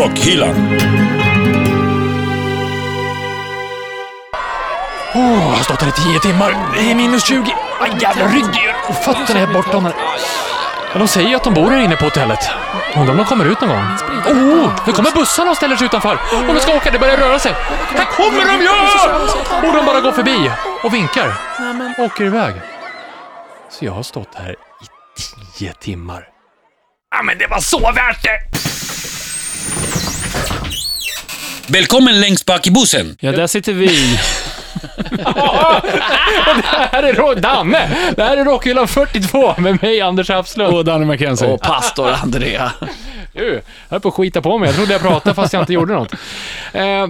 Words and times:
Rockhyllan. 0.00 0.78
Åh, 5.14 5.22
jag 5.22 5.56
har 5.56 5.64
stått 5.64 5.82
här 5.82 5.88
i 5.88 5.92
tio 5.92 6.20
timmar. 6.20 6.56
Det 6.74 6.90
är 6.90 6.94
minus 6.94 7.24
20. 7.24 7.56
Aj, 7.80 7.90
jävla 8.00 8.26
rygg 8.26 8.74
och 8.88 8.94
fötterna 8.94 9.40
är 9.40 9.46
borta. 9.46 9.80
Men 9.80 9.92
de 10.94 11.08
säger 11.08 11.28
ju 11.28 11.34
att 11.34 11.44
de 11.44 11.54
bor 11.54 11.70
här 11.70 11.80
inne 11.80 11.96
på 11.96 12.04
hotellet. 12.04 12.50
Undrar 12.96 13.10
om 13.10 13.16
de 13.16 13.26
kommer 13.26 13.44
ut 13.44 13.60
någon 13.60 13.68
gång. 13.68 13.84
Oh, 14.26 14.72
nu 14.86 14.92
kommer 14.92 15.10
bussarna 15.10 15.50
och 15.50 15.56
ställer 15.56 15.76
sig 15.76 15.86
utanför. 15.86 16.18
Och 16.48 16.54
de 16.54 16.60
ska 16.60 16.76
åka, 16.76 16.90
det 16.90 16.98
börjar 16.98 17.16
röra 17.16 17.38
sig. 17.38 17.52
Här 17.96 18.04
kommer 18.04 18.46
de 18.46 18.62
ju! 18.62 19.68
Och 19.68 19.74
de 19.74 19.86
bara 19.86 20.00
går 20.00 20.12
förbi 20.12 20.50
och 20.82 20.94
vinkar. 20.94 21.34
Och 21.98 22.04
åker 22.04 22.24
iväg. 22.24 22.54
Så 23.70 23.84
jag 23.84 23.92
har 23.92 24.02
stått 24.02 24.34
här 24.34 24.52
i 24.52 24.56
tio 25.58 25.72
timmar. 25.72 26.28
Ja, 27.10 27.22
men 27.22 27.38
det 27.38 27.46
var 27.46 27.60
så 27.60 27.92
värt 27.92 28.22
det! 28.22 28.50
Välkommen 31.72 32.20
längst 32.20 32.46
bak 32.46 32.66
i 32.66 32.70
bussen. 32.70 33.16
Ja, 33.20 33.32
där 33.32 33.46
sitter 33.46 33.72
vi. 33.72 33.86
Det 35.16 35.22
här 36.64 37.02
är 37.02 37.12
Ro- 37.14 37.34
Danne! 37.34 37.90
Det 38.16 38.22
här 38.22 38.36
är 38.36 38.44
Rockhyllan 38.44 38.88
42 38.88 39.54
med 39.58 39.82
mig, 39.82 40.00
Anders 40.00 40.28
Hafslund. 40.28 40.76
Och 40.76 40.84
Danny 40.84 41.04
McKenzie. 41.06 41.48
Och 41.48 41.60
pastor 41.60 42.10
Andrea. 42.22 42.72
Du, 43.32 43.52
jag 43.54 43.60
höll 43.88 44.00
på 44.00 44.08
att 44.08 44.14
skita 44.14 44.42
på 44.42 44.58
mig. 44.58 44.68
Jag 44.68 44.76
trodde 44.76 44.92
jag 44.92 45.00
pratade 45.02 45.34
fast 45.34 45.52
jag 45.52 45.62
inte 45.62 45.72
gjorde 45.72 45.92
något. 45.94 46.12
Eh, 46.72 47.06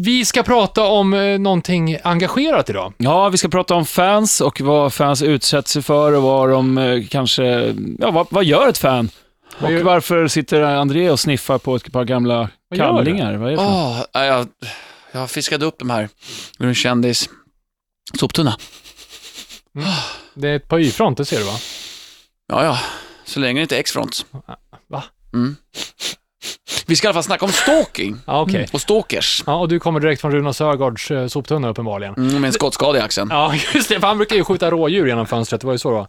vi, 0.00 0.24
ska 0.24 0.42
prata 0.42 0.82
om 0.84 1.14
eh, 1.14 1.38
någonting 1.38 1.98
engagerat 2.04 2.70
idag. 2.70 2.92
Ja, 2.98 3.28
vi 3.28 3.38
ska 3.38 3.48
prata 3.48 3.74
om 3.74 3.86
fans 3.86 4.40
och 4.40 4.60
vad 4.60 4.92
fans 4.94 5.22
utsätts 5.22 5.70
sig 5.72 5.82
för 5.82 6.12
och 6.12 6.22
vad 6.22 6.50
de 6.50 6.78
eh, 6.78 7.02
kanske... 7.10 7.74
Ja, 7.98 8.10
vad, 8.10 8.26
vad 8.30 8.44
gör 8.44 8.68
ett 8.68 8.78
fan? 8.78 9.10
Och 9.60 9.72
varför 9.72 10.28
sitter 10.28 10.62
André 10.62 11.10
och 11.10 11.20
sniffar 11.20 11.58
på 11.58 11.76
ett 11.76 11.92
par 11.92 12.04
gamla 12.04 12.48
Vad 12.68 12.78
kallingar? 12.78 13.36
Vad 13.36 13.48
är 13.48 13.50
det 13.50 13.56
för 13.56 13.64
ja, 14.12 14.24
jag, 14.24 14.48
jag 15.12 15.30
fiskade 15.30 15.64
upp 15.66 15.78
de 15.78 15.90
här 15.90 16.08
ur 16.58 16.66
en 16.68 16.74
kändis 16.74 17.28
soptunna. 18.18 18.56
Det 20.34 20.48
är 20.48 20.56
ett 20.56 20.68
par 20.68 20.78
Y-front, 20.78 21.16
det 21.18 21.24
ser 21.24 21.38
du 21.38 21.44
va? 21.44 21.58
Ja, 22.48 22.64
ja, 22.64 22.78
så 23.24 23.40
länge 23.40 23.60
det 23.60 23.62
inte 23.62 23.76
är 23.76 23.80
X-front. 23.80 24.26
Va? 24.88 25.04
Mm. 25.34 25.56
Vi 26.86 26.96
ska 26.96 27.06
i 27.06 27.08
alla 27.08 27.14
fall 27.14 27.22
snacka 27.22 27.44
om 27.44 27.52
stalking 27.52 28.16
Ja, 28.26 28.40
okej. 28.40 28.68
och 28.72 28.80
stalkers. 28.80 29.42
Ja, 29.46 29.54
och 29.54 29.68
du 29.68 29.80
kommer 29.80 30.00
direkt 30.00 30.20
från 30.20 30.32
Runa 30.32 30.52
Sögaards 30.52 31.10
eh, 31.10 31.26
soptunna 31.26 31.68
uppenbarligen. 31.68 32.14
Mm, 32.14 32.40
med 32.40 32.44
en 32.48 32.52
skottskada 32.52 32.98
i 32.98 33.00
axeln. 33.02 33.28
Ja, 33.30 33.54
just 33.74 33.88
det, 33.88 34.00
för 34.00 34.06
han 34.06 34.16
brukar 34.16 34.36
ju 34.36 34.44
skjuta 34.44 34.70
rådjur 34.70 35.06
genom 35.06 35.26
fönstret, 35.26 35.60
det 35.60 35.66
var 35.66 35.74
ju 35.74 35.78
så 35.78 35.90
det 35.90 35.96
var. 35.96 36.08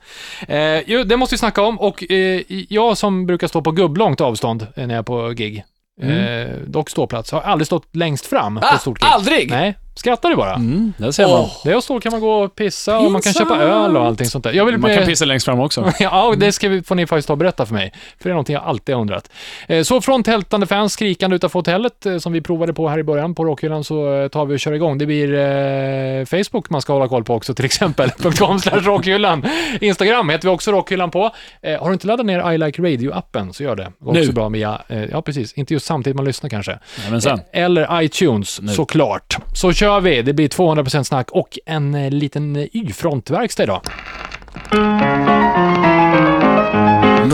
Eh, 0.58 0.84
jo, 0.88 1.04
det 1.04 1.18
måste 1.18 1.34
vi 1.36 1.38
snacka 1.38 1.62
om 1.62 1.80
och 1.80 2.12
eh, 2.12 2.42
jag 2.50 2.98
som 2.98 3.26
brukar 3.26 3.48
stå 3.48 3.62
på 3.62 3.72
gubblångt 3.72 4.22
avstånd 4.22 4.62
eh, 4.76 4.88
när 4.88 4.94
jag 4.94 5.00
är 5.00 5.04
på 5.04 5.30
gig, 5.30 5.64
eh, 6.02 6.48
dock 6.68 6.90
ståplats, 6.90 7.32
har 7.32 7.42
aldrig 7.42 7.68
stått 7.68 7.96
längst 7.96 8.26
fram 8.26 8.56
på 8.56 8.66
Ah, 8.66 8.76
ett 8.76 8.82
stort 8.82 9.00
gig. 9.00 9.10
aldrig! 9.14 9.50
Nej, 9.50 9.78
skrattar 9.98 10.30
du 10.30 10.36
bara? 10.36 10.54
Mm, 10.54 10.94
där 10.98 11.12
ser 11.12 11.24
man. 11.28 11.34
Åh. 11.42 11.52
Det 11.64 11.76
och 11.76 11.84
så 11.84 12.00
kan 12.00 12.12
man 12.12 12.22
gå 12.22 12.32
och 12.32 12.56
pissa 12.56 13.00
och 13.00 13.12
man 13.12 13.22
kan 13.22 13.34
köpa 13.34 13.58
öl 13.58 13.98
och 13.98 14.06
allting 14.06 14.28
sånt 14.28 14.44
där. 14.44 14.54
Jag 14.54 14.66
vill 14.66 14.78
Man 14.78 14.94
kan 14.96 15.06
pissa 15.06 15.26
längst 15.26 15.46
fram 15.46 15.60
också. 15.60 15.92
Ja, 16.00 16.24
och 16.28 16.38
det 16.38 16.52
ska 16.52 16.70
vi, 16.70 16.84
får 16.84 16.96
ni 16.96 17.08
faktiskt 17.08 17.28
ta 17.28 17.34
och 17.34 17.38
berätta 17.38 17.66
för 17.66 17.74
mig. 17.74 17.94
För 17.94 18.24
det 18.24 18.30
är 18.30 18.34
någonting 18.34 18.54
jag 18.54 18.64
alltid 18.64 18.96
har 18.96 19.02
undrat. 19.02 19.32
Eh, 19.68 19.84
Så 19.84 20.02
från 20.02 20.24
tältande 20.24 20.68
fans 20.68 20.94
skrikande 20.94 21.36
utanför 21.36 21.60
hotellet, 21.60 22.06
eh, 22.06 22.18
som 22.18 22.34
vi 22.34 22.42
provade 22.42 22.74
på 22.74 22.90
här 22.90 23.00
i 23.00 23.04
början 23.04 23.36
på 23.36 23.46
Rockhyllan, 23.46 23.84
så 23.84 24.14
eh, 24.14 24.28
tar 24.28 24.46
vi 24.46 24.56
och 24.56 24.60
kör 24.60 24.74
igång. 24.74 24.98
Det 24.98 25.06
blir 25.06 25.34
eh, 25.34 26.26
Facebook 26.26 26.70
man 26.70 26.82
ska 26.82 26.94
hålla 26.94 27.08
koll 27.08 27.24
på 27.24 27.34
också, 27.36 27.54
till 27.54 27.66
exempel. 27.66 28.10
.com 28.38 28.60
rockhyllan. 28.74 29.46
Instagram 29.82 30.30
heter 30.30 30.48
vi 30.48 30.54
också 30.56 30.72
Rockhyllan 30.72 31.12
på. 31.12 31.32
Eh, 31.62 31.80
har 31.82 31.88
du 31.88 31.94
inte 31.94 32.08
laddat 32.08 32.26
ner 32.26 32.52
I 32.52 32.58
Like 32.58 32.82
Radio-appen, 32.82 33.52
så 33.54 33.64
gör 33.64 33.76
det. 33.76 33.92
Går 34.00 34.14
Nu. 34.14 34.20
också 34.20 34.32
bra 34.32 34.50
via, 34.50 34.82
eh, 34.88 35.04
ja 35.06 35.22
precis, 35.22 35.54
inte 35.54 35.74
just 35.74 35.86
samtidigt 35.86 36.16
man 36.16 36.26
lyssnar 36.26 36.50
kanske. 36.50 36.72
Nej, 36.72 37.12
men 37.12 37.22
sen. 37.22 37.40
Eller 37.54 38.02
iTunes, 38.02 38.62
Nu. 38.62 38.72
såklart. 38.74 39.38
Så 39.54 39.74
kör 39.74 39.87
kör 39.88 40.02
vi. 40.02 40.22
Det 40.22 40.34
blir 40.34 40.48
200% 40.48 41.04
snack 41.04 41.32
och 41.32 41.60
en 41.66 41.96
eh, 41.96 42.12
liten 42.12 42.56
eh, 42.56 42.64
Y-frontverkstad 42.72 43.64
idag. 43.64 43.82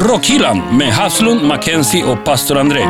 Rockhyllan 0.09 0.61
med 0.77 0.87
Haslund, 0.87 1.47
Mackenzie 1.47 2.03
och 2.03 2.25
pastor 2.25 2.57
André. 2.57 2.83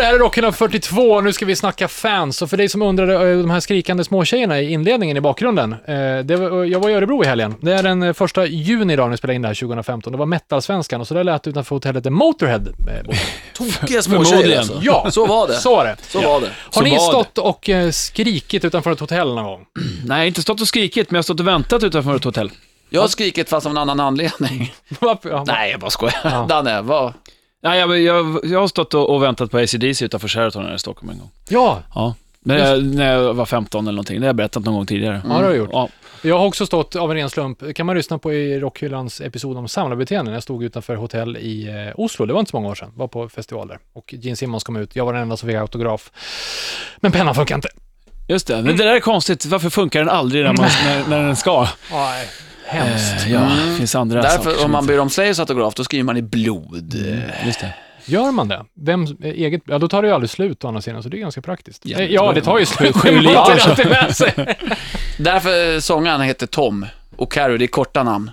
Det 0.00 0.06
här 0.06 0.14
är 0.14 0.18
Rockhyllan 0.18 0.52
42 0.52 1.20
nu 1.20 1.32
ska 1.32 1.46
vi 1.46 1.56
snacka 1.56 1.88
fans. 1.88 2.42
Och 2.42 2.50
för 2.50 2.56
dig 2.56 2.68
som 2.68 2.82
undrade, 2.82 3.14
eh, 3.30 3.38
de 3.38 3.50
här 3.50 3.60
skrikande 3.60 4.04
småtjejerna 4.04 4.60
i 4.60 4.72
inledningen 4.72 5.16
i 5.16 5.20
bakgrunden. 5.20 5.72
eh, 5.72 6.18
Det 6.24 6.36
var, 6.36 6.64
jag 6.64 6.80
var 6.80 6.90
i 6.90 6.94
Örebro 6.94 7.24
i 7.24 7.26
helgen. 7.26 7.54
Det 7.60 7.72
är 7.72 7.82
den 7.82 8.02
eh, 8.02 8.12
första 8.12 8.46
juni 8.46 8.92
idag 8.92 9.04
när 9.04 9.10
vi 9.10 9.16
spelade 9.16 9.34
in 9.34 9.42
det 9.42 9.48
här 9.48 9.54
2015. 9.54 10.12
Det 10.12 10.18
var 10.18 10.26
Metalsvenskan 10.26 11.00
och 11.00 11.06
så 11.06 11.14
där 11.14 11.24
lät 11.24 11.42
det 11.42 11.50
utanför 11.50 11.76
hotellet 11.76 12.04
Motorhead. 12.12 12.60
Tokiga 13.56 14.02
små 14.02 14.12
Förmodligen. 14.24 14.42
tjejer 14.42 14.58
alltså. 14.58 14.80
Ja, 14.82 15.06
Så 15.10 15.26
var 15.26 15.48
det. 15.48 15.54
Så 15.54 15.70
var 15.76 15.84
det. 15.84 15.96
Så 16.08 16.20
var 16.20 16.40
det. 16.40 16.46
Har 16.46 16.72
Så 16.72 16.82
ni 16.82 16.98
stått 16.98 17.38
och 17.38 17.70
skrikit 17.90 18.64
utanför 18.64 18.92
ett 18.92 19.00
hotell 19.00 19.34
någon 19.34 19.44
gång? 19.44 19.66
Nej, 20.04 20.28
inte 20.28 20.42
stått 20.42 20.60
och 20.60 20.68
skrikit, 20.68 21.10
men 21.10 21.14
jag 21.16 21.18
har 21.18 21.22
stått 21.22 21.40
och 21.40 21.46
väntat 21.46 21.82
utanför 21.82 22.16
ett 22.16 22.24
hotell. 22.24 22.50
Jag 22.90 23.00
har 23.00 23.08
skrikit 23.08 23.48
fast 23.48 23.66
av 23.66 23.72
en 23.72 23.78
annan 23.78 24.00
anledning. 24.00 24.72
Ja, 25.00 25.44
Nej, 25.46 25.70
jag 25.70 25.80
bara 25.80 25.90
skojar. 25.90 26.20
Ja. 26.24 26.46
Danne, 26.48 26.80
vad? 26.82 27.12
Nej, 27.62 27.78
jag, 27.80 28.00
jag, 28.00 28.40
jag 28.44 28.60
har 28.60 28.68
stått 28.68 28.94
och, 28.94 29.10
och 29.14 29.22
väntat 29.22 29.50
på 29.50 29.58
ACDC 29.58 30.04
utanför 30.04 30.28
Sheraton 30.28 30.64
här 30.64 30.74
i 30.74 30.78
Stockholm 30.78 31.10
en 31.10 31.18
gång. 31.18 31.30
ja, 31.48 31.82
Ja. 31.94 32.14
Men 32.42 32.58
jag, 32.58 32.84
när 32.84 33.12
jag 33.12 33.34
var 33.34 33.46
15 33.46 33.84
eller 33.84 33.92
någonting. 33.92 34.20
Det 34.20 34.26
har 34.26 34.28
jag 34.28 34.36
berättat 34.36 34.64
någon 34.64 34.74
gång 34.74 34.86
tidigare. 34.86 35.22
ja, 35.24 35.28
det 35.28 35.34
har 35.34 35.42
jag 35.42 35.56
gjort. 35.56 35.70
Ja. 35.72 35.88
Jag 36.22 36.38
har 36.38 36.46
också 36.46 36.66
stått 36.66 36.96
av 36.96 37.10
en 37.10 37.16
ren 37.16 37.30
slump, 37.30 37.74
kan 37.74 37.86
man 37.86 37.96
lyssna 37.96 38.18
på 38.18 38.32
i 38.32 38.60
Rockhyllans 38.60 39.20
episod 39.20 39.56
om 39.56 39.68
samlarbeteenden. 39.68 40.34
Jag 40.34 40.42
stod 40.42 40.64
utanför 40.64 40.96
hotell 40.96 41.36
i 41.36 41.68
eh, 41.68 42.00
Oslo, 42.00 42.26
det 42.26 42.32
var 42.32 42.40
inte 42.40 42.50
så 42.50 42.56
många 42.56 42.68
år 42.68 42.74
sedan, 42.74 42.92
var 42.94 43.08
på 43.08 43.28
festival 43.28 43.68
där. 43.68 43.78
Och 43.92 44.14
Gene 44.18 44.36
Simmons 44.36 44.64
kom 44.64 44.76
ut, 44.76 44.96
jag 44.96 45.04
var 45.04 45.12
den 45.12 45.22
enda 45.22 45.36
som 45.36 45.48
fick 45.48 45.56
autograf. 45.56 46.10
Men 46.96 47.12
pennan 47.12 47.34
funkar 47.34 47.54
inte. 47.54 47.68
Just 48.28 48.46
det, 48.46 48.62
men 48.62 48.76
det 48.76 48.84
där 48.84 48.96
är 48.96 49.00
konstigt. 49.00 49.46
Varför 49.46 49.70
funkar 49.70 50.00
den 50.00 50.08
aldrig 50.08 50.44
när, 50.44 50.52
man, 50.52 50.68
när, 50.84 51.08
när 51.08 51.22
den 51.26 51.36
ska? 51.36 51.68
Nej, 51.92 52.28
hemskt. 52.70 53.26
Eh, 53.26 53.32
ja, 53.32 53.40
det 53.70 53.76
finns 53.76 53.94
andra 53.94 54.22
Därför, 54.22 54.64
om 54.64 54.70
man 54.70 54.86
ber 54.86 54.98
om 55.00 55.10
Slayers 55.10 55.38
autograf, 55.40 55.74
då 55.74 55.84
skriver 55.84 56.04
man 56.04 56.16
i 56.16 56.22
blod. 56.22 56.94
Just 57.46 57.60
det. 57.60 57.74
Gör 58.04 58.32
man 58.32 58.48
det? 58.48 58.64
Vem, 58.86 59.02
eh, 59.02 59.30
eget, 59.30 59.62
ja 59.66 59.78
då 59.78 59.88
tar 59.88 60.02
det 60.02 60.08
ju 60.08 60.14
aldrig 60.14 60.30
slut 60.30 60.64
å 60.64 60.68
andra 60.68 60.82
sidan, 60.82 61.02
så 61.02 61.08
det 61.08 61.16
är 61.16 61.20
ganska 61.20 61.42
praktiskt. 61.42 61.82
Ja, 61.86 61.98
Eh, 61.98 62.06
ja 62.12 62.32
det 62.32 62.40
tar 62.40 62.58
ju 62.58 62.66
slut. 62.66 62.96
sju 63.02 63.20
liter. 63.20 64.56
Därför 65.22 65.80
sångaren 65.80 66.20
heter 66.20 66.46
Tom 66.46 66.86
och 67.16 67.32
Carrie, 67.32 67.58
det 67.58 67.64
är 67.64 67.66
korta 67.68 68.02
namn. 68.02 68.30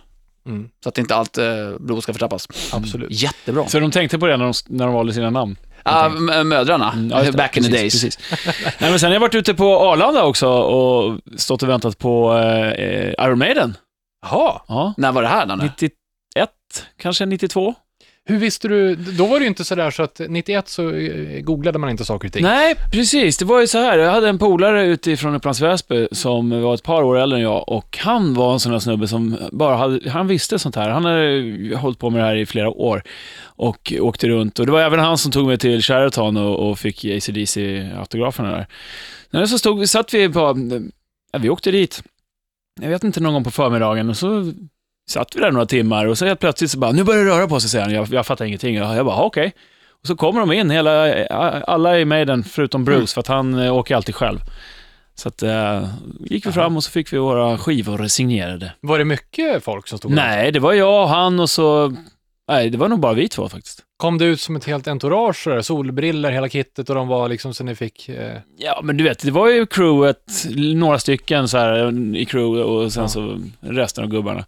Mm, 0.47 0.69
Så 0.83 0.89
att 0.89 0.97
inte 0.97 1.15
allt 1.15 1.37
eh, 1.37 1.45
blod 1.79 2.03
ska 2.03 2.13
förtrappas. 2.13 2.47
absolut. 2.73 3.11
Jättebra. 3.11 3.67
Så 3.67 3.79
de 3.79 3.91
tänkte 3.91 4.19
på 4.19 4.27
det 4.27 4.37
när 4.37 4.45
de, 4.45 4.53
när 4.67 4.85
de 4.85 4.93
valde 4.93 5.13
sina 5.13 5.29
namn? 5.29 5.55
Ja, 5.83 6.05
m- 6.05 6.47
mödrarna, 6.49 6.91
Mm, 6.91 7.25
ja, 7.25 7.31
back 7.31 7.57
in 7.57 7.63
the 7.63 7.69
Precis, 7.71 8.01
days. 8.01 8.17
Precis. 8.17 8.39
Nej, 8.79 8.89
men 8.89 8.99
sen 8.99 9.07
har 9.09 9.13
jag 9.13 9.19
varit 9.19 9.35
ute 9.35 9.53
på 9.53 9.79
Arlanda 9.79 10.23
också 10.23 10.47
och 10.47 11.19
stått 11.37 11.63
och 11.63 11.69
väntat 11.69 11.97
på 11.97 12.37
eh, 12.37 13.25
Iron 13.25 13.37
Maiden. 13.39 13.75
Jaha, 14.31 14.61
Ja. 14.67 14.93
När 14.97 15.11
var 15.11 15.21
det 15.21 15.27
här 15.27 15.45
Danne? 15.45 15.63
91, 15.63 16.49
kanske 16.97 17.25
92? 17.25 17.75
hur 18.29 18.37
visste 18.37 18.67
du? 18.67 18.95
Då 18.95 19.25
var 19.25 19.39
det 19.39 19.43
ju 19.43 19.47
inte 19.47 19.63
sådär 19.63 19.91
så 19.91 20.03
att 20.03 20.21
91 20.29 20.67
så 20.67 20.93
eh, 20.93 21.41
googlade 21.41 21.79
man 21.79 21.89
inte 21.89 22.05
saker 22.05 22.27
och 22.27 22.33
ting. 22.33 22.43
Nej, 22.43 22.75
precis. 22.91 23.37
Det 23.37 23.45
var 23.45 23.61
ju 23.61 23.67
så 23.67 23.77
här. 23.77 23.97
Jag 23.97 24.11
hade 24.11 24.29
en 24.29 24.39
polare 24.39 24.85
utifrån 24.85 25.35
Upplands 25.35 25.61
Väsby 25.61 26.07
som 26.11 26.61
var 26.61 26.73
ett 26.73 26.83
par 26.83 27.03
år 27.03 27.17
äldre 27.17 27.37
än 27.37 27.43
jag 27.43 27.69
och 27.69 27.97
han 28.01 28.33
var 28.33 28.53
en 28.53 28.59
sån 28.59 28.71
där 28.71 28.79
snubbe 28.79 29.07
som 29.07 29.37
bara 29.51 29.75
hade, 29.75 30.09
han 30.09 30.27
visste 30.27 30.59
sånt 30.59 30.75
här. 30.75 30.89
Han 30.89 31.05
hade 31.05 31.75
hållit 31.77 31.99
på 31.99 32.09
med 32.09 32.21
det 32.21 32.25
här 32.25 32.35
i 32.35 32.45
flera 32.45 32.69
år 32.69 33.03
och 33.43 33.93
åkte 33.99 34.27
runt. 34.27 34.59
Och 34.59 34.65
det 34.65 34.71
var 34.71 34.81
även 34.81 34.99
han 34.99 35.17
som 35.17 35.31
tog 35.31 35.47
mig 35.47 35.57
till 35.57 35.81
Sheraton 35.81 36.37
och, 36.37 36.69
och 36.69 36.79
fick 36.79 37.05
ACDC-autograferna 37.05 38.51
där. 38.51 38.67
När 39.29 39.45
så 39.45 39.57
stod, 39.57 39.89
satt 39.89 40.13
vi 40.13 40.29
på, 40.29 40.39
ja, 41.31 41.39
vi 41.39 41.49
åkte 41.49 41.71
dit, 41.71 42.03
jag 42.81 42.89
vet 42.89 43.03
inte, 43.03 43.19
någon 43.19 43.33
gång 43.33 43.43
på 43.43 43.51
förmiddagen 43.51 44.09
och 44.09 44.17
så 44.17 44.53
satt 45.09 45.35
vi 45.35 45.39
där 45.39 45.51
några 45.51 45.65
timmar 45.65 46.05
och 46.05 46.17
så 46.17 46.25
helt 46.25 46.39
plötsligt 46.39 46.71
så 46.71 46.79
bara, 46.79 46.91
nu 46.91 47.03
börjar 47.03 47.25
det 47.25 47.31
röra 47.31 47.47
på 47.47 47.59
sig, 47.59 47.69
säger 47.69 47.85
han. 47.85 47.93
Jag, 47.93 48.07
jag 48.07 48.25
fattar 48.25 48.45
ingenting. 48.45 48.75
Jag, 48.75 48.95
jag 48.97 49.05
bara, 49.05 49.15
"Ja, 49.15 49.23
okej. 49.23 49.53
Och 50.01 50.07
så 50.07 50.15
kommer 50.15 50.39
de 50.39 50.51
in, 50.51 50.69
hela, 50.69 51.25
alla 51.59 51.99
i 51.99 52.05
Maiden, 52.05 52.43
förutom 52.43 52.85
Bruce, 52.85 53.13
för 53.13 53.19
att 53.21 53.27
han 53.27 53.59
eh, 53.59 53.75
åker 53.75 53.95
alltid 53.95 54.15
själv. 54.15 54.39
Så 55.15 55.27
att, 55.27 55.43
eh, 55.43 55.87
gick 56.19 56.45
vi 56.45 56.51
fram 56.51 56.77
och 56.77 56.83
så 56.83 56.91
fick 56.91 57.13
vi 57.13 57.17
våra 57.17 57.57
skivor 57.57 58.07
signerade. 58.07 58.73
Var 58.81 58.99
det 58.99 59.05
mycket 59.05 59.63
folk 59.63 59.87
som 59.87 59.97
stod 59.97 60.11
runt? 60.11 60.15
Nej, 60.15 60.51
det 60.51 60.59
var 60.59 60.73
jag 60.73 61.03
och 61.03 61.09
han 61.09 61.39
och 61.39 61.49
så... 61.49 61.95
Nej, 62.47 62.69
det 62.69 62.77
var 62.77 62.87
nog 62.87 62.99
bara 62.99 63.13
vi 63.13 63.27
två 63.29 63.49
faktiskt. 63.49 63.83
Kom 63.97 64.17
det 64.17 64.25
ut 64.25 64.41
som 64.41 64.55
ett 64.55 64.65
helt 64.65 64.87
entourage, 64.87 65.43
sådär, 65.43 65.61
solbriller, 65.61 66.31
hela 66.31 66.49
kittet 66.49 66.89
och 66.89 66.95
de 66.95 67.07
var 67.07 67.29
liksom 67.29 67.53
så 67.53 67.63
ni 67.63 67.75
fick... 67.75 68.09
Eh, 68.09 68.37
Ja, 68.57 68.79
men 68.83 68.97
du 68.97 69.03
vet, 69.03 69.19
det 69.19 69.31
var 69.31 69.49
ju 69.49 69.65
crewet, 69.65 70.45
några 70.75 70.99
stycken 70.99 71.47
så 71.47 71.57
här 71.57 72.15
i 72.15 72.25
crew 72.25 72.63
och 72.63 72.93
sen 72.93 73.03
Ja. 73.03 73.07
så 73.07 73.41
resten 73.59 74.03
av 74.03 74.09
gubbarna. 74.09 74.45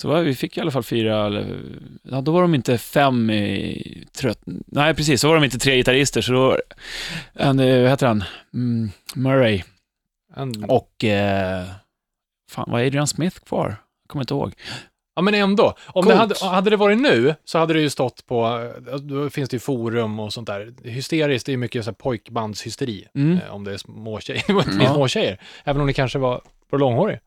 Så 0.00 0.08
var, 0.08 0.20
vi 0.22 0.34
fick 0.34 0.56
i 0.56 0.60
alla 0.60 0.70
fall 0.70 0.82
fyra, 0.82 1.26
eller, 1.26 1.60
ja 2.02 2.20
då 2.20 2.32
var 2.32 2.42
de 2.42 2.54
inte 2.54 2.78
fem 2.78 3.30
i 3.30 4.04
trött... 4.12 4.40
Nej, 4.66 4.94
precis, 4.94 5.20
så 5.20 5.28
var 5.28 5.34
de 5.34 5.44
inte 5.44 5.58
tre 5.58 5.76
gitarrister, 5.76 6.20
så 6.20 6.32
då... 6.32 6.58
En, 7.34 7.60
eh, 7.60 7.80
vad 7.82 7.90
heter 7.90 8.06
han? 8.06 8.24
Mm, 8.54 8.90
Murray. 9.14 9.62
en, 10.36 10.64
Och... 10.64 11.04
Eh, 11.04 11.64
fan, 12.50 12.70
var 12.70 12.80
Adrian 12.80 13.06
Smith 13.06 13.38
kvar? 13.40 13.68
Jag 13.68 14.08
kommer 14.08 14.22
inte 14.22 14.34
ihåg. 14.34 14.52
Ja, 15.14 15.22
men 15.22 15.34
ändå. 15.34 15.74
Om 15.86 16.04
det 16.04 16.14
hade, 16.14 16.34
hade 16.46 16.70
det 16.70 16.76
varit 16.76 17.00
nu 17.00 17.34
så 17.44 17.58
hade 17.58 17.74
det 17.74 17.80
ju 17.80 17.90
stått 17.90 18.26
på, 18.26 18.70
eh, 18.90 18.94
då 18.96 19.30
finns 19.30 19.48
det 19.48 19.54
ju 19.54 19.60
forum 19.60 20.20
och 20.20 20.32
sånt 20.32 20.46
där. 20.46 20.74
Hysteriskt, 20.84 21.46
det 21.46 21.50
är 21.50 21.54
ju 21.54 21.58
mycket 21.58 21.84
så 21.84 21.90
här 21.90 21.94
pojkbandshysteri. 21.94 23.08
Mm. 23.14 23.38
Eh, 23.38 23.54
om 23.54 23.64
det 23.64 23.72
är 23.72 23.76
små 23.76 24.20
tjejer. 24.20 24.42
Det 24.46 24.52
var 24.52 24.62
inte 24.62 24.86
små 24.94 25.08
tjejer. 25.08 25.40
Även 25.64 25.80
om 25.80 25.86
det 25.86 25.92
kanske 25.92 26.18
var, 26.18 26.42
var 26.70 26.78
långhårig. 26.78 27.18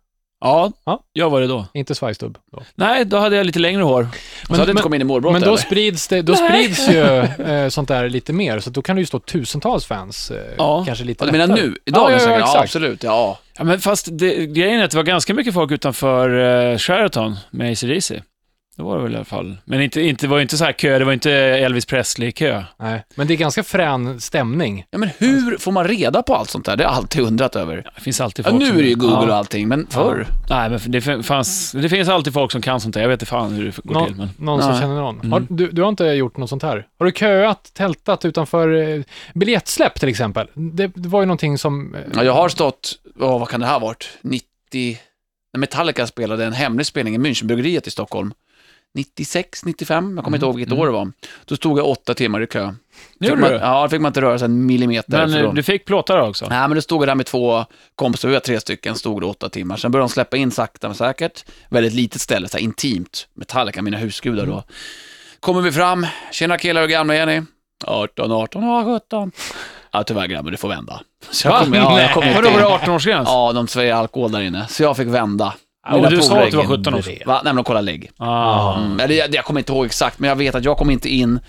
Ja, 0.42 0.72
Ja. 0.86 1.00
jag 1.14 1.30
var 1.30 1.42
det 1.42 1.48
då. 1.48 1.66
Inte 1.74 1.96
svajstubb. 1.96 2.38
Då. 2.52 2.62
Nej, 2.76 3.06
då 3.06 3.18
hade 3.18 3.36
jag 3.36 3.46
lite 3.46 3.60
längre 3.60 3.82
hår. 3.84 4.08
Så 4.48 4.54
hade 4.54 4.66
det 4.66 4.72
inte 4.72 4.84
kommit 4.84 4.96
in 4.96 5.02
i 5.02 5.04
målbrott 5.04 5.34
men 5.34 5.42
då 5.42 5.48
eller? 5.48 5.58
sprids, 5.58 6.08
det, 6.08 6.22
då 6.22 6.36
sprids 6.36 6.90
ju 6.90 7.20
eh, 7.46 7.70
sånt 7.70 7.88
där 7.88 8.10
lite 8.10 8.34
mer, 8.34 8.60
så 8.60 8.70
då 8.70 8.82
kan 8.82 8.96
det 8.96 9.00
ju 9.00 9.06
stå 9.06 9.20
tusentals 9.20 9.86
fans. 9.86 10.32
Eh, 10.32 10.38
Ja. 10.58 10.84
Kanske 10.86 11.04
lite 11.06 11.24
Ja, 11.24 11.32
du 11.32 11.32
menar 11.38 11.48
lättare. 11.56 11.68
nu? 11.70 11.78
Idag? 11.86 12.12
Ja, 12.12 12.18
ja, 12.22 12.30
ja, 12.32 12.40
ja, 12.40 12.60
absolut. 12.62 13.04
Ja. 13.04 13.40
Ja, 13.58 13.64
men 13.64 13.80
fast 13.80 14.08
det, 14.12 14.46
grejen 14.46 14.80
är 14.80 14.84
att 14.84 14.92
det 14.92 14.98
var 14.98 15.04
ganska 15.04 15.34
mycket 15.34 15.54
folk 15.54 15.72
utanför 15.72 16.30
uh, 16.30 16.78
Sheraton 16.78 17.36
med 17.52 17.72
AC/DC. 17.72 18.22
Det 18.78 18.84
var 18.84 18.98
det 18.98 19.04
väl 19.04 19.12
i 19.14 19.16
alla 19.16 19.26
fall. 19.26 19.58
Men 19.66 19.82
inte, 19.82 20.02
inte, 20.02 20.26
det 20.26 20.30
var 20.30 20.38
ju 20.38 20.42
inte 20.42 20.58
så 20.58 20.66
här 20.66 20.72
kö, 20.72 21.00
det 21.00 21.06
var 21.06 21.14
inte 21.14 21.32
Elvis 21.32 21.86
Presley-kö. 21.86 22.64
Nej, 22.80 23.04
men 23.16 23.28
det 23.28 23.34
är 23.34 23.38
ganska 23.38 23.64
frän 23.64 24.22
stämning. 24.22 24.86
ja, 24.92 24.98
men 24.98 25.10
hur 25.18 25.58
får 25.58 25.72
man 25.72 25.88
reda 25.88 26.24
på 26.24 26.36
allt 26.36 26.50
sånt 26.50 26.66
där? 26.66 26.76
Det 26.78 26.84
har 26.84 26.92
jag 26.92 26.98
alltid 26.98 27.22
undrat 27.24 27.56
över. 27.56 27.90
Det 27.96 28.02
finns 28.02 28.22
alltid 28.22 28.46
Ja, 28.46 28.50
folk 28.50 28.62
nu 28.62 28.68
som- 28.70 28.78
är 28.78 28.82
det 28.82 28.90
ju 28.90 28.96
Google 28.96 29.18
och 29.18 29.30
Ja. 29.30 29.34
allting, 29.36 29.68
men 29.68 29.88
förr? 29.90 30.28
Nej, 30.50 30.70
men 30.70 30.80
det, 30.88 31.02
fanns, 31.26 31.72
det 31.72 31.90
finns 31.90 32.10
alltid 32.10 32.34
folk 32.34 32.52
som 32.52 32.62
kan 32.62 32.80
sånt 32.82 32.94
där. 32.94 33.02
Jag 33.02 33.10
vet 33.10 33.16
inte 33.22 33.26
fan 33.30 33.52
hur 33.54 33.66
det 33.66 33.76
går 33.84 34.06
till. 34.06 34.16
Någon, 34.16 34.28
Men... 34.38 34.46
någon 34.46 34.62
som 34.62 34.72
Nej. 34.72 34.80
känner 34.82 34.96
någon. 34.96 35.16
Mm. 35.20 35.32
Har, 35.32 35.46
du, 35.50 35.72
du 35.72 35.82
har 35.82 35.90
inte 35.90 36.04
gjort 36.06 36.38
något 36.38 36.50
sånt 36.50 36.64
här? 36.64 36.88
Har 37.00 37.06
du 37.06 37.12
köat, 37.12 37.72
tältat 37.74 38.26
utanför 38.26 38.74
eh, 38.98 39.02
biljettsläpp 39.34 40.00
till 40.00 40.10
exempel? 40.10 40.48
Det, 40.54 40.88
det 40.96 41.10
var 41.10 41.20
ju 41.22 41.26
någonting 41.26 41.58
som... 41.58 41.96
eh, 41.96 42.02
Ja, 42.16 42.24
jag 42.24 42.34
har 42.34 42.50
stått, 42.50 42.94
åh, 43.20 43.40
vad 43.40 43.50
kan 43.50 43.60
det 43.60 43.66
här 43.66 43.74
ha 43.74 43.80
varit? 43.88 44.10
90... 44.22 44.98
När 45.54 45.60
Metallica 45.60 46.08
spelade 46.08 46.46
en 46.46 46.54
hemlig 46.54 46.86
spelning 46.86 47.16
i 47.16 47.18
Münchenbryggeriet 47.18 47.88
i 47.88 47.92
Stockholm. 47.92 48.34
96, 48.96 49.66
95, 49.66 50.14
jag 50.16 50.24
kommer 50.24 50.38
inte 50.38 50.46
ihåg 50.46 50.56
vilket 50.56 50.74
år 50.78 50.86
det 50.86 50.92
var. 50.92 51.12
Då 51.46 51.56
stod 51.56 51.80
jag 51.80 51.88
åtta 51.88 52.14
timmar 52.14 52.42
i 52.42 52.48
kö. 52.48 52.74
Fick 53.20 53.30
Gjorde 53.30 53.42
man, 53.42 53.50
du? 53.50 53.56
ja, 53.56 53.82
då 53.82 53.90
fick 53.90 54.02
man 54.02 54.10
inte 54.10 54.22
röra 54.22 54.40
sig 54.40 54.46
en 54.46 54.66
millimeter. 54.66 55.28
Men 55.28 55.34
eh, 55.34 55.44
då- 55.44 55.52
du 55.52 55.64
fick 55.64 55.86
plåtar 55.86 56.20
också? 56.20 56.46
Nej, 56.50 56.60
men 56.60 56.76
då 56.76 56.82
stod 56.82 57.02
jag 57.02 57.08
där 57.08 57.16
med 57.16 57.26
två 57.26 57.66
kompisar, 57.96 58.28
vi 58.28 58.34
var 58.34 58.40
tre 58.42 58.60
stycken, 58.60 58.96
stod 58.96 59.22
det 59.22 59.26
åtta 59.26 59.50
timmar. 59.50 59.78
Sen 59.78 59.92
började 59.92 60.08
de 60.10 60.14
släppa 60.14 60.38
in 60.38 60.52
sakta 60.52 60.88
men 60.88 60.96
säkert. 60.96 61.46
Väldigt 61.70 61.94
litet 61.94 62.22
ställe, 62.22 62.48
så 62.48 62.58
här 62.58 62.64
intimt. 62.64 63.28
Metallica, 63.34 63.82
mina 63.82 63.98
husgudar 63.98 64.46
då. 64.46 64.64
Kommer 65.40 65.62
vi 65.62 65.72
fram, 65.72 66.08
tjena 66.32 66.58
killar, 66.58 66.82
hur 66.82 66.88
gamla 66.88 67.16
är 67.16 67.26
ni? 67.26 67.44
18, 67.86 68.32
18, 68.32 68.64
ja 68.64 69.00
17. 69.00 69.32
Ja, 69.92 70.04
tyvärr 70.04 70.28
grabbar, 70.28 70.52
du 70.52 70.58
får 70.58 70.70
vända. 70.70 71.02
Så 71.32 71.48
jag 71.48 71.52
Va? 71.54 71.60
kom, 71.64 71.74
ja, 71.74 72.02
jag 72.02 72.14
kom 72.14 72.24
Nej. 72.24 72.30
inte 72.38 72.42
Vadå, 72.42 72.70
var 72.70 72.80
det 72.80 72.86
18-årsgräns? 72.86 73.24
Ja, 73.26 73.52
de 73.54 73.68
svär 73.68 73.94
alkohol 73.94 74.32
där 74.32 74.42
inne, 74.42 74.68
så 74.68 74.84
jag 74.84 74.98
fick 74.98 75.08
vända. 75.08 75.54
Och 75.86 75.96
Mina 75.96 76.10
du 76.10 76.22
sa 76.22 76.44
att 76.44 76.52
du 76.52 76.58
var 76.58 76.66
17 76.66 76.94
år. 76.94 77.26
Va? 77.26 77.34
Nej, 77.34 77.42
men 77.44 77.56
de 77.56 77.64
kollade 77.64 77.86
lägg. 77.86 78.12
Ah. 78.18 78.78
Mm. 78.78 79.00
Eller, 79.00 79.16
jag, 79.16 79.36
jag 79.36 79.46
kommer 79.46 79.60
inte 79.60 79.72
ihåg 79.72 79.86
exakt, 79.86 80.20
men 80.20 80.28
jag 80.28 80.36
vet 80.36 80.56
att 80.56 80.64
jag 80.66 80.78
kom 80.78 80.90
inte 80.90 81.10
in. 81.10 81.40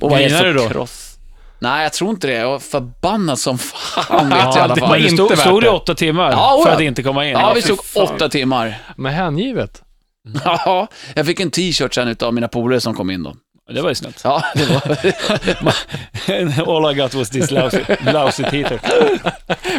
Och 0.00 0.10
var 0.10 0.28
så 0.28 0.44
du 0.44 0.52
då? 0.52 0.68
kross. 0.68 1.06
Nej, 1.58 1.82
jag 1.82 1.92
tror 1.92 2.10
inte 2.10 2.26
det. 2.26 2.32
Jag 2.32 2.50
var 2.50 2.58
förbannad 2.58 3.38
som 3.38 3.58
fan, 3.58 4.28
vet 4.28 4.38
jag 4.38 4.56
i 4.56 4.58
alla 4.58 4.74
det 4.74 4.80
fall. 4.80 4.90
var 4.90 4.96
det 4.98 5.08
inte 5.08 5.36
stod, 5.36 5.62
det 5.62 5.68
åtta 5.70 5.94
timmar 5.94 6.30
Ja, 6.32 6.60
för 6.64 6.70
ja. 6.70 6.74
att 6.76 6.82
inte 6.82 7.02
komma 7.02 7.26
in? 7.26 7.32
Ja, 7.32 7.52
vi 7.54 7.62
stod 7.62 7.78
åtta 7.94 8.28
timmar. 8.28 8.78
Men 8.96 9.12
hängivet. 9.12 9.82
Ja, 10.44 10.88
jag 11.14 11.26
fick 11.26 11.40
en 11.40 11.50
t-shirt 11.50 11.94
sen 11.94 12.08
utav 12.08 12.34
mina 12.34 12.48
polare 12.48 12.80
som 12.80 12.94
kom 12.94 13.10
in 13.10 13.22
då. 13.22 13.34
Det 13.74 13.82
var 13.82 13.88
ju 13.88 13.94
snällt. 13.94 14.20
Ja, 14.24 14.42
det 14.54 14.64
var... 15.62 16.76
All 16.76 16.92
I 16.92 16.94
got 16.94 17.14
was 17.14 17.30
this 17.30 17.50
lousy, 17.50 17.80
lousy 18.00 18.44
t-shirt. 18.44 18.80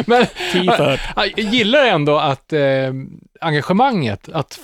Men 0.06 0.26
T-shirt. 0.52 1.00
jag 1.16 1.38
gillar 1.38 1.84
ändå 1.86 2.18
att 2.18 2.52
eh, 2.52 2.60
engagemanget, 3.40 4.28
att 4.32 4.58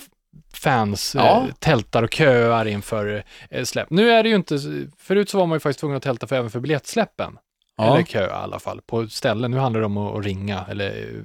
fans 0.54 1.14
eh, 1.14 1.22
Ja. 1.24 1.46
tältar 1.58 2.02
och 2.02 2.12
köar 2.14 2.64
inför 2.68 3.24
eh, 3.50 3.64
släpp. 3.64 3.90
Nu 3.90 4.10
är 4.10 4.22
det 4.22 4.28
ju 4.28 4.34
inte, 4.34 4.58
förut 4.98 5.30
så 5.30 5.38
var 5.38 5.46
man 5.46 5.56
ju 5.56 5.60
faktiskt 5.60 5.80
tvungen 5.80 5.96
att 5.96 6.02
tälta 6.02 6.26
för, 6.26 6.36
även 6.36 6.50
för 6.50 6.60
biljettsläppen. 6.60 7.32
Ja. 7.76 7.94
Eller 7.94 8.02
kö 8.02 8.26
i 8.26 8.30
alla 8.30 8.58
fall, 8.58 8.80
på 8.86 9.08
ställen. 9.08 9.50
Nu 9.50 9.58
handlar 9.58 9.80
det 9.80 9.86
om 9.86 9.96
att, 9.96 10.18
att 10.18 10.24
ringa 10.24 10.64
eller 10.70 10.86
eh, 10.86 11.22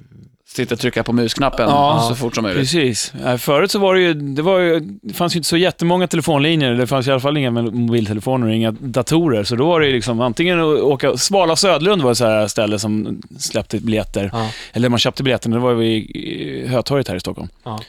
Sitta 0.56 0.74
och 0.74 0.80
trycka 0.80 1.02
på 1.02 1.12
musknappen 1.12 1.68
Ja. 1.68 2.06
så 2.08 2.14
fort 2.14 2.34
som 2.34 2.42
möjligt. 2.42 2.60
Precis. 2.72 3.12
Förut 3.38 3.70
så 3.70 3.78
var 3.78 3.94
det 3.94 4.00
ju, 4.00 4.14
det 4.14 4.42
var 4.42 4.58
ju, 4.58 4.80
det 4.80 5.14
fanns 5.14 5.34
ju 5.34 5.38
inte 5.38 5.48
så 5.48 5.56
jättemånga 5.56 6.06
telefonlinjer, 6.06 6.72
det 6.74 6.86
fanns 6.86 7.08
i 7.08 7.10
alla 7.10 7.20
fall 7.20 7.36
inga 7.36 7.50
mobiltelefoner 7.50 8.46
och 8.46 8.54
inga 8.54 8.70
datorer, 8.70 9.44
så 9.44 9.56
då 9.56 9.66
var 9.66 9.80
det 9.80 9.86
ju 9.86 9.92
liksom 9.92 10.20
antingen 10.20 10.60
att 10.60 10.66
åka, 10.66 11.16
Svala 11.16 11.56
Södlund 11.56 12.02
var 12.02 12.10
ett 12.12 12.18
så 12.18 12.24
här 12.26 12.46
ställe 12.48 12.78
som 12.78 13.22
släppte 13.38 13.78
biljetter, 13.80 14.30
Ja. 14.32 14.50
eller 14.72 14.88
man 14.88 14.98
köpte 14.98 15.22
biljetterna, 15.22 15.56
det 15.56 15.62
var 15.62 15.74
vi 15.74 15.86
i 15.96 16.66
Hötorget 16.66 17.08
här 17.08 17.16
i 17.16 17.20
Stockholm. 17.20 17.48
Ja. 17.64 17.80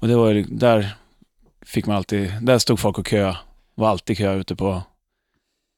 Och 0.00 0.08
det 0.08 0.16
var 0.16 0.30
ju, 0.30 0.42
där 0.48 0.88
fick 1.66 1.86
man 1.86 1.96
alltid, 1.96 2.32
där 2.42 2.58
stod 2.58 2.80
folk 2.80 2.98
och 2.98 3.06
kö, 3.06 3.34
var 3.74 3.88
alltid 3.88 4.18
kö 4.18 4.34
ute 4.34 4.56
på, 4.56 4.82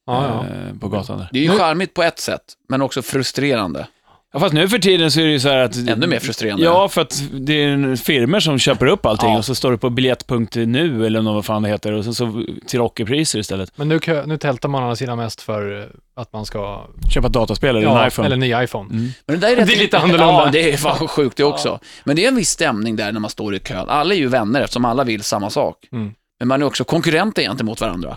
Ja, 0.06 0.26
ja. 0.26 0.46
eh, 0.56 0.78
på 0.80 0.88
gatan 0.88 1.18
där. 1.18 1.28
Det 1.32 1.38
är 1.38 1.42
ju 1.42 1.58
charmigt 1.58 1.94
på 1.94 2.02
ett 2.02 2.18
sätt, 2.18 2.42
men 2.68 2.82
också 2.82 3.02
frustrerande. 3.02 3.86
Ja, 4.32 4.40
fast 4.40 4.54
nu 4.54 4.68
för 4.68 4.78
tiden 4.78 5.10
så 5.10 5.20
är 5.20 5.24
det 5.24 5.30
ju 5.30 5.40
så 5.40 5.48
här 5.48 5.58
att... 5.58 5.76
Ännu 5.88 6.06
mer 6.06 6.18
frustrerande. 6.18 6.64
Ja, 6.64 6.88
för 6.88 7.00
att 7.00 7.22
det 7.32 7.52
är 7.64 7.68
en 7.68 7.96
firmer 7.96 8.40
som 8.40 8.58
köper 8.58 8.86
upp 8.86 9.06
allting 9.06 9.30
Ja. 9.30 9.38
och 9.38 9.44
så 9.44 9.54
står 9.54 9.70
det 9.70 9.78
på 9.78 9.90
biljett.nu 9.90 11.06
eller 11.06 11.22
något 11.22 11.34
vad 11.34 11.44
fan 11.44 11.62
det 11.62 11.68
heter 11.68 11.92
och 11.92 12.04
så, 12.04 12.14
så 12.14 12.44
till 12.66 12.80
ockerpriser 12.80 13.38
istället. 13.38 13.72
Men 13.78 13.88
nu, 13.88 14.00
nu 14.26 14.38
tältar 14.38 14.68
man 14.68 14.80
å 14.82 14.84
andra 14.84 14.96
sidan 14.96 15.18
mest 15.18 15.42
för 15.42 15.80
eh, 15.80 15.86
att 16.16 16.32
man 16.32 16.46
ska... 16.46 16.86
Köpa 17.14 17.26
ett 17.26 17.32
dataspel 17.32 17.76
eller 17.76 17.88
en 17.88 17.94
Ja, 17.94 18.06
iPhone. 18.06 18.26
eller 18.26 18.36
ny 18.36 18.54
iPhone. 18.64 18.90
Mm. 18.90 19.08
Men 19.26 19.40
det, 19.40 19.46
där 19.46 19.52
är 19.52 19.56
rätt... 19.56 19.66
Det 19.66 19.74
är 19.74 19.78
lite 19.78 19.98
annorlunda. 19.98 20.24
Ja, 20.44 20.48
det 20.52 20.72
är 20.72 20.76
fan 20.76 21.08
sjukt 21.08 21.36
det 21.36 21.44
också. 21.44 21.80
Men 22.04 22.16
det 22.16 22.24
är 22.24 22.28
en 22.28 22.36
viss 22.36 22.50
stämning 22.50 22.96
där 22.96 23.12
när 23.12 23.20
man 23.20 23.30
står 23.30 23.54
i 23.54 23.58
kön. 23.58 23.88
Alla 23.88 24.14
är 24.14 24.18
ju 24.18 24.28
vänner 24.28 24.60
eftersom 24.60 24.84
alla 24.84 25.04
vill 25.04 25.22
samma 25.22 25.50
sak. 25.50 25.76
Mm. 25.92 26.12
Men 26.38 26.48
man 26.48 26.62
är 26.62 26.66
också 26.66 26.84
konkurrenter 26.84 27.42
gentemot 27.42 27.80
varandra. 27.80 28.16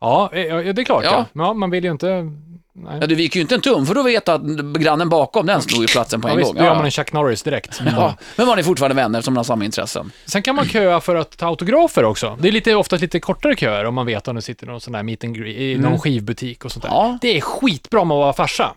Ja, 0.00 0.30
eh, 0.32 0.40
ja, 0.42 0.72
det 0.72 0.82
är 0.82 0.84
klart. 0.84 1.04
Ja. 1.04 1.10
Ja. 1.12 1.26
Ja. 1.32 1.52
man 1.54 1.70
vill 1.70 1.84
ju 1.84 1.90
inte... 1.90 2.32
Nej. 2.84 2.98
Ja, 3.00 3.06
du 3.06 3.14
viker 3.14 3.36
ju 3.36 3.42
inte 3.42 3.54
en 3.54 3.60
tum, 3.60 3.86
för 3.86 3.94
då 3.94 4.02
vet 4.02 4.26
du 4.26 4.32
att 4.32 4.42
grannen 4.80 5.08
bakom, 5.08 5.46
den 5.46 5.62
slog 5.62 5.80
ju 5.82 5.86
platsen 5.86 6.20
på 6.20 6.28
Ja, 6.28 6.32
en 6.32 6.38
visst, 6.38 6.48
gång. 6.52 6.58
då 6.58 6.64
gör 6.64 6.74
man 6.74 6.84
en 6.84 6.90
Chuck 6.90 7.12
Norris 7.12 7.42
direkt. 7.42 7.80
Ja, 7.96 8.14
men 8.36 8.46
man 8.46 8.58
är 8.58 8.62
fortfarande 8.62 8.94
vänner 8.96 9.18
eftersom 9.18 9.34
man 9.34 9.38
har 9.38 9.44
samma 9.44 9.64
intressen. 9.64 10.10
Sen 10.26 10.42
kan 10.42 10.54
man 10.54 10.68
köa 10.68 11.00
för 11.00 11.16
att 11.16 11.36
ta 11.36 11.46
autografer 11.46 12.04
också. 12.04 12.38
Det 12.40 12.48
är 12.48 12.52
lite, 12.52 12.74
oftast 12.74 13.02
lite 13.02 13.20
kortare 13.20 13.56
köer 13.56 13.84
om 13.84 13.94
man 13.94 14.06
vet 14.06 14.28
om 14.28 14.36
det 14.36 14.42
sitter 14.42 14.66
någon 14.66 14.80
sån 14.80 14.92
där 14.92 15.02
meet 15.02 15.24
and 15.24 15.36
greet, 15.36 15.56
i 15.56 15.76
någon 15.78 15.98
skivbutik 15.98 16.64
och 16.64 16.72
sånt 16.72 16.82
där. 16.82 16.90
Ja. 16.90 17.18
Det 17.20 17.36
är 17.36 17.40
skitbra 17.40 18.04
med 18.04 18.14
att 18.14 18.18
vara 18.20 18.32
farsa. 18.32 18.74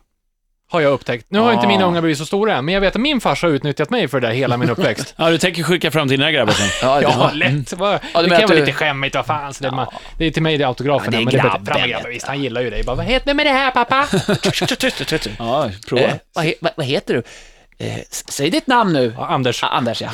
Har 0.74 0.81
jag 0.81 0.92
upptäckt. 0.94 1.25
Nu 1.30 1.40
har 1.40 1.48
Ja. 1.50 1.54
inte 1.54 1.68
mina 1.68 1.86
ungar 1.86 2.02
blivit 2.02 2.18
så 2.18 2.25
stora 2.25 2.56
än, 2.56 2.66
men 2.66 2.74
jag 2.74 2.81
vet 2.81 2.96
att 2.96 3.02
min 3.02 3.22
farsa 3.22 3.48
har 3.48 3.52
utnyttjat 3.54 3.90
mig 3.90 4.08
för 4.08 4.20
det 4.20 4.28
där 4.28 4.34
hela 4.34 4.58
min 4.58 4.70
uppväxt. 4.70 5.14
Ja, 5.18 5.30
du 5.30 5.38
tänker 5.38 5.64
skicka 5.64 5.92
fram 5.92 6.08
dina 6.08 6.31
grabbar 6.31 6.54
sen? 6.54 6.68
Ja, 6.90 6.96
det 6.96 7.02
Ja, 7.04 7.18
var... 7.18 7.31
lätt. 7.34 7.74
Vad- 7.74 8.00
Ja, 8.14 8.22
det 8.22 8.28
menar 8.28 8.40
kan 8.40 8.50
vara 8.50 8.60
du- 8.60 8.66
lite 8.66 8.78
skämmigt, 8.78 9.16
vad 9.16 9.25
fan. 9.25 9.54
Så 9.54 9.64
det, 9.64 9.72
man, 9.72 9.88
det 10.18 10.25
är 10.25 10.31
till 10.31 10.44
mig 10.44 10.58
det 10.58 10.64
är 10.64 10.68
autograferna, 10.68 11.18
Ja, 11.18 11.18
det 11.18 11.22
är 11.22 11.25
men 11.25 11.34
det 11.34 11.40
är 11.40 11.44
grabben, 11.44 11.66
Fram 11.75 11.90
grabben, 11.90 12.12
visst. 12.12 12.28
Han 12.28 12.42
gillar 12.44 12.62
ju 12.62 12.70
dig. 12.70 12.84
Bara, 12.84 12.96
vad 12.96 13.06
heter 13.06 13.28
du 13.28 13.34
med 13.34 13.46
det 13.46 13.50
här 13.52 13.72
pappa? 13.72 14.07
Ja, 15.40 15.69
prova. 15.90 16.04
Eh, 16.04 16.14
vad, 16.33 16.45
he, 16.45 16.54
vad 16.76 16.86
heter 16.86 17.14
du? 17.14 17.24
Eh, 17.77 17.94
säg 18.30 18.49
ditt 18.49 18.68
namn 18.68 18.94
nu. 18.94 19.13
Ja, 19.18 19.25
Anders. 19.25 19.63
Ah, 19.63 19.68
Anders, 19.68 20.01
ja. 20.01 20.09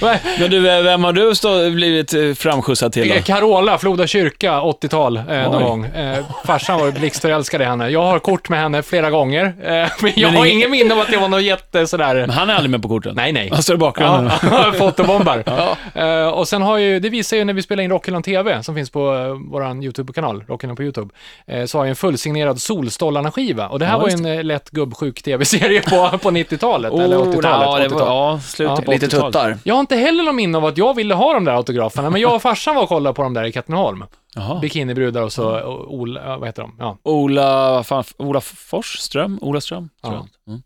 Men 0.40 0.50
du, 0.50 0.60
vem 0.60 1.04
har 1.04 1.12
du 1.12 1.34
stå, 1.34 1.70
blivit 1.70 2.14
eh, 2.14 2.32
framskjutsad 2.34 2.92
till 2.92 3.08
då? 3.08 3.14
Eh, 3.14 3.22
Carola, 3.22 3.78
Floda 3.78 4.06
kyrka, 4.06 4.60
80-tal, 4.60 5.16
eh, 5.16 5.24
någon 5.26 5.62
gång. 5.62 5.84
Eh, 5.84 6.24
farsan 6.46 6.80
var 6.80 6.90
blixtförälskad 6.90 7.62
i 7.62 7.64
henne. 7.64 7.88
Jag 7.88 8.02
har 8.02 8.18
kort 8.18 8.48
med 8.48 8.60
henne 8.60 8.82
flera 8.82 9.10
gånger, 9.10 9.44
eh, 9.44 9.70
men 9.70 9.88
jag 10.16 10.28
Men 10.30 10.36
har 10.36 10.46
ingen- 10.46 10.58
ingen 10.58 10.70
minne 10.70 10.94
av 10.94 11.00
att 11.00 11.10
det 11.10 11.16
var 11.16 11.28
något 11.28 11.42
jätte 11.42 11.86
sådär... 11.86 12.14
Men 12.14 12.30
han 12.30 12.50
är 12.50 12.54
aldrig 12.54 12.70
med 12.70 12.82
på 12.82 12.88
korten? 12.88 13.12
Nej, 13.16 13.32
nej. 13.32 13.48
Han 13.52 13.62
står 13.62 13.74
i 13.74 13.78
bakgrunden. 13.78 14.30
Ja, 14.42 14.72
fotobombar. 14.78 15.44
Eh, 15.94 16.26
och 16.28 16.48
sen 16.48 16.62
har 16.62 16.78
ju, 16.78 17.00
det 17.00 17.08
visar 17.08 17.36
ju 17.36 17.44
när 17.44 17.52
vi 17.54 17.62
spelar 17.62 17.82
in 17.82 17.90
Rockhyllan 17.90 18.22
TV, 18.22 18.62
som 18.62 18.74
finns 18.74 18.90
på 18.90 19.12
uh, 19.12 19.36
vår 19.50 19.82
YouTube-kanal, 19.84 20.44
Rockhyllan 20.48 20.76
på 20.76 20.82
YouTube, 20.82 21.14
eh, 21.46 21.64
så 21.64 21.78
har 21.78 21.84
jag 21.84 21.88
en 21.90 21.96
fullsignerad 21.96 22.60
Solstollarna-skiva. 22.60 23.68
Och 23.68 23.78
det 23.78 23.86
här 23.86 23.92
Ja, 23.92 23.98
var 23.98 24.08
ju 24.08 24.14
en 24.14 24.26
eh, 24.38 24.44
lätt 24.44 24.70
gubbsjuk 24.70 25.22
TV-serie 25.22 25.80
på, 26.10 26.18
på 26.18 26.30
90-talet, 26.30 26.92
eller 26.92 27.16
80-talet. 27.16 27.42
ja, 27.44 27.78
det 27.78 27.88
var, 27.88 27.96
80-tal. 28.00 28.08
ja, 28.08 28.40
slutet 28.40 28.78
Ja. 28.78 28.82
på 28.84 28.90
Lite 28.92 29.06
80-talet. 29.06 29.24
tuttar. 29.26 29.58
Jag 29.64 29.74
har 29.74 29.80
inte 29.80 29.96
heller 29.96 30.24
någon 30.24 30.36
minne 30.36 30.58
av 30.58 30.64
att 30.64 30.78
jag 30.78 30.94
ville 30.94 31.14
ha 31.14 31.32
de 31.34 31.44
där 31.44 31.52
autograferna, 31.52 32.10
men 32.10 32.20
jag 32.20 32.34
och 32.34 32.42
farsan 32.42 32.74
var 32.74 32.82
och 32.82 32.88
kollade 32.88 33.14
på 33.14 33.22
dem 33.22 33.34
där 33.34 33.44
i 33.44 33.52
Katrineholm. 33.52 34.04
Jaha. 34.34 34.58
Bikinibrudar 34.60 35.22
och 35.22 35.32
så, 35.32 35.60
och 35.60 35.94
Ola, 35.94 36.36
vad 36.38 36.48
heter 36.48 36.62
de? 36.62 36.76
Ja. 36.78 36.98
Ola, 37.02 37.70
vad 37.70 37.86
fan, 37.86 38.04
Ola 38.16 38.40
Fors? 38.40 38.98
Ström? 38.98 39.38
Ola 39.42 39.60
Ström? 39.60 39.88
tror 40.02 40.14
Ja. 40.14 40.26
jag. 40.44 40.52
Mm. 40.52 40.62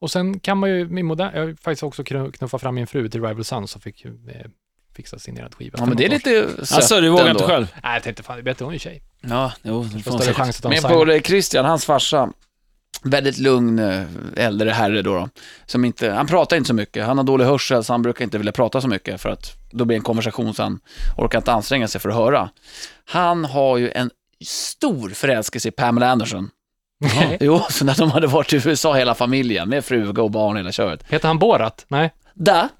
Och 0.00 0.10
sen 0.10 0.40
kan 0.40 0.58
man 0.58 0.70
ju, 0.70 0.88
min 0.88 1.06
modern, 1.06 1.30
jag 1.34 1.40
har 1.46 1.54
faktiskt 1.62 1.82
också 1.82 2.02
knu- 2.04 2.30
knuffat 2.32 2.60
fram 2.60 2.74
min 2.74 2.86
fru 2.86 3.08
till 3.08 3.22
Rival 3.24 3.44
Sons 3.44 3.76
och 3.76 3.82
fick 3.82 4.04
eh, 4.04 4.10
fixa 4.96 5.18
signerad 5.18 5.54
skiva. 5.54 5.78
Ja, 5.78 5.86
men 5.86 5.96
det 5.96 6.04
är 6.04 6.08
lite 6.08 6.48
sött 6.66 6.76
Alltså, 6.76 7.00
du 7.00 7.08
vågar 7.08 7.30
inte 7.30 7.44
själv? 7.44 7.74
Nej, 7.82 7.92
jag 7.94 8.02
tänkte 8.02 8.22
fan, 8.22 8.36
det 8.36 8.40
är 8.40 8.42
bättre 8.42 8.64
hon 8.64 8.74
är 8.74 8.78
tjej. 8.78 9.02
Ja, 9.20 9.52
jo, 9.62 9.82
det 9.82 10.02
Får 10.02 10.18
större 10.18 10.34
chans 10.34 10.56
att 10.56 10.62
ta 10.62 10.68
en 10.68 10.70
Min 10.70 10.82
sign. 10.82 10.90
polare 10.92 11.20
Christian, 11.20 11.64
hans 11.64 11.84
farsa, 11.84 12.28
väldigt 13.02 13.38
lugn 13.38 13.78
eh, 13.78 14.02
äldre 14.36 14.70
herre 14.70 15.02
då, 15.02 15.14
då 15.14 15.28
som 15.66 15.84
inte, 15.84 16.10
han 16.10 16.26
pratar 16.26 16.56
inte 16.56 16.66
så 16.66 16.74
mycket. 16.74 17.06
Han 17.06 17.16
har 17.18 17.24
dålig 17.24 17.44
hörsel 17.44 17.84
så 17.84 17.92
han 17.92 18.02
brukar 18.02 18.24
inte 18.24 18.38
vilja 18.38 18.52
prata 18.52 18.80
så 18.80 18.88
mycket 18.88 19.20
för 19.20 19.28
att 19.28 19.52
då 19.70 19.84
blir 19.84 19.94
det 19.96 19.98
en 20.00 20.04
konversation 20.04 20.54
så 20.54 20.62
han 20.62 20.80
orkar 21.16 21.38
inte 21.38 21.52
anstränga 21.52 21.88
sig 21.88 22.00
för 22.00 22.08
att 22.08 22.14
höra. 22.14 22.48
Han 23.04 23.44
har 23.44 23.76
ju 23.76 23.90
en 23.90 24.10
stor 24.44 25.10
förälskelse 25.10 25.68
i 25.68 25.70
Pamela 25.72 26.10
Anderson. 26.10 26.50
Jo, 27.40 27.60
så 27.70 27.84
när 27.84 27.94
de 27.94 28.10
hade 28.10 28.26
varit 28.26 28.52
i 28.52 28.56
USA 28.68 28.94
hela 28.94 29.14
familjen 29.14 29.68
med 29.68 29.84
fruga 29.84 30.22
och 30.22 30.30
barn 30.30 30.56
hela 30.56 30.72
köret. 30.72 31.04
Heter 31.08 31.28
han 31.28 31.38
Borat? 31.38 31.84
Nej. 31.88 32.12
Da. 32.34 32.68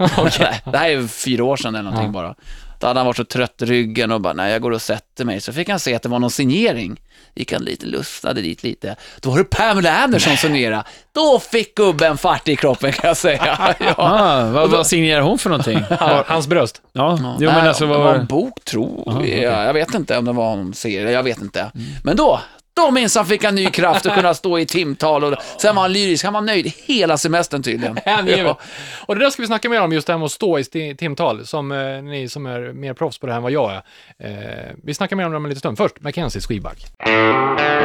Det 0.73 0.79
här 0.79 0.91
är 0.91 1.07
fyra 1.07 1.45
år 1.45 1.57
sedan 1.57 1.75
eller 1.75 1.83
någonting 1.85 2.07
Ja. 2.07 2.13
bara. 2.13 2.35
Då 2.81 2.87
hade 2.87 3.01
han 3.01 3.07
varit 3.07 3.17
så 3.17 3.25
trött 3.25 3.63
i 3.63 3.65
ryggen 3.65 4.13
och 4.13 4.21
bara, 4.21 4.33
nej 4.33 4.53
jag 4.53 4.63
går 4.63 4.71
och 4.71 4.83
sätter 4.83 5.25
mig. 5.25 5.41
Så 5.41 5.53
fick 5.53 5.69
han 5.69 5.81
se 5.81 5.95
att 5.95 6.03
det 6.03 6.09
var 6.09 6.19
någon 6.19 6.31
signering. 6.31 7.01
Gick 7.38 7.52
han 7.52 7.62
lite, 7.62 7.87
lustade 7.87 8.42
dit 8.42 8.62
lite. 8.62 8.97
Då 9.21 9.30
var 9.30 9.38
det 9.38 9.45
Pamela 9.45 9.92
Anderson 9.92 10.37
som 10.37 10.49
signerade. 10.49 10.85
Då 11.12 11.40
fick 11.40 11.75
gubben 11.75 12.18
fart 12.18 12.49
i 12.49 12.57
kroppen 12.57 12.92
kan 12.92 13.09
jag 13.09 13.16
säga. 13.16 13.75
Ja. 13.80 13.95
Ah, 13.97 14.50
vad, 14.50 14.71
vad 14.71 14.87
signerar 14.87 15.21
hon 15.21 15.38
för 15.38 15.50
någonting? 15.50 15.83
Hans 16.26 16.47
bröst. 16.47 16.83
Ja, 16.92 17.18
jo 17.21 17.47
Nej, 17.47 17.54
men 17.54 17.68
alltså 17.68 17.87
det 17.87 17.90
var 17.90 18.04
vad... 18.04 18.16
en 18.16 18.26
bok 18.26 18.64
tror 18.64 19.26
jag. 19.26 19.66
Jag 19.66 19.75
vet 19.75 19.95
inte 19.95 20.18
om 20.18 20.25
det 20.25 20.33
var 20.33 20.52
en 20.52 20.75
serie, 20.75 21.11
jag 21.11 21.23
vet 21.23 21.40
inte. 21.40 21.71
Men 22.04 22.16
då, 22.16 22.40
då 22.78 22.90
minsann 22.90 23.26
fick 23.26 23.44
han 23.44 23.54
ny 23.54 23.66
kraft 23.66 24.06
att 24.06 24.14
kunna 24.14 24.35
stå 24.35 24.58
i 24.58 24.66
timtal 24.66 25.25
och 25.25 25.35
sen 25.61 25.75
var 25.75 25.82
han 25.82 25.92
lyrisk. 25.92 26.25
Han 26.25 26.35
var 26.35 26.40
nöjd 26.40 26.73
hela 26.85 27.18
semestern 27.18 27.62
tydligen. 27.62 27.99
Ja. 28.38 28.58
Och 29.06 29.14
det 29.16 29.25
där 29.25 29.30
ska 29.30 29.42
vi 29.42 29.47
snacka 29.47 29.68
mer 29.68 29.80
om, 29.80 29.92
just 29.92 30.06
det 30.06 30.12
här 30.12 30.18
med 30.18 30.26
att 30.26 30.32
stå 30.32 30.58
i 30.58 30.94
timtal, 30.99 31.47
som 31.47 31.73
eh, 31.73 32.02
ni 32.02 32.28
som 32.28 32.47
är 32.47 32.73
mer 32.73 32.94
proffs 32.94 33.18
på 33.18 33.26
det 33.26 33.32
här 33.32 33.37
än 33.37 33.42
vad 33.42 33.52
jag 33.52 33.73
är. 33.73 33.82
Eh, 34.18 34.75
vi 34.85 34.94
snackar 34.94 35.16
mer 35.16 35.25
om 35.25 35.30
det 35.30 35.37
om 35.37 35.44
en 35.44 35.49
liten 35.49 35.61
stund. 35.61 35.78
Först, 35.78 36.00
Mackenzies 36.00 36.47
skivback. 36.47 36.87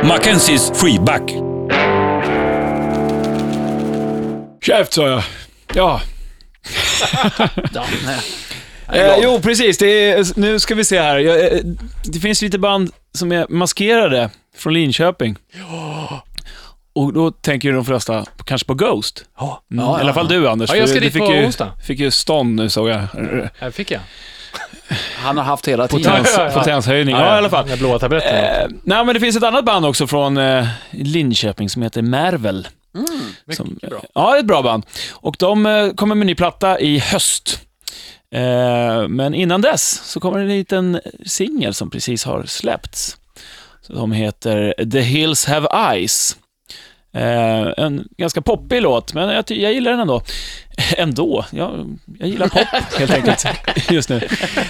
Mackenzies 0.04 0.72
freeback. 0.82 1.32
Käft 4.62 4.94
sa 4.94 5.08
jag. 5.08 5.24
Ja. 5.74 6.02
Ja. 7.74 7.86
Eh, 8.94 9.16
jo, 9.24 9.40
precis. 9.42 9.78
Det 9.78 10.12
är, 10.12 10.40
nu 10.40 10.60
ska 10.60 10.76
vi 10.76 10.86
se 10.86 11.00
här. 11.00 11.18
Jag, 11.18 11.54
eh, 11.54 11.60
det 12.04 12.20
finns 12.20 12.42
lite 12.42 12.60
band 12.60 12.92
som 13.14 13.32
är 13.32 13.46
maskerade 13.50 14.30
från 14.58 14.74
Linköping. 14.74 15.36
Och 16.96 17.14
då 17.14 17.32
tänker 17.32 17.70
ju 17.70 17.76
de 17.76 17.86
flesta 17.86 18.26
kanske 18.46 18.68
på 18.68 18.74
Ghost. 18.74 19.26
Ja, 19.40 19.64
Mm, 19.72 19.86
Ja, 19.86 19.98
I 19.98 20.02
alla 20.02 20.10
ja, 20.10 20.14
fall 20.14 20.28
du, 20.28 20.50
Anders. 20.50 20.70
Ja, 20.70 20.76
jag 20.76 20.90
ska 20.90 21.00
du 21.00 21.06
dit 21.06 21.14
fick 21.14 21.22
på 21.22 21.34
ju, 21.34 21.46
onsdag. 21.46 21.72
fick 21.84 22.00
ju 22.00 22.12
stånd 22.12 22.56
nu, 22.56 22.70
såg 22.70 22.90
jag. 22.90 23.00
här 23.60 23.72
fick 23.72 23.92
jag. 23.92 24.02
Han 25.18 25.38
har 25.38 25.44
haft 25.44 25.68
hela 25.68 25.88
tiden. 25.88 26.04
Potens, 26.12 26.34
Ja, 26.38 26.44
ja, 26.44 26.50
ja. 26.54 26.60
Potenshöjning. 26.60 27.16
Ja, 27.16 27.36
i 27.36 27.38
alla 27.38 27.50
fall. 27.50 27.68
Den 27.68 27.78
blåa 27.80 28.00
tabletten. 28.00 28.36
Eh, 28.36 28.68
nej, 28.84 29.06
men 29.06 29.14
det 29.14 29.20
finns 29.20 29.36
ett 29.36 29.44
annat 29.44 29.66
band 29.66 29.86
också 29.86 30.08
från 30.08 30.38
eh, 30.38 30.68
Linköping 30.92 31.70
som 31.70 31.82
heter 31.82 32.02
Mervel. 32.02 32.68
Som, 33.56 33.70
Mycket 33.70 33.90
bra. 33.90 34.02
Ja, 34.16 34.32
det 34.32 34.38
är 34.38 34.40
ett 34.40 34.46
bra 34.46 34.62
band. 34.62 34.86
Och 35.12 35.36
de 35.40 35.66
eh, 35.66 35.90
kommer 35.94 36.16
med 36.16 36.28
ny 36.28 36.36
platta 36.36 36.80
i 36.80 37.00
höst. 37.00 37.60
Eh, 38.36 39.08
men 39.08 39.34
innan 39.34 39.62
dess 39.62 40.02
så 40.06 40.20
kommer 40.20 40.40
en 40.40 40.48
liten 40.48 41.00
singel 41.26 41.74
som 41.74 41.90
precis 41.90 42.26
har 42.26 42.44
släppts. 42.46 43.18
Som 43.88 44.12
heter 44.12 44.86
The 44.92 45.00
Hills 45.00 45.46
Have 45.46 45.68
Eyes. 45.94 46.38
Eh, 47.16 47.68
en 47.86 48.08
ganska 48.18 48.42
poppig 48.42 48.82
låt, 48.82 49.14
men 49.14 49.30
jag, 49.30 49.46
jag 49.52 49.74
gillar 49.74 49.92
den 49.92 50.00
ändå. 50.00 50.22
Ändå? 50.98 51.46
Jag, 51.52 51.98
jag 52.20 52.30
gillar 52.30 52.48
pop, 52.48 52.68
helt 53.00 53.12
enkelt, 53.12 53.46
just 53.92 54.10
nu. 54.10 54.16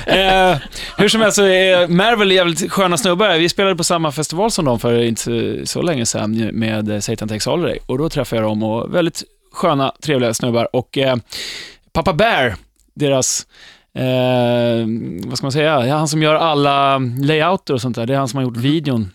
Eh, 0.06 0.58
hur 0.98 1.10
som 1.10 1.22
helst 1.22 1.36
så 1.36 1.44
är 1.46 1.88
Marvel 1.88 2.32
jävligt 2.32 2.72
sköna 2.72 2.98
snubbar. 2.98 3.38
Vi 3.38 3.50
spelade 3.50 3.76
på 3.76 3.84
samma 3.84 4.12
festival 4.12 4.52
som 4.52 4.66
dem 4.66 4.80
för 4.80 5.02
inte 5.04 5.22
så- 5.22 5.66
så 5.66 5.82
länge 5.82 6.06
sedan 6.06 6.50
med 6.54 7.04
Satan 7.04 7.28
Takes 7.28 7.46
Holiday. 7.46 7.80
Och 7.86 7.98
då 7.98 8.10
träffade 8.10 8.42
jag 8.42 8.50
dem 8.52 8.64
och 8.64 8.96
väldigt 8.96 9.24
sköna, 9.54 9.94
trevliga 10.02 10.34
snubbar. 10.34 10.76
Och 10.76 10.98
eh, 10.98 11.16
Papa 11.94 12.14
Bear, 12.14 12.56
deras 12.96 13.48
Eh, 13.98 14.86
vad 15.28 15.38
ska 15.38 15.46
man 15.46 15.52
säga? 15.52 15.88
Ja, 15.88 15.96
han 15.98 16.08
som 16.08 16.22
gör 16.24 16.36
alla 16.36 16.98
layouter 16.98 17.74
och 17.74 17.82
sånt 17.82 17.96
där. 17.96 18.06
Det 18.06 18.14
är 18.14 18.18
han 18.18 18.28
som 18.28 18.38
har 18.38 18.44
gjort 18.44 18.58
videon 18.58 19.12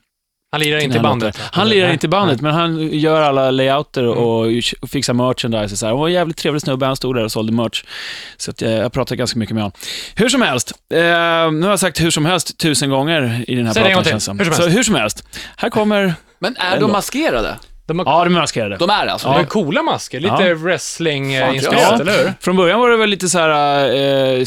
Han 0.52 0.60
lirar 0.60 0.78
inte 0.78 0.98
i 0.98 1.00
bandet. 1.00 1.26
låten. 1.38 1.48
Han 1.52 1.68
lirar 1.68 1.92
inte 1.92 2.06
i 2.06 2.08
bandet, 2.08 2.40
men 2.40 2.54
han 2.54 2.88
gör 2.92 3.22
alla 3.22 3.50
layouter 3.50 4.06
och, 4.06 4.46
och 4.80 4.88
fixar 4.90 5.14
merchandise 5.14 5.74
och 5.74 5.78
så 5.78 5.86
här. 5.86 5.92
Han 5.92 6.00
var 6.00 6.08
en 6.08 6.14
jävligt 6.14 6.36
trevlig 6.36 6.62
snubbe, 6.62 6.86
han 6.86 6.96
stod 6.96 7.14
där 7.16 7.24
och 7.24 7.32
sålde 7.32 7.52
merch. 7.52 7.84
Så 8.36 8.50
att 8.50 8.60
jag, 8.60 8.72
jag 8.72 8.92
pratade 8.92 9.16
ganska 9.16 9.38
mycket 9.38 9.54
med 9.54 9.62
honom. 9.62 9.76
Hur 10.16 10.28
som 10.28 10.42
helst, 10.42 10.72
eh, 10.94 10.98
nu 10.98 11.62
har 11.62 11.68
jag 11.70 11.80
sagt 11.80 12.00
hur 12.00 12.10
som 12.10 12.26
helst 12.26 12.58
tusen 12.58 12.90
gånger 12.90 13.44
i 13.48 13.54
den 13.54 13.66
här 13.66 13.72
Säg 13.72 13.82
det 13.82 13.88
en 13.88 13.94
gång 13.94 14.04
till. 14.04 14.20
som. 14.20 14.38
Hur 14.38 14.44
som 14.44 14.54
Så 14.54 14.62
helst. 14.62 14.78
hur 14.78 14.82
som 14.82 14.94
helst, 14.94 15.28
här 15.56 15.70
kommer... 15.70 16.14
Men 16.38 16.56
är 16.56 16.80
de 16.80 16.92
maskerade? 16.92 17.56
De 17.88 17.98
har, 17.98 18.06
Ja, 18.06 18.24
de 18.24 18.34
är 18.36 18.40
maskerade. 18.40 18.76
De 18.76 18.90
är 18.90 19.06
alltså? 19.06 19.28
de 19.28 19.34
har 19.34 19.44
coola 19.44 19.82
masker. 19.82 20.20
Lite 20.20 20.32
Ja. 20.32 20.36
Fan, 20.38 20.46
ja. 20.48 20.54
wrestling-inspirerat, 20.54 22.00
eller 22.00 22.12
hur? 22.12 22.32
Från 22.40 22.56
början 22.56 22.80
var 22.80 22.90
det 22.90 22.96
väl 22.96 23.10
lite 23.10 23.28
så 23.28 23.38
här 23.38 23.84
eh, 24.38 24.44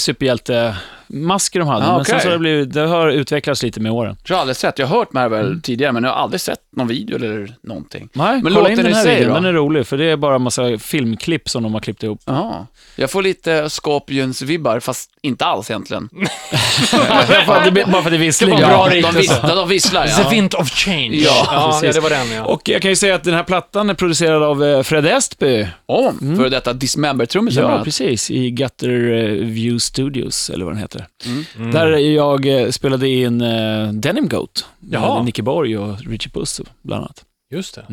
superhjälte-masker 1.12 1.60
de 1.60 1.68
hade, 1.68 1.86
Ah, 1.88 1.96
men 1.96 2.06
sen 2.06 2.20
så 2.20 2.28
har 2.28 2.32
det, 2.34 2.40
blivit, 2.40 2.74
det 2.74 2.82
har 2.82 3.08
utvecklats 3.10 3.64
lite 3.64 3.80
med 3.80 3.92
åren. 3.92 4.18
Jag 4.28 4.36
har 4.36 4.42
aldrig 4.42 4.56
sett, 4.56 4.80
jag 4.80 4.88
har 4.88 4.98
hört 4.98 5.14
Marvel 5.14 5.62
tidigare, 5.62 5.92
men 5.92 6.04
jag 6.04 6.12
har 6.12 6.18
aldrig 6.18 6.42
sett 6.42 6.60
någon 6.76 6.88
video 6.88 7.16
eller 7.16 7.56
någonting. 7.64 8.10
Nej, 8.14 8.34
Men 8.34 8.42
kolla 8.44 8.56
låten 8.60 8.72
in 8.80 8.84
den 8.86 8.94
här 8.94 9.04
sig 9.04 9.16
videon, 9.16 9.30
då? 9.30 9.36
den 9.36 9.46
är 9.46 9.54
rolig, 9.54 9.88
för 9.88 9.98
det 9.98 10.06
är 10.06 10.18
bara 10.18 10.36
en 10.36 10.42
massa 10.42 10.78
filmklipp 10.78 11.50
som 11.50 11.64
de 11.64 11.74
har 11.74 11.82
klippt 11.82 12.04
ihop. 12.04 12.20
Ja. 12.26 12.68
Jag 12.96 13.12
får 13.12 13.22
lite 13.22 13.70
Scorpions-vibbar, 13.70 14.80
fast 14.80 15.10
inte 15.22 15.46
alls 15.46 15.70
egentligen. 15.70 16.10
Bara 17.48 17.70
det- 17.70 17.86
bara 17.86 17.92
för 17.92 17.98
att 18.00 18.06
det 18.06 18.16
är 18.16 18.18
vissling. 18.18 18.50
Det 18.50 18.56
bra 18.66 18.90
Ja, 18.94 19.02
de, 19.12 19.18
visslar, 19.18 19.56
de 19.56 19.70
visslar, 19.70 20.08
The 20.08 20.22
ja. 20.22 20.30
Wind 20.30 20.56
of 20.56 20.70
Change. 20.72 21.10
Ja, 21.16 21.48
ja, 21.52 21.80
ja, 21.84 21.92
det 21.92 22.00
var 22.00 22.10
den 22.10 22.32
ja. 22.32 22.44
Och 22.44 22.70
jag 22.70 22.82
kan 22.82 22.92
ju 22.92 22.96
säga 22.96 23.16
att 23.16 23.24
den 23.24 23.34
här 23.34 23.44
plattan 23.44 23.90
är 23.90 23.94
producerad 23.94 24.44
av 24.44 24.64
eh, 24.64 24.84
Fred 24.84 25.06
Estby. 25.06 25.68
Om, 25.86 26.36
för 26.38 26.50
detta 26.50 26.74
Dismember-trummisen 26.74 27.64
Ja, 27.64 27.84
precis. 27.84 28.32
I 28.32 28.50
Gutter 28.52 28.90
eh, 28.90 29.24
View 29.46 29.80
Studios, 29.80 30.50
eller 30.50 30.66
vad 30.66 30.74
den 30.74 30.82
heter. 30.82 31.01
Mm. 31.58 31.72
Där 31.72 31.88
jag 31.98 32.46
eh, 32.62 32.70
spelade 32.70 33.08
in 33.08 33.42
eh, 33.42 33.88
Denim 33.94 34.28
Goat. 34.28 34.66
Jaha. 34.92 35.16
Med 35.16 35.26
Nicky 35.26 35.42
Borg 35.42 35.78
och 35.78 36.00
Richie 36.00 36.32
Puss, 36.34 36.62
bland 36.82 37.04
annat. 37.04 37.24
Just 37.54 37.76
det. 37.76 37.86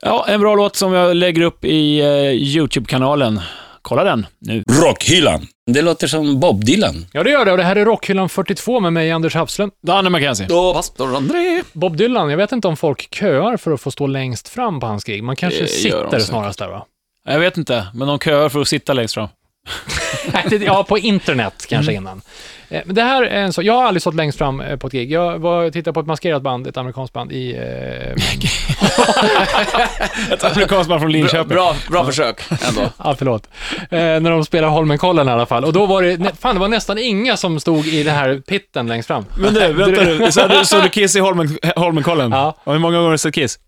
Ja, 0.00 0.24
en 0.28 0.40
bra 0.40 0.54
låt 0.54 0.76
som 0.76 0.92
jag 0.92 1.16
lägger 1.16 1.42
upp 1.42 1.64
i 1.64 2.00
eh, 2.00 2.06
YouTube-kanalen. 2.32 3.40
Kolla 3.82 4.04
den 4.04 4.26
nu. 4.38 4.64
Rockhyllan. 4.82 5.46
Det 5.70 5.82
låter 5.82 6.06
som 6.06 6.40
Bob 6.40 6.64
Dylan. 6.64 7.06
Ja, 7.12 7.22
det 7.22 7.30
gör 7.30 7.44
det. 7.44 7.50
Och 7.50 7.56
det 7.58 7.64
här 7.64 7.76
är 7.76 7.84
Rockhyllan 7.84 8.28
42 8.28 8.80
med 8.80 8.92
mig, 8.92 9.10
Anders 9.10 9.34
Hafslund. 9.34 9.72
Danne 9.86 10.10
McKenzie. 10.10 10.46
Då, 10.46 10.74
pastor 10.74 11.16
André. 11.16 11.62
Bob 11.72 11.96
Dylan, 11.96 12.30
jag 12.30 12.36
vet 12.36 12.52
inte 12.52 12.68
om 12.68 12.76
folk 12.76 13.14
köar 13.14 13.56
för 13.56 13.70
att 13.72 13.80
få 13.80 13.90
stå 13.90 14.06
längst 14.06 14.48
fram 14.48 14.80
på 14.80 14.86
hans 14.86 15.04
gig. 15.04 15.22
Man 15.22 15.36
kanske 15.36 15.60
Det 15.60 15.64
gör 15.64 15.68
de 15.70 15.78
sitter 15.78 16.10
säkert. 16.10 16.26
snarast 16.26 16.58
där, 16.58 16.68
va? 16.68 16.86
Jag 17.24 17.38
vet 17.38 17.56
inte, 17.56 17.86
men 17.94 18.08
de 18.08 18.18
köar 18.18 18.48
för 18.48 18.60
att 18.60 18.68
sitta 18.68 18.92
längst 18.92 19.14
fram. 19.14 19.28
Ja, 20.60 20.84
på 20.84 20.98
internet 20.98 21.66
kanske 21.68 21.92
innan. 21.92 22.22
Eh, 22.70 22.82
Men 22.86 22.94
det 22.94 23.02
här 23.02 23.22
är 23.22 23.42
en 23.42 23.52
så, 23.52 23.62
jag 23.62 23.74
har 23.74 23.84
aldrig 23.84 24.02
stått 24.02 24.14
längst 24.14 24.38
fram 24.38 24.60
eh, 24.60 24.76
på 24.76 24.86
ett 24.86 24.92
gig. 24.92 25.12
Jag 25.12 25.38
var 25.38 25.70
tittade 25.70 25.94
på 25.94 26.00
ett 26.00 26.06
maskerat 26.06 26.42
band, 26.42 26.66
ett 26.66 26.76
amerikanskt 26.76 27.14
band 27.14 27.32
i... 27.32 27.52
Eh, 27.56 28.12
Ett 30.32 30.44
amerikanskt 30.44 30.88
band 30.88 31.00
från 31.00 31.12
Bra, 31.12 31.18
Linköping. 31.20 31.48
bra, 31.48 31.76
bra 31.90 32.04
försök 32.06 32.40
ändå. 32.68 32.82
ja, 33.04 33.14
förlåt. 33.18 33.48
Eh, 33.80 33.88
när 33.98 34.30
de 34.30 34.44
spelade 34.44 34.72
Holmenkollen 34.72 35.28
i 35.28 35.30
alla 35.30 35.46
fall. 35.46 35.64
Och 35.64 35.72
då 35.72 35.86
var 35.86 36.02
det, 36.02 36.32
fan 36.40 36.54
det 36.54 36.60
var 36.60 36.68
nästan 36.68 36.98
inga 36.98 37.36
som 37.36 37.60
stod 37.60 37.86
i 37.86 38.02
den 38.02 38.14
här 38.14 38.42
pitten 38.48 38.86
längst 38.86 39.06
fram. 39.06 39.24
Men 39.36 39.54
du, 39.54 39.72
vänta 39.72 40.04
nu. 40.04 40.32
Så 40.32 40.46
du- 40.48 40.64
Såg 40.64 40.82
du 40.82 40.88
Kiss 40.88 41.16
i 41.16 41.20
Holmen, 41.20 41.58
Holmenkollen? 41.76 42.32
Ja. 42.32 42.56
Och 42.64 42.72
hur 42.72 42.80
många 42.80 42.96
gånger 42.96 43.04
har 43.06 43.12
du 43.12 43.18
sett 43.18 43.34
Kiss? 43.34 43.58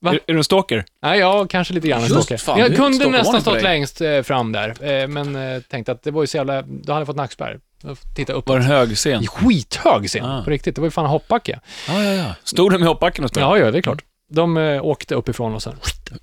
Va? 0.00 0.10
Är, 0.10 0.14
är 0.14 0.32
du 0.32 0.36
en 0.36 0.44
stalker? 0.44 0.84
Nej, 1.02 1.18
ja, 1.18 1.46
kanske 1.50 1.74
lite 1.74 1.88
grann 1.88 1.98
en 2.02 2.06
Just 2.06 2.14
stalker. 2.22 2.36
fan, 2.36 2.58
Jag 2.58 2.76
kunde 2.76 3.08
nästan 3.10 3.34
på 3.34 3.40
stått 3.40 3.54
dig. 3.54 3.62
längst 3.62 4.00
eh, 4.00 4.22
fram 4.22 4.52
där, 4.52 4.68
eh, 5.02 5.08
men 5.08 5.36
eh, 5.36 5.62
tänkte 5.62 5.92
att 5.92 6.02
det 6.02 6.10
var 6.10 6.22
ju 6.22 6.26
så 6.26 6.36
jävla, 6.36 6.62
då 6.62 6.92
hade 6.92 7.00
jag 7.00 7.06
fått 7.06 7.16
nackspärr. 7.16 7.58
Jag 7.82 7.98
får 7.98 8.08
Titta 8.14 8.32
uppåt. 8.32 8.48
Var 8.48 8.58
det 8.58 8.64
en 8.64 8.70
hög 8.70 8.96
scen? 8.96 9.26
Skithög 9.26 10.08
scen, 10.08 10.24
Ah. 10.24 10.42
på 10.44 10.50
riktigt. 10.50 10.74
Det 10.74 10.80
var 10.80 10.86
ju 10.86 10.90
fan 10.90 11.06
hoppbacke. 11.06 11.60
Ja, 11.88 12.02
ja, 12.04 12.12
ja. 12.12 12.34
Stod 12.44 12.72
du 12.72 12.78
med 12.78 12.88
hoppbacken 12.88 13.24
och 13.24 13.30
spelade? 13.30 13.58
Ja, 13.58 13.64
ja, 13.64 13.70
det 13.70 13.78
är 13.78 13.82
klart. 13.82 14.02
De 14.30 14.56
eh, 14.56 14.84
åkte 14.84 15.14
uppifrån 15.14 15.54
och 15.54 15.62
sen 15.62 15.74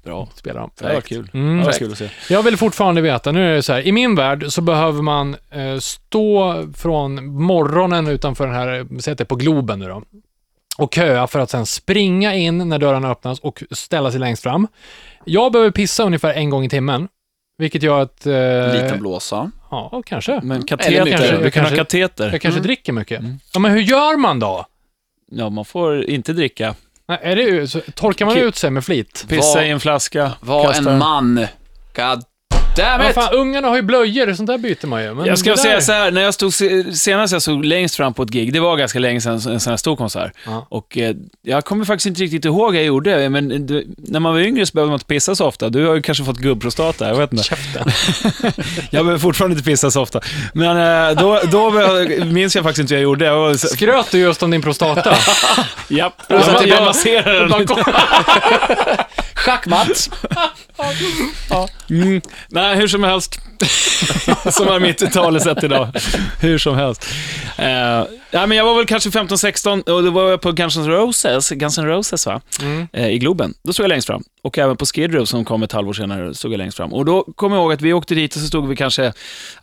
Bra. 0.04 0.30
spelade 0.36 0.60
de. 0.76 0.88
Det 0.88 0.94
var 0.94 1.02
kul. 1.02 1.30
Mm. 1.34 1.58
Det 1.60 1.66
var 1.66 1.72
kul 1.72 1.92
att 1.92 1.98
se. 1.98 2.10
Jag 2.30 2.44
vill 2.44 2.58
fortfarande 2.58 3.02
veta, 3.02 3.32
nu 3.32 3.52
är 3.52 3.56
det 3.56 3.64
så 3.64 3.74
här, 3.74 3.88
i 3.88 3.92
min 3.92 4.16
värld 4.16 4.46
så 4.50 4.62
behöver 4.62 5.02
man 5.02 5.36
eh, 5.52 5.78
stå 5.80 6.66
från 6.78 7.26
morgonen 7.44 8.08
utanför 8.08 8.46
den 8.46 8.56
här, 8.56 8.88
säg 9.02 9.12
att 9.12 9.18
det 9.18 9.24
är 9.24 9.26
på 9.26 9.36
Globen 9.36 9.80
nu 9.80 9.86
då, 9.88 10.04
och 10.78 10.94
köa 10.94 11.28
för 11.28 11.40
att 11.40 11.50
sen 11.50 11.66
springa 11.66 12.36
in 12.36 12.70
när 12.70 12.80
dörrarna 12.80 13.10
öppnas 13.12 13.40
och 13.40 13.64
ställa 13.72 14.12
sig 14.12 14.20
längst 14.20 14.44
fram. 14.44 14.68
Jag 15.26 15.52
behöver 15.52 15.72
pissa 15.72 16.04
ungefär 16.04 16.34
en 16.34 16.50
gång 16.50 16.66
i 16.66 16.70
timmen, 16.70 17.08
vilket 17.58 17.84
gör 17.84 18.00
att... 18.02 18.26
Eh, 18.26 18.34
Liten 18.74 19.00
blåsa. 19.00 19.52
Ja, 19.72 20.02
kanske. 20.06 20.40
Men 20.44 20.52
Eller 20.52 20.68
kateter, 20.68 21.06
mycket. 21.06 21.44
du 21.44 21.52
kan 21.52 21.64
ha 21.64 21.70
Kanske- 21.70 21.76
kateter. 21.78 22.32
Jag 22.32 22.42
kanske 22.42 22.62
dricker 22.62 22.94
mycket. 22.94 23.22
Ja, 23.54 23.60
men 23.60 23.72
hur 23.72 23.82
gör 23.82 24.18
man 24.18 24.40
då? 24.40 24.66
Ja, 25.32 25.50
man 25.50 25.66
får 25.66 26.04
inte 26.04 26.34
dricka. 26.34 26.76
Nej, 27.08 27.20
Är 27.22 27.36
det, 27.36 27.68
torkar 27.96 28.26
man 28.26 28.38
ut 28.38 28.56
sig 28.56 28.72
med 28.72 28.86
flit? 28.86 29.26
Pissa 29.30 29.56
Var- 29.58 29.64
i 29.64 29.70
en 29.70 29.80
flaska. 29.80 30.32
Var 30.42 30.64
kasta- 30.74 30.92
en 30.92 30.98
man. 31.00 31.36
God 31.96 32.24
damn 32.76 33.08
it! 33.10 33.14
fan, 33.14 33.34
ungarna 33.34 33.68
har 33.68 33.76
ju 33.76 33.82
blöjor, 33.82 34.34
sånt 34.34 34.48
där 34.48 34.58
byter 34.58 34.88
man 34.88 35.04
ju. 35.04 35.14
Men 35.14 35.26
Jag 35.26 35.40
ska 35.40 35.52
det 35.52 35.58
säga 35.58 35.74
där- 35.74 35.82
så 35.82 35.92
här, 35.92 36.12
när 36.12 36.22
jag 36.22 36.34
stod, 36.34 36.54
se- 36.54 36.94
senast 36.94 37.34
jag 37.34 37.42
stod 37.42 37.66
längst 37.66 37.96
fram 37.96 38.14
på 38.14 38.24
ett 38.24 38.30
gig, 38.30 38.54
det 38.54 38.60
var 38.60 38.78
ganska 38.78 39.00
länge 39.00 39.22
sedan, 39.22 39.34
en 39.34 39.60
sån 39.60 39.70
här 39.72 39.78
stor 39.78 39.96
konsert. 39.96 40.32
Ja. 40.46 40.68
Och 40.70 40.98
eh, 40.98 41.16
jag 41.42 41.66
kommer 41.66 41.86
faktiskt 41.86 42.06
inte 42.06 42.22
riktigt 42.22 42.46
ihåg 42.46 42.66
vad 42.66 42.76
jag 42.76 42.84
gjorde, 42.84 43.30
men 43.30 43.68
det, 43.68 43.84
när 43.98 44.20
man 44.20 44.34
var 44.34 44.40
yngre 44.42 44.66
så 44.66 44.72
behövde 44.74 44.90
man 44.90 44.96
inte 44.96 45.06
pissa 45.06 45.36
så 45.36 45.46
ofta. 45.46 45.70
Du 45.70 45.86
har 45.86 45.96
ju 45.96 46.02
kanske 46.02 46.24
fått 46.24 46.38
gubbprostata, 46.38 47.08
jag 47.08 47.16
vet 47.16 47.32
inte. 47.32 47.44
Käften. 47.44 47.86
Jag 48.90 49.06
behöver 49.06 49.18
fortfarande 49.20 49.54
inte 49.58 49.70
pissa 49.70 49.92
så 49.92 50.02
ofta. 50.02 50.22
Men 50.54 50.78
eh, 51.10 51.18
då, 51.22 51.40
då 51.52 51.72
minns 52.26 52.56
jag 52.56 52.64
faktiskt 52.64 52.80
inte 52.82 52.94
vad 52.94 53.00
jag 53.00 53.04
gjorde. 53.04 53.26
Jag 53.26 53.36
var 53.36 53.54
Skröt 53.54 54.12
du 54.12 54.18
just 54.20 54.44
om 54.44 54.52
din 54.52 54.62
prostata? 54.62 55.16
japp, 55.88 56.14
Ja, 56.28 56.36
jag, 56.48 56.54
men- 56.62 56.68
jag 56.68 56.84
masserade 56.86 57.48
den. 57.48 57.68
Schackmatt. 59.36 60.10
Mm. 61.90 62.22
Nej, 62.50 62.65
hur 62.74 62.88
som 62.88 63.04
helst. 63.04 63.40
som 64.52 64.68
är 64.68 64.80
mitt 64.80 65.14
talesätt 65.14 65.64
idag. 65.64 65.88
Hur 66.42 66.58
som 66.58 66.76
helst. 66.76 67.06
Uh, 67.60 67.66
ja, 68.32 68.46
men 68.48 68.52
jag 68.52 68.66
var 68.66 68.76
väl 68.76 68.86
kanske 68.86 69.10
15-16 69.10 69.90
och 69.90 70.04
då 70.04 70.12
var 70.12 70.30
jag 70.30 70.42
på 70.42 70.52
Guns 70.52 70.78
N' 70.78 70.88
Roses, 70.88 71.50
Guns 71.50 71.78
N' 71.78 71.86
Roses 71.86 72.26
va? 72.26 72.42
Mm. 72.62 72.88
Eh, 72.94 73.10
i 73.10 73.18
Globen. 73.18 73.54
Då 73.64 73.74
stod 73.74 73.84
jag 73.84 73.90
längst 73.90 74.08
fram. 74.08 74.24
Och 74.44 74.58
även 74.58 74.78
på 74.78 74.86
Skid 74.86 75.14
Row 75.14 75.26
som 75.26 75.46
kom 75.46 75.64
ett 75.64 75.72
halvår 75.72 75.94
senare 75.94 76.34
stod 76.34 76.54
jag 76.54 76.58
längst 76.58 76.78
fram. 76.78 76.94
Och 76.94 77.06
då 77.06 77.24
kommer 77.36 77.56
jag 77.56 77.64
ihåg 77.64 77.74
att 77.74 77.82
vi 77.82 77.94
åkte 77.94 78.16
dit 78.16 78.36
och 78.36 78.42
så 78.42 78.48
stod 78.48 78.68
vi 78.68 78.76
kanske, 78.76 79.04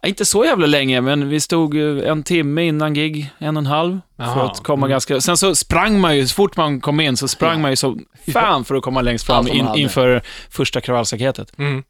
ja, 0.01 0.09
inte 0.09 0.25
så 0.25 0.45
jävla 0.45 0.67
länge, 0.67 1.01
men 1.01 1.29
vi 1.29 1.41
stod 1.41 1.77
eh, 1.77 2.11
en 2.11 2.23
timme 2.23 2.63
innan 2.63 2.95
gig, 2.95 3.31
en 3.39 3.57
och 3.57 3.61
en 3.61 3.67
halv, 3.67 4.01
för 4.17 4.25
Jaha. 4.25 4.51
att 4.51 4.63
komma 4.63 4.87
Mm. 4.87 4.91
ganska... 4.91 5.21
Sen 5.21 5.37
så 5.37 5.55
sprang 5.55 6.01
man 6.01 6.17
ju, 6.17 6.27
så 6.27 6.35
fort 6.35 6.57
man 6.57 6.81
kom 6.81 7.01
in 7.01 7.17
så 7.17 7.29
sprang 7.29 7.61
man 7.61 7.71
ju 7.71 7.77
så 7.77 7.99
fan 8.33 8.65
för 8.65 8.75
att 8.75 8.83
komma 8.83 9.01
längst 9.03 9.27
fram 9.27 9.49
in, 9.49 9.69
inför 9.77 10.23
första 10.51 10.81
kravallstaketet. 10.81 11.59
Mm. 11.59 11.83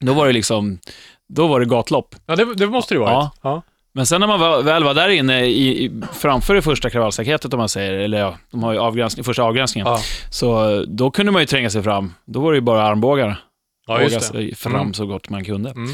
Då 0.00 0.12
var 0.14 0.26
det 0.26 0.32
liksom, 0.32 0.78
då 1.28 1.46
var 1.46 1.60
det 1.60 1.66
gatlopp. 1.66 2.14
Ja, 2.26 2.36
det, 2.36 2.54
det 2.54 2.66
måste 2.66 2.94
det 2.94 2.96
ju 2.96 3.00
varit. 3.00 3.12
Ja. 3.12 3.30
Ja. 3.42 3.62
Men 3.92 4.06
sen 4.06 4.20
när 4.20 4.26
man 4.26 4.64
väl, 4.64 4.84
var 4.84 4.94
där 4.94 5.08
inne 5.08 5.44
i, 5.46 5.84
i, 5.84 5.90
framför 6.12 6.54
det 6.54 6.62
första 6.62 6.90
kravallstaketet, 6.90 7.54
om 7.54 7.58
man 7.58 7.68
säger, 7.68 7.92
eller 7.92 8.18
ja, 8.18 8.34
de 8.50 8.62
har 8.62 8.72
ju 8.72 8.78
avgränsning, 8.78 9.24
första 9.24 9.42
avgränsningen, 9.42 9.86
Ja. 9.86 10.00
så 10.30 10.70
eh, 10.76 10.80
då 10.80 11.10
kunde 11.10 11.32
man 11.32 11.42
ju 11.42 11.46
tränga 11.46 11.70
sig 11.70 11.82
fram. 11.82 12.14
Då 12.24 12.40
var 12.40 12.52
det 12.52 12.56
ju 12.56 12.60
bara 12.62 12.82
armbågar. 12.82 13.36
Ja, 13.86 14.02
just 14.02 14.14
det. 14.20 14.20
sig 14.26 14.54
fram 14.54 14.74
Mm. 14.74 14.94
så 14.94 15.06
gott 15.06 15.28
man 15.28 15.44
kunde. 15.44 15.70
Mm. 15.70 15.90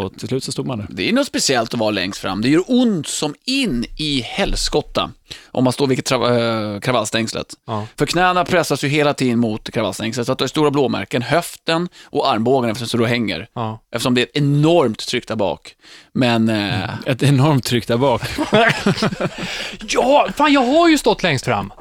Och 0.00 0.18
till 0.18 0.28
slut 0.28 0.44
så 0.44 0.52
stod 0.52 0.66
man 0.66 0.78
där. 0.78 0.86
Det 0.90 1.08
är 1.08 1.12
något 1.12 1.26
speciellt 1.26 1.74
att 1.74 1.80
vara 1.80 1.90
längst 1.90 2.20
fram. 2.20 2.42
Det 2.42 2.48
gör 2.48 2.64
ont 2.66 3.06
som 3.06 3.34
in 3.44 3.84
i 3.96 4.20
helskotta 4.20 5.10
om 5.50 5.64
man 5.64 5.72
står 5.72 5.86
vid 5.86 6.12
äh, 6.12 6.80
kravallstängslet. 6.80 7.46
Ja. 7.66 7.86
För 7.98 8.06
knäna 8.06 8.44
pressas 8.44 8.84
ju 8.84 8.88
hela 8.88 9.14
tiden 9.14 9.38
mot 9.38 9.70
kravallstängslet, 9.70 10.26
så 10.26 10.32
att 10.32 10.38
du 10.38 10.42
har 10.42 10.48
stora 10.48 10.70
blåmärken, 10.70 11.22
höften 11.22 11.88
och 12.04 12.28
armbågen 12.30 12.70
eftersom 12.70 13.00
du 13.00 13.06
hänger. 13.06 13.48
Ja. 13.54 13.82
Eftersom 13.92 14.14
det 14.14 14.20
är 14.20 14.26
ett 14.26 14.36
enormt 14.36 15.06
tryck 15.06 15.28
där 15.28 15.36
bak. 15.36 15.74
Men, 16.12 16.48
eh, 16.48 16.90
Ett 17.06 17.22
enormt 17.22 17.64
tryck 17.64 17.88
där 17.88 17.96
bak. 17.96 18.22
ja, 19.88 20.28
fan 20.36 20.52
jag 20.52 20.64
har 20.64 20.88
ju 20.88 20.98
stått 20.98 21.22
längst 21.22 21.44
fram. 21.44 21.72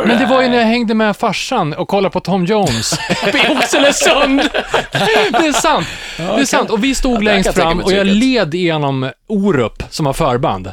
Du 0.00 0.06
Men 0.06 0.18
det 0.18 0.26
var 0.26 0.42
ju 0.42 0.48
när 0.48 0.56
jag 0.56 0.64
hängde 0.64 0.94
med 0.94 1.16
farsan 1.16 1.72
och 1.72 1.88
kollade 1.88 2.12
på 2.12 2.20
Tom 2.20 2.44
Jones 2.44 2.92
i 3.26 3.52
Oxelösund. 3.58 4.40
Det 4.92 5.46
är 5.46 5.52
sant. 5.52 5.86
Det 6.16 6.22
är 6.22 6.44
sant. 6.44 6.70
Och 6.70 6.84
vi 6.84 6.94
stod 6.94 7.14
där 7.14 7.22
längst 7.22 7.54
fram 7.54 7.80
och 7.80 7.92
jag 7.92 8.06
led 8.06 8.54
igenom 8.54 9.10
Orup 9.26 9.82
som 9.90 10.06
har 10.06 10.12
förband. 10.12 10.72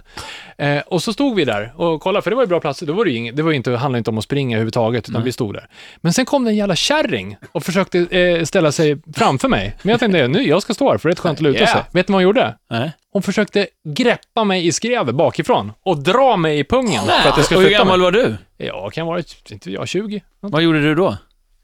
Eh, 0.58 0.80
och 0.86 1.04
så 1.04 1.14
stod 1.14 1.36
vi 1.36 1.46
där 1.46 1.74
och 1.76 2.02
kollade, 2.02 2.24
för 2.24 2.30
det 2.30 2.36
var 2.36 2.44
ju 2.44 2.48
bra 2.48 2.60
platser. 2.60 2.86
Då 2.86 2.94
var 2.94 3.06
det 3.06 3.12
inget, 3.12 3.36
det 3.36 3.44
var 3.44 3.52
inte, 3.52 3.72
handlade 3.72 3.98
inte 3.98 4.10
om 4.10 4.18
att 4.18 4.24
springa 4.24 4.58
överhuvudtaget, 4.58 5.10
utan 5.10 5.24
vi 5.24 5.32
stod 5.32 5.54
där. 5.54 5.68
Men 6.02 6.14
sen 6.14 6.26
kom 6.26 6.44
det 6.46 6.52
en 6.52 6.56
jävla 6.56 6.76
kärring 6.76 7.38
och 7.52 7.64
försökte 7.64 8.00
eh, 8.00 8.44
ställa 8.44 8.72
sig 8.72 9.02
framför 9.16 9.48
mig. 9.48 9.76
Men 9.82 9.92
jag 9.92 10.00
tänkte, 10.00 10.28
nu, 10.28 10.48
jag 10.48 10.62
ska 10.62 10.74
stå 10.74 10.92
här, 10.92 10.98
för 10.98 11.10
det 11.10 11.12
är 11.12 11.16
rätt 11.16 11.20
skönt 11.20 11.38
att 11.38 11.42
luta 11.44 11.60
Yeah. 11.60 11.74
sig. 11.74 11.84
Vet 11.92 12.08
ni 12.08 12.12
vad 12.14 12.16
hon 12.18 12.24
gjorde? 12.24 12.56
Nej. 12.70 12.92
Hon 13.12 13.22
försökte 13.22 13.68
greppa 13.96 14.44
mig 14.44 14.68
i 14.68 14.72
skrevet 14.72 15.16
bakifrån 15.16 15.72
och 15.86 15.98
dra 16.04 16.38
mig 16.38 16.60
i 16.60 16.64
pungen 16.64 17.06
för 17.06 17.30
att 17.30 17.38
jag 17.38 17.46
skulle 17.46 17.58
Och 17.58 17.62
hur 17.62 17.70
flytta 17.70 17.80
gammal 17.84 18.00
mig. 18.00 18.06
var 18.06 18.12
du? 18.12 18.38
Ja, 18.58 18.90
kan 18.90 19.02
jag 19.02 19.06
vara, 19.06 19.24
inte 19.50 19.72
jag, 19.72 19.88
20? 19.88 20.22
Vad 20.40 20.62
gjorde 20.62 20.82
du 20.82 20.96
då? 20.96 21.18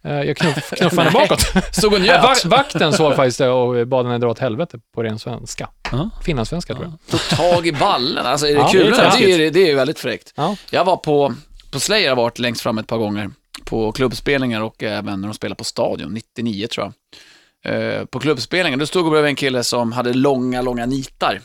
Eh, 0.03 0.21
Jag 0.21 0.37
knuff, 0.37 0.69
knuffade 0.77 1.09
henne 1.09 1.27
bakåt. 1.27 1.41
stod 1.75 1.93
och 1.93 2.01
njöt. 2.01 2.23
vak- 2.23 2.45
vakten 2.45 2.93
såg 2.93 3.15
faktiskt 3.15 3.37
det 3.37 3.49
och 3.49 3.87
bad 3.87 4.05
henne 4.05 4.17
dra 4.17 4.27
åt 4.29 4.39
helvete 4.39 4.79
på 4.95 5.03
ren 5.03 5.19
svenska. 5.19 5.69
Ja. 5.91 6.09
Finlandssvenska 6.23 6.73
tror 6.73 6.85
jag. 6.85 6.93
Tog 7.11 7.37
tag 7.37 7.67
i 7.67 7.71
ballen. 7.71 8.25
Alltså 8.25 8.47
är 8.47 8.53
det 8.53 8.59
Ja, 8.59 8.67
kul? 8.71 8.91
det 8.91 8.97
är 8.97 9.37
Det, 9.37 9.45
är, 9.47 9.51
det 9.51 9.59
är 9.59 9.67
ju 9.67 9.75
väldigt 9.75 9.99
fräckt. 9.99 10.33
Ja. 10.35 10.55
Jag 10.69 10.85
var 10.85 10.97
på, 10.97 11.33
på 11.71 11.79
Slayer 11.79 12.09
har 12.09 12.15
varit 12.15 12.39
längst 12.39 12.61
fram 12.61 12.77
ett 12.77 12.87
par 12.87 12.97
gånger. 12.97 13.29
På 13.65 13.91
klubbspelningar 13.91 14.61
och 14.61 14.83
även 14.83 15.21
när 15.21 15.27
de 15.27 15.33
spelade 15.33 15.57
på 15.57 15.63
Stadion, 15.63 16.13
99 16.13 16.67
tror 16.67 16.85
jag. 16.85 16.93
Eh, 17.65 18.05
på 18.05 18.19
klubbspelningar, 18.19 18.77
då 18.77 18.85
stod 18.85 19.05
jag 19.05 19.11
bredvid 19.11 19.29
en 19.29 19.35
kille 19.35 19.63
som 19.63 19.91
hade 19.91 20.13
långa, 20.13 20.61
långa 20.61 20.85
nitar 20.85 21.41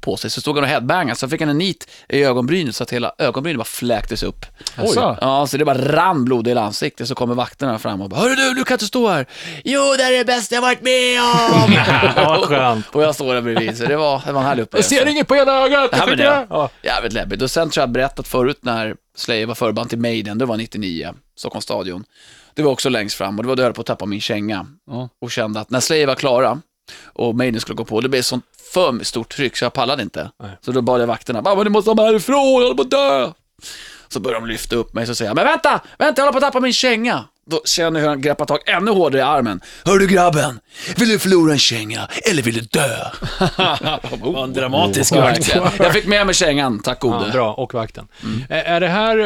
på 0.00 0.16
sig. 0.16 0.30
Så 0.30 0.40
stod 0.40 0.54
han 0.56 0.64
och 0.64 0.70
headbangade, 0.70 1.16
så 1.18 1.28
fick 1.28 1.40
han 1.40 1.50
en 1.50 1.58
nit 1.58 1.88
i 2.08 2.22
ögonbrynet 2.24 2.76
så 2.76 2.82
att 2.82 2.90
hela 2.90 3.12
ögonbrynet 3.18 3.58
bara 3.58 3.64
fläktes 3.64 4.22
upp. 4.22 4.46
Jaså? 4.76 5.18
Ja, 5.20 5.46
så 5.46 5.56
det 5.56 5.64
bara 5.64 5.78
rann 5.96 6.24
blod 6.24 6.46
i 6.46 6.50
hela 6.50 6.62
ansiktet. 6.62 7.08
Så 7.08 7.14
kommer 7.14 7.34
vakterna 7.34 7.78
fram 7.78 8.00
och 8.02 8.08
bara, 8.08 8.20
Hörru 8.20 8.34
du, 8.34 8.54
du 8.54 8.64
kan 8.64 8.74
inte 8.74 8.86
stå 8.86 9.08
här. 9.08 9.26
Jo, 9.64 9.80
det 9.98 10.02
är 10.02 10.12
det 10.18 10.24
bästa 10.24 10.54
jag 10.54 10.62
varit 10.62 10.82
med 10.82 11.22
om. 11.22 11.72
Ja, 12.16 12.44
skönt. 12.46 12.86
och 12.92 13.02
jag 13.02 13.14
står 13.14 13.34
där 13.34 13.40
bredvid, 13.42 13.78
så 13.78 13.84
det 13.84 13.96
var, 13.96 14.22
det 14.26 14.32
var 14.32 14.40
en 14.40 14.46
härlig 14.46 14.60
Jag 14.60 14.64
upplevelse. 14.66 14.88
ser 14.94 15.06
inget 15.06 15.28
på 15.28 15.36
ena 15.36 15.52
ögat! 15.52 15.90
Ja, 15.92 16.06
men 16.06 16.18
det- 16.18 16.24
jag. 16.24 16.46
Ja. 16.50 16.70
Jävligt 16.82 17.12
läbbigt. 17.12 17.42
Och 17.42 17.50
sen 17.50 17.70
tror 17.70 17.82
jag 17.82 17.90
berättat 17.90 18.28
förut 18.28 18.58
när 18.60 18.94
Slayer 19.16 19.46
var 19.46 19.54
förband 19.54 19.88
till 19.90 19.98
Maiden, 19.98 20.38
det 20.38 20.44
var 20.44 20.56
99, 20.56 21.14
Stockholms 21.36 21.64
stadion. 21.64 22.04
Det 22.58 22.64
var 22.64 22.72
också 22.72 22.88
längst 22.88 23.16
fram 23.16 23.38
och 23.38 23.42
det 23.44 23.48
var 23.48 23.56
då 23.56 23.60
jag 23.62 23.64
höll 23.66 23.74
på 23.74 23.80
att 23.80 23.86
tappa 23.86 24.06
min 24.06 24.20
känga. 24.20 24.66
Ja. 24.90 25.08
Och 25.20 25.30
kände 25.30 25.60
att 25.60 25.70
när 25.70 25.80
Slayer 25.80 26.06
var 26.06 26.14
klara 26.14 26.60
och 27.04 27.34
Maiden 27.34 27.60
skulle 27.60 27.76
gå 27.76 27.84
på, 27.84 28.00
det 28.00 28.08
blev 28.08 28.22
sånt 28.22 28.44
för 28.74 29.04
stort 29.04 29.28
tryck 29.36 29.56
så 29.56 29.64
jag 29.64 29.72
pallade 29.72 30.02
inte. 30.02 30.30
Nej. 30.42 30.50
Så 30.60 30.72
då 30.72 30.82
bad 30.82 31.00
jag 31.02 31.06
vakterna, 31.06 31.42
bara, 31.42 31.62
ni 31.62 31.70
måste 31.70 31.90
ha 31.90 31.94
mig 31.94 32.04
härifrån, 32.06 32.36
jag 32.36 32.62
håller 32.62 32.74
på 32.74 32.82
att 32.82 32.90
dö. 32.90 33.32
Så 34.08 34.20
började 34.20 34.46
de 34.46 34.52
lyfta 34.52 34.76
upp 34.76 34.94
mig, 34.94 35.06
säger 35.16 35.30
jag, 35.30 35.34
men 35.34 35.44
vänta, 35.44 35.80
vänta, 35.98 36.20
jag 36.20 36.26
håller 36.26 36.32
på 36.40 36.46
att 36.46 36.52
tappa 36.52 36.60
min 36.60 36.72
känga. 36.72 37.24
Då 37.50 37.62
känner 37.64 38.00
jag 38.00 38.04
hur 38.04 38.08
han 38.08 38.20
greppar 38.20 38.44
tag 38.46 38.58
ännu 38.66 38.90
hårdare 38.90 39.20
i 39.20 39.24
armen. 39.24 39.60
Hör 39.84 39.98
du 39.98 40.06
grabben, 40.06 40.60
vill 40.96 41.08
du 41.08 41.18
förlora 41.18 41.52
en 41.52 41.58
känga 41.58 42.08
eller 42.30 42.42
vill 42.42 42.54
du 42.54 42.60
dö? 42.60 42.88
Var 44.20 44.44
en 44.44 44.52
dramatisk 44.52 45.14
Ja, 45.14 45.20
vakt. 45.20 45.54
Jag 45.78 45.92
fick 45.92 46.06
med 46.06 46.26
mig 46.26 46.34
kängan, 46.34 46.78
tack 46.82 47.00
gode. 47.00 47.24
Ja, 47.26 47.32
bra, 47.32 47.54
och 47.54 47.74
vakten. 47.74 48.08
Eh, 48.50 48.70
Är 48.72 48.80
det 48.80 48.88
här 48.88 49.16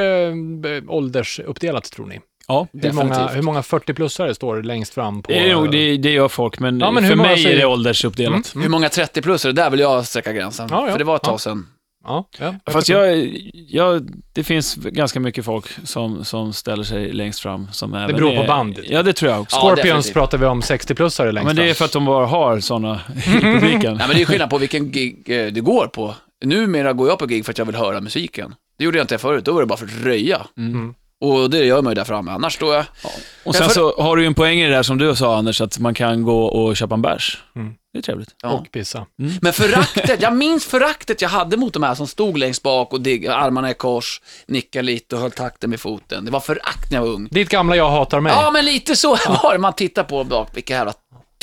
b- 0.63 0.81
åldersuppdelat, 0.89 1.85
tror 1.93 2.07
ni? 2.07 2.21
Ja, 2.49 2.67
Hur 2.73 2.93
många, 2.93 3.09
Definitivt. 3.09 3.37
hur 3.37 3.43
många 3.43 3.61
40-plussare 3.61 4.33
står 4.35 4.63
längst 4.63 4.95
fram 4.95 5.23
på... 5.23 5.33
det, 5.33 5.51
är 5.51 5.55
nog, 5.55 5.71
det, 5.73 5.97
det 5.97 6.11
gör 6.11 6.29
folk, 6.29 6.59
men, 6.59 6.81
Ja, 6.81 6.91
men 6.91 7.05
hur 7.05 7.11
för 7.11 7.17
många 7.17 7.29
mig 7.29 7.43
säger- 7.43 7.57
är 7.57 7.61
det 7.61 7.67
åldersuppdelat. 7.67 8.53
Hur 8.57 8.69
många 8.69 8.89
30 8.89 9.23
plus 9.23 9.45
är 9.45 9.49
det? 9.53 9.63
Där 9.63 9.71
vill 9.71 9.81
jag 9.81 10.07
sträcka 10.07 10.33
gränsen. 10.33 10.69
Ja, 10.71 10.85
ja. 10.87 10.93
För 10.93 10.99
det 10.99 11.05
var 11.05 11.17
ett 11.17 11.23
tag 11.23 11.35
Ja. 11.35 11.39
sedan. 11.39 11.67
Ja, 12.05 12.29
ja. 12.39 12.55
Fast 12.73 12.89
jag, 12.89 13.27
jag, 13.69 14.09
det 14.33 14.45
finns 14.45 14.75
ganska 14.75 15.21
mycket 15.21 15.45
folk 15.45 15.67
som, 15.85 16.25
som 16.25 16.53
ställer 16.53 16.83
sig 16.85 17.13
längst 17.13 17.41
fram. 17.41 17.69
Som 17.73 17.95
även 17.95 18.17
beror 18.17 18.37
på 18.37 18.43
är, 18.43 18.47
bandet. 18.47 18.85
Ja, 18.89 19.03
det 19.03 19.13
tror 19.13 19.31
jag 19.31 19.41
också. 19.41 19.57
Ja, 19.57 19.61
Scorpions 19.61 19.85
definitivt. 19.87 20.13
pratar 20.15 20.39
vi 20.39 20.47
om 20.47 20.61
60-plussare 20.61 21.27
Ja, 21.27 21.33
längst 21.33 21.47
men 21.47 21.57
det 21.57 21.63
är 21.63 21.67
fram. 21.67 21.75
för 21.75 21.85
att 21.85 21.93
de 21.93 22.05
bara 22.05 22.27
har 22.27 22.61
sådana 22.61 23.01
i 23.17 23.21
publiken. 23.41 23.97
Nej, 23.97 24.07
men 24.09 24.17
det 24.17 24.23
är 24.23 24.27
skillnad 24.27 24.51
på 24.51 24.59
vilken 24.59 24.91
gig 24.91 25.25
eh, 25.27 25.47
du 25.47 25.63
går 25.63 25.87
på. 25.87 26.15
Numera 26.45 26.93
går 26.93 27.09
jag 27.09 27.19
på 27.19 27.27
gig 27.27 27.45
för 27.45 27.53
att 27.53 27.59
jag 27.59 27.65
vill 27.65 27.75
höra 27.77 28.01
musiken. 28.01 28.55
Det 28.79 28.85
gjorde 28.85 28.99
jag 28.99 29.05
inte 29.05 29.19
förut, 29.19 29.45
då 29.45 29.53
var 29.53 29.61
det 29.61 29.67
bara 29.67 29.79
för 29.79 29.87
att 29.87 30.05
röja. 30.05 30.41
Mm. 30.59 30.95
Och 31.23 31.51
det 31.51 31.65
gör 31.65 31.83
man 31.83 31.91
ju 31.91 31.95
där 31.95 32.05
framme, 32.05 32.31
annars 32.33 32.55
står 32.55 32.75
jag... 32.75 32.85
Och 33.45 33.55
sen 33.55 33.63
Ja, 33.63 33.69
för- 33.69 33.75
så 33.75 34.03
har 34.03 34.17
du 34.17 34.23
ju 34.23 34.27
en 34.27 34.35
poäng 34.35 34.59
i 34.61 34.65
det 34.69 34.75
där 34.75 34.83
som 34.83 34.99
du 34.99 35.17
sa 35.17 35.37
Anders, 35.37 35.61
att 35.61 35.79
man 35.79 35.95
kan 35.95 36.23
gå 36.23 36.45
och 36.45 36.77
köpa 36.77 36.95
en 36.95 37.03
bärs. 37.03 37.43
Mm. 37.57 37.75
Det 37.93 37.99
är 37.99 38.03
trevligt. 38.03 38.29
Ja. 38.43 38.49
Och 38.51 38.71
pissa. 38.73 39.07
Men 39.41 39.53
föraktet, 39.53 40.21
jag 40.23 40.37
minns 40.37 40.65
föraktet 40.67 41.23
jag 41.23 41.29
hade 41.29 41.57
mot 41.57 41.73
de 41.73 41.83
här 41.83 41.95
som 41.95 42.07
stod 42.07 42.39
längst 42.39 42.63
bak 42.63 42.93
och 42.93 43.01
dig, 43.01 43.29
armarna 43.29 43.71
i 43.71 43.75
kors, 43.75 44.21
nickade 44.47 44.83
lite 44.83 45.15
och 45.17 45.23
höll 45.23 45.31
takten 45.31 45.71
med 45.71 45.81
foten. 45.81 46.25
Det 46.25 46.31
var 46.31 46.41
förakt 46.41 46.91
när 46.91 46.99
jag 46.99 47.07
var 47.07 47.13
ung. 47.13 47.29
Ditt 47.31 47.49
gamla 47.49 47.77
jag 47.77 47.91
hatar 47.91 48.21
mig. 48.21 48.33
Ja, 48.33 48.51
men 48.51 48.65
lite 48.65 48.97
så 48.97 49.09
var 49.43 49.53
det. 49.53 49.59
Man 49.59 49.73
tittar 49.73 50.05
på 50.05 50.19
dem 50.19 50.29
bak, 50.29 50.49
vilka 50.55 50.75
jävla 50.75 50.93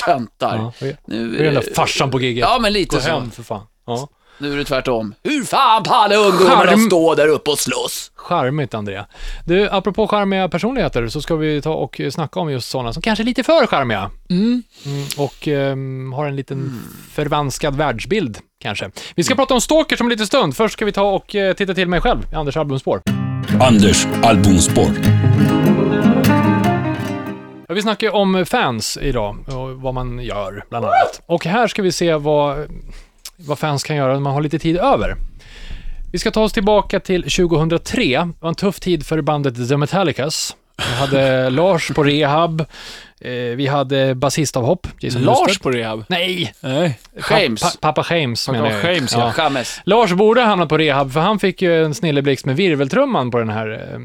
töntar. 0.06 0.58
Ja, 0.58 0.74
det 0.80 0.98
Nu, 1.06 1.40
är 1.40 1.44
den 1.44 1.54
där 1.54 1.74
farsan 1.76 2.12
på 2.12 2.20
giget. 2.22 2.42
Ja, 2.42 2.60
men 2.62 2.74
lite 2.74 2.96
Gå 2.96 3.02
så. 3.02 3.10
hem 3.10 3.32
för 3.32 3.44
fan. 3.44 3.62
Ja. 3.86 4.08
Nu 4.42 4.54
är 4.54 4.58
det 4.58 4.66
tvärtom. 4.66 5.16
Hur 5.24 5.44
fan 5.44 5.84
pallar 5.84 6.18
ungdomarna 6.18 6.66
Charm. 6.66 6.80
stå 6.80 7.16
där 7.16 7.28
uppe 7.28 7.52
och 7.52 7.60
slåss? 7.60 8.12
Charmigt, 8.16 8.74
Andrea. 8.74 9.06
Du, 9.46 9.70
apropå 9.70 10.08
charmiga 10.08 10.50
personligheter 10.50 11.08
så 11.08 11.22
ska 11.22 11.36
vi 11.36 11.62
ta 11.62 11.74
och 11.74 12.02
snacka 12.12 12.40
om 12.40 12.52
just 12.52 12.70
sådana 12.70 12.94
som 12.94 13.02
kanske 13.02 13.24
är 13.24 13.26
lite 13.26 13.44
för 13.44 13.68
charmiga. 13.68 14.12
Mm, 14.30 14.64
och 15.18 15.48
ehm, 15.48 16.14
har 16.14 16.26
en 16.28 16.36
liten 16.36 16.82
förvanskad 17.12 17.76
världsbild, 17.76 18.38
kanske. 18.62 18.92
Vi 19.16 19.24
ska 19.24 19.36
prata 19.36 19.54
om 19.54 19.62
stalkers 19.62 20.02
om 20.02 20.08
en 20.08 20.12
liten 20.12 20.28
stund. 20.28 20.56
Först 20.56 20.74
ska 20.74 20.86
vi 20.86 20.92
ta 20.92 21.12
och 21.12 21.36
eh, 21.36 21.54
titta 21.54 21.74
till 21.74 21.88
mig 21.88 22.02
själv, 22.02 22.20
i 22.32 22.36
Anders 22.36 22.58
albumspår. 22.58 23.02
Anders 23.62 24.08
albumspår. 24.24 24.90
Ja, 27.68 27.76
vi 27.76 27.82
snackar 27.82 28.16
om 28.16 28.46
fans 28.46 28.98
idag 29.02 29.38
och 29.48 29.82
vad 29.82 29.94
man 29.94 30.20
gör, 30.20 30.64
bland 30.70 30.86
annat. 30.86 31.22
Och 31.26 31.46
här 31.46 31.68
ska 31.68 31.82
vi 31.82 31.92
se 31.92 32.14
vad, 32.14 32.68
vad 33.40 33.60
fans 33.60 33.84
kan 33.84 33.96
göra 33.96 34.14
när 34.14 34.20
man 34.20 34.34
har 34.34 34.42
lite 34.42 34.60
tid 34.60 34.78
över. 34.78 35.16
Vi 36.12 36.20
ska 36.20 36.32
ta 36.32 36.44
oss 36.44 36.54
tillbaka 36.54 37.00
till 37.00 37.24
2003. 37.24 38.04
Det 38.04 38.34
var 38.40 38.50
en 38.50 38.56
tuff 38.56 38.80
tid 38.80 39.06
för 39.06 39.22
bandet 39.22 39.70
The 39.70 39.78
Metallicas. 39.78 40.56
Vi 40.78 40.96
hade 40.96 41.50
Lars 41.50 41.92
på 41.96 42.04
rehab. 42.04 42.66
Eh, 43.22 43.32
vi 43.32 43.68
hade 43.68 44.16
basistavhopp, 44.16 44.88
Jason 45.00 45.22
Lars 45.22 45.40
Newsted. 45.48 45.62
på 45.64 45.72
rehab? 45.72 46.04
Nej! 46.10 46.54
Nej. 46.62 47.00
James. 47.32 47.62
Pa, 47.62 47.94
pappa 47.94 48.16
James 48.16 48.46
Pappa 48.46 48.58
menar 48.62 48.72
jag. 48.84 48.96
James, 48.96 49.14
ja. 49.14 49.32
Chamez. 49.32 49.82
Lars 49.86 50.14
borde 50.14 50.42
hamna 50.42 50.66
på 50.66 50.78
rehab, 50.78 51.14
för 51.14 51.20
han 51.20 51.40
fick 51.40 51.62
ju 51.62 51.86
en 51.86 51.94
snilleblixt 51.94 52.46
med 52.46 52.56
virveltrumman 52.56 53.32
på 53.32 53.40
den 53.40 53.50
här... 53.50 53.70
Eh, 53.72 54.00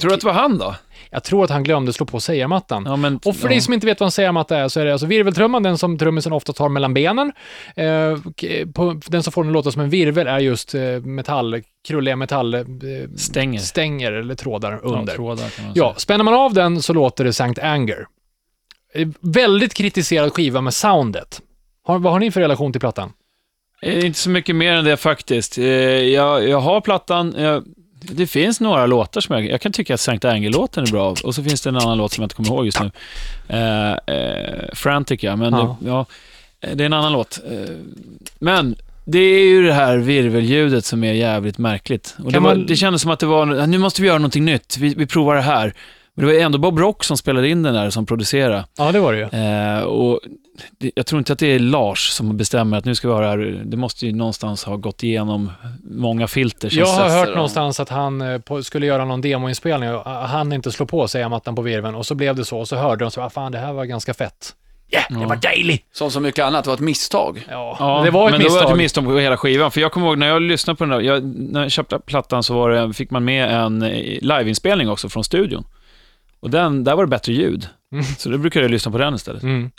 Tror 0.00 0.08
du 0.08 0.14
att 0.14 0.20
det 0.20 0.26
var 0.26 0.32
han 0.34 0.58
då? 0.58 0.74
jag 1.10 1.24
tror 1.24 1.44
att 1.44 1.50
han 1.50 1.64
glömde 1.64 1.92
slå 1.92 2.06
på 2.06 2.20
sejarmattan. 2.20 2.84
Ja, 2.86 2.96
men, 2.96 3.16
Och 3.24 3.36
för 3.36 3.44
ja. 3.44 3.48
dig 3.48 3.60
som 3.60 3.74
inte 3.74 3.86
vet 3.86 4.00
vad 4.00 4.06
en 4.06 4.10
sejarmatta 4.10 4.58
är, 4.58 4.68
så 4.68 4.80
är 4.80 4.84
det 4.84 4.92
alltså 4.92 5.06
virveltrumman, 5.06 5.62
den 5.62 5.78
som 5.78 5.98
trummisen 5.98 6.32
ofta 6.32 6.52
tar 6.52 6.68
mellan 6.68 6.94
benen. 6.94 7.32
Eh, 7.76 8.14
k- 8.40 8.46
på, 8.74 9.00
den 9.06 9.22
som 9.22 9.32
får 9.32 9.44
den 9.44 9.52
låta 9.52 9.70
som 9.70 9.82
en 9.82 9.90
virvel 9.90 10.26
är 10.26 10.38
just 10.38 10.74
eh, 10.74 10.80
metall, 11.04 11.62
krulliga 11.88 12.16
metall... 12.16 12.54
Eh, 12.54 12.60
Stänger. 13.16 13.58
Stänger 13.60 14.12
eller 14.12 14.34
trådar 14.34 14.80
under. 14.84 15.12
Ja, 15.12 15.16
trådar 15.16 15.48
kan 15.50 15.64
man 15.64 15.72
Ja, 15.76 15.84
säga. 15.90 15.98
spänner 15.98 16.24
man 16.24 16.34
av 16.34 16.54
den 16.54 16.82
så 16.82 16.92
låter 16.92 17.24
det 17.24 17.32
Sankt 17.32 17.58
Anger. 17.58 18.06
Eh, 18.96 19.08
Väldigt 19.20 19.74
kritiserad 19.74 20.32
skiva 20.32 20.60
med 20.60 20.74
soundet. 20.74 21.40
Har, 21.84 21.98
vad 21.98 22.12
har 22.12 22.20
ni 22.20 22.30
för 22.30 22.40
relation 22.40 22.72
till 22.72 22.80
plattan? 22.80 23.12
Eh, 23.82 24.06
Inte 24.06 24.18
så 24.18 24.30
mycket 24.30 24.56
mer 24.56 24.72
än 24.72 24.84
det 24.84 24.96
faktiskt. 24.96 25.58
Eh, 25.58 25.64
Jag, 25.64 26.48
jag 26.48 26.60
har 26.60 26.80
plattan, 26.80 27.34
jag, 27.38 27.64
det 28.00 28.26
finns 28.26 28.60
några 28.60 28.86
låtar 28.86 29.20
som 29.20 29.34
jag, 29.34 29.46
jag 29.50 29.60
kan 29.60 29.72
tycka 29.72 29.94
att 29.94 30.00
Sankt 30.00 30.24
Angel-låten 30.24 30.84
är 30.86 30.90
bra, 30.90 31.14
och 31.24 31.34
så 31.34 31.42
finns 31.44 31.60
det 31.62 31.68
en 31.70 31.76
annan 31.76 31.98
låt 31.98 32.12
som 32.12 32.22
jag 32.22 32.26
inte 32.26 32.34
kommer 32.34 32.48
ihåg 32.48 32.64
just 32.66 32.80
nu. 32.80 32.90
Eh, 33.48 33.92
eh, 33.92 34.64
Frantica, 34.74 35.36
men 35.36 35.52
Ja. 35.52 35.76
Det, 35.80 35.88
ja, 35.88 36.06
det 36.74 36.84
är 36.84 36.86
en 36.86 36.92
annan 36.92 37.12
låt. 37.12 37.40
Men 38.38 38.76
det 39.04 39.18
är 39.18 39.44
ju 39.44 39.66
det 39.66 39.72
här 39.72 39.96
virvelljudet 39.96 40.84
som 40.84 41.04
är 41.04 41.12
jävligt 41.12 41.58
märkligt. 41.58 42.14
Och 42.24 42.32
det, 42.32 42.38
var, 42.38 42.54
man- 42.54 42.66
det 42.66 42.76
kändes 42.76 43.02
som 43.02 43.10
att 43.10 43.20
det 43.20 43.26
var, 43.26 43.66
nu 43.66 43.78
måste 43.78 44.02
vi 44.02 44.08
göra 44.08 44.18
någonting 44.18 44.44
nytt, 44.44 44.76
vi, 44.78 44.94
vi 44.94 45.06
provar 45.06 45.34
det 45.34 45.40
här. 45.42 45.74
Men 46.18 46.26
det 46.26 46.32
var 46.34 46.40
ändå 46.40 46.58
Bob 46.58 46.78
Rock 46.78 47.04
som 47.04 47.16
spelade 47.16 47.48
in 47.48 47.62
den 47.62 47.74
där, 47.74 47.90
som 47.90 48.06
producerade. 48.06 48.64
Ja, 48.78 48.92
det 48.92 49.00
var 49.00 49.12
det 49.12 49.18
ju. 49.18 49.24
Eh, 49.78 49.82
och 49.82 50.20
det, 50.78 50.90
jag 50.94 51.06
tror 51.06 51.18
inte 51.18 51.32
att 51.32 51.38
det 51.38 51.46
är 51.46 51.58
Lars 51.58 52.08
som 52.08 52.36
bestämmer 52.36 52.78
att 52.78 52.84
nu 52.84 52.94
ska 52.94 53.08
vi 53.08 53.14
ha 53.14 53.20
det 53.20 53.26
här. 53.26 53.62
Det 53.64 53.76
måste 53.76 54.06
ju 54.06 54.12
någonstans 54.12 54.64
ha 54.64 54.76
gått 54.76 55.02
igenom 55.02 55.52
många 55.84 56.26
filter. 56.26 56.70
Jag 56.72 56.86
har 56.86 57.08
hört 57.08 57.28
och- 57.28 57.34
någonstans 57.34 57.80
att 57.80 57.88
han 57.88 58.20
eh, 58.20 58.38
på, 58.38 58.62
skulle 58.62 58.86
göra 58.86 59.04
någon 59.04 59.20
demoinspelning 59.20 59.90
och 59.94 60.02
ah, 60.06 60.26
han 60.26 60.52
inte 60.52 60.72
slå 60.72 60.86
på 60.86 61.08
sig 61.08 61.28
mattan 61.28 61.54
på 61.56 61.62
virveln 61.62 61.94
och 61.94 62.06
så 62.06 62.14
blev 62.14 62.36
det 62.36 62.44
så 62.44 62.58
och 62.58 62.68
så 62.68 62.76
hörde 62.76 63.04
de 63.04 63.10
så, 63.10 63.20
ah, 63.22 63.30
fan 63.30 63.52
det 63.52 63.58
här 63.58 63.72
var 63.72 63.84
ganska 63.84 64.14
fett. 64.14 64.54
Ja, 64.90 65.00
det 65.08 65.26
var 65.26 65.36
dejligt! 65.36 65.84
Som 65.92 66.10
så 66.10 66.20
mycket 66.20 66.44
annat, 66.44 66.64
det 66.64 66.68
var 66.70 66.74
ett 66.74 66.80
misstag. 66.80 67.46
Ja, 67.50 67.76
Ja, 67.80 68.02
det 68.04 68.10
var 68.10 68.26
ett 68.26 68.32
men 68.32 68.38
misstag. 68.42 68.62
då 68.62 68.64
var 68.64 68.70
det 68.70 68.74
ett 68.74 68.78
misstag 68.84 69.04
på 69.04 69.18
hela 69.18 69.36
skivan. 69.36 69.70
För 69.70 69.80
jag 69.80 69.92
kommer 69.92 70.06
ihåg 70.06 70.18
när 70.18 70.28
jag 70.28 70.42
lyssnade 70.42 70.76
på 70.76 70.84
den 70.84 70.90
där, 70.90 71.00
jag, 71.00 71.24
när 71.24 71.62
jag 71.62 71.70
köpte 71.70 71.98
plattan 71.98 72.42
så 72.42 72.54
var 72.54 72.70
det, 72.70 72.92
fick 72.94 73.10
man 73.10 73.24
med 73.24 73.50
en 73.64 73.82
eh, 73.82 74.18
liveinspelning 74.20 74.88
också 74.90 75.08
från 75.08 75.24
studion. 75.24 75.64
Och 76.40 76.50
den, 76.50 76.84
där 76.84 76.96
var 76.96 77.04
det 77.04 77.10
bättre 77.10 77.32
ljud. 77.32 77.68
Så 78.18 78.28
då 78.28 78.38
brukade 78.38 78.64
jag 78.64 78.70
lyssna 78.70 78.92
på 78.92 78.98
den 78.98 79.14
istället. 79.14 79.42
Mm. 79.42 79.70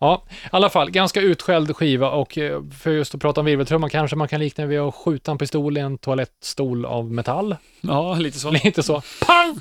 Ja, 0.00 0.24
i 0.30 0.48
alla 0.50 0.70
fall, 0.70 0.90
ganska 0.90 1.20
utskälld 1.20 1.76
skiva 1.76 2.10
och 2.10 2.38
eh, 2.38 2.62
för 2.82 2.90
just 2.90 3.14
att 3.14 3.20
prata 3.20 3.40
om 3.40 3.46
virveltrumman 3.46 3.90
kanske 3.90 4.16
man 4.16 4.28
kan 4.28 4.40
likna 4.40 4.66
vid 4.66 4.80
att 4.80 4.94
skjuta 4.94 5.30
en 5.30 5.38
pistol 5.38 5.76
i 5.78 5.80
en 5.80 5.98
toalettstol 5.98 6.84
av 6.84 7.10
metall. 7.12 7.56
Ja, 7.80 8.14
lite 8.14 8.38
så. 8.38 8.50
Lite 8.64 8.82
så. 8.82 9.02
Pang! 9.26 9.58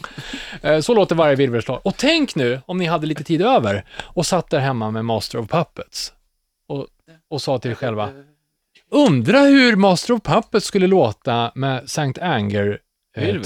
Eh, 0.62 0.80
Så 0.80 0.94
låter 0.94 1.16
varje 1.16 1.36
virvelslag. 1.36 1.80
Och 1.84 1.94
tänk 1.98 2.36
nu 2.36 2.62
om 2.66 2.78
ni 2.78 2.86
hade 2.86 3.08
lite 3.08 3.24
tid 3.24 3.42
över 3.42 3.86
och 4.02 4.26
satt 4.26 4.50
där 4.50 4.60
hemma 4.60 4.92
med 4.92 5.06
Master 5.06 5.40
of 5.40 5.50
Puppets 5.50 6.14
och, 6.68 6.88
och 7.30 7.42
sa 7.42 7.60
till 7.60 7.72
er 7.72 7.76
själva, 7.76 8.10
undra 8.92 9.40
hur 9.40 9.76
Master 9.76 10.14
of 10.14 10.22
Puppets 10.24 10.66
skulle 10.66 10.88
låta 10.88 11.52
med 11.56 11.90
Sankt 11.90 12.20
Anger 12.20 12.80
eh. 13.18 13.42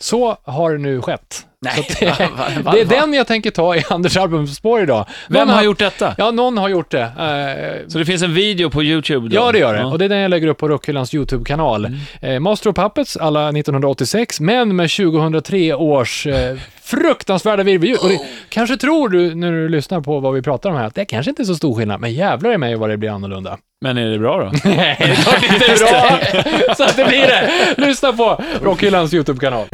Så 0.00 0.36
har 0.44 0.78
nu 0.78 1.02
skett. 1.02 1.46
Nej, 1.60 1.88
det, 2.00 2.06
va, 2.06 2.14
va, 2.36 2.44
va, 2.62 2.72
det 2.72 2.80
är 2.80 2.84
den 2.84 3.14
jag 3.14 3.26
tänker 3.26 3.50
ta 3.50 3.76
i 3.76 3.84
Anders 3.90 4.16
albumspår 4.16 4.82
idag. 4.82 5.06
Vem 5.28 5.46
Någon 5.48 5.56
har 5.56 5.62
gjort 5.62 5.78
detta? 5.78 6.14
Ja, 6.18 6.30
någon 6.30 6.58
har 6.58 6.68
gjort 6.68 6.90
det. 6.90 7.00
Eh, 7.02 7.88
Så 7.88 7.98
det 7.98 8.04
finns 8.04 8.22
en 8.22 8.34
video 8.34 8.70
på 8.70 8.82
YouTube? 8.82 9.28
Då? 9.28 9.36
Ja, 9.36 9.52
det 9.52 9.58
gör 9.58 9.74
det. 9.74 9.80
Ja. 9.80 9.86
Och 9.86 9.98
det 9.98 10.04
är 10.04 10.08
den 10.08 10.18
jag 10.18 10.28
lägger 10.30 10.48
upp 10.48 10.58
på 10.58 10.68
Rockhyllans 10.68 11.14
YouTube-kanal. 11.14 11.88
Eh, 12.20 12.38
Master 12.40 12.70
of 12.70 12.76
Puppets, 12.76 13.16
alla 13.16 13.48
1986, 13.48 14.40
men 14.40 14.76
med 14.76 14.90
2003 14.90 15.74
års 15.74 16.26
eh, 16.26 16.56
fruktansvärda 16.82 17.62
virvelljud. 17.62 17.98
Och 18.02 18.08
det, 18.08 18.20
kanske 18.48 18.76
tror 18.76 19.08
du, 19.08 19.34
när 19.34 19.52
du 19.52 19.68
lyssnar 19.68 20.00
på 20.00 20.20
vad 20.20 20.34
vi 20.34 20.42
pratar 20.42 20.70
om 20.70 20.76
här, 20.76 20.84
att 20.84 20.94
det 20.94 21.04
kanske 21.04 21.30
inte 21.30 21.42
är 21.42 21.44
så 21.44 21.54
stor 21.54 21.74
skillnad, 21.74 22.00
men 22.00 22.12
jävlar 22.12 22.52
i 22.52 22.58
mig 22.58 22.74
vad 22.76 22.90
det 22.90 22.96
blir 22.96 23.10
annorlunda. 23.10 23.58
Men 23.80 23.98
är 23.98 24.06
det 24.06 24.18
bra 24.18 24.38
då? 24.38 24.44
Nej, 24.68 24.96
det 24.98 25.04
är 25.04 25.14
klart 25.14 25.42
inte 25.52 25.64
är 25.72 25.78
bra! 25.78 26.74
så 26.74 26.84
att 26.84 26.96
det 26.96 27.04
blir 27.04 27.26
det. 27.26 27.50
Lyssna 27.86 28.12
på 28.12 28.42
Rockhyllans 28.62 29.14
YouTube-kanal. 29.14 29.66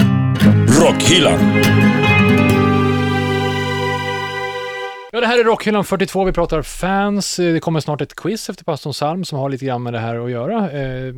Rockhyllan. 0.87 1.39
Ja, 5.13 5.21
det 5.21 5.27
här 5.27 5.39
är 5.39 5.45
Rockhyllan 5.45 5.85
42. 5.85 6.25
Vi 6.25 6.33
pratar 6.33 6.63
fans. 6.63 7.37
Det 7.37 7.61
kommer 7.61 7.81
snart 7.81 8.01
ett 8.01 8.17
quiz 8.17 8.49
efter 8.51 8.65
pastorn 8.65 8.95
Salm 8.95 9.25
som 9.25 9.39
har 9.39 9.49
lite 9.49 9.65
grann 9.65 9.83
med 9.83 9.93
det 9.93 9.99
här 9.99 10.25
att 10.25 10.31
göra 10.31 10.57
eh, 10.71 11.13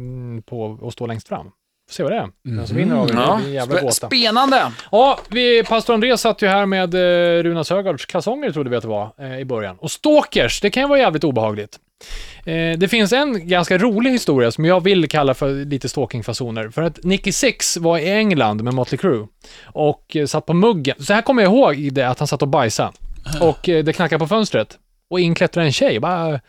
på 0.47 0.79
att 0.87 0.93
stå 0.93 1.07
längst 1.07 1.29
fram. 1.29 1.45
Får 1.89 1.95
se 1.95 2.03
vad 2.03 2.13
det 2.13 2.17
är. 2.19 2.29
Den 2.45 2.67
som 2.67 2.77
vinner 2.77 2.97
av 2.97 3.09
er, 3.09 3.13
det 3.13 3.21
Ja, 3.21 3.37
blir 3.37 3.47
en 3.49 3.53
jävla 3.55 3.81
gåta. 3.81 3.93
spännande. 3.93 4.73
Ja, 4.93 5.19
vi, 5.29 5.63
pastor 5.65 5.95
André 5.95 6.17
satt 6.19 6.43
ju 6.43 6.47
här 6.47 6.67
med 6.67 6.95
eh, 6.95 7.43
Runa 7.43 7.65
Sögaards 7.65 8.07
kalsonger, 8.07 8.51
trodde 8.51 8.71
vi 8.71 8.77
att 8.77 8.83
det 8.83 8.89
var, 8.89 9.11
eh, 9.19 9.39
i 9.39 9.45
början. 9.45 9.77
Och 9.79 9.91
stalkers, 9.91 10.61
det 10.61 10.71
kan 10.71 10.83
ju 10.83 10.89
vara 10.89 10.99
jävligt 10.99 11.25
obehagligt. 11.25 11.79
Eh, 12.45 12.79
det 12.79 12.89
finns 12.89 13.13
en 13.13 13.49
ganska 13.49 13.79
rolig 13.79 14.11
historia 14.11 14.51
som 14.53 14.65
jag 14.65 14.81
vill 14.83 15.09
kalla 15.09 15.35
för 15.35 15.65
lite 15.65 15.89
stalkingfasoner. 15.89 16.69
För 16.71 16.83
att 16.83 17.05
Nicky 17.05 17.33
Six 17.33 17.77
var 17.77 17.99
i 17.99 18.11
England 18.11 18.63
med 18.63 18.75
Motley 18.75 18.99
Crue 18.99 19.27
och 19.65 20.17
eh, 20.17 20.27
satt 20.27 20.47
på 20.47 20.53
muggen. 20.55 20.97
Så 21.05 21.13
här 21.13 21.23
kommer 21.23 21.43
jag 21.43 21.53
ihåg 21.53 21.93
det, 21.93 22.03
att 22.09 22.19
han 22.19 22.29
satt 22.29 22.43
och 22.43 22.49
bajsade. 22.49 22.93
Och 23.41 23.69
eh, 23.69 23.85
det 23.85 23.93
knackade 23.93 24.19
på 24.19 24.27
fönstret. 24.27 24.79
Och 25.11 25.21
in 25.21 25.35
klättrar 25.35 25.63
en 25.65 25.73
tjej, 25.73 26.01
bara... 26.01 26.31
dra 26.31 26.41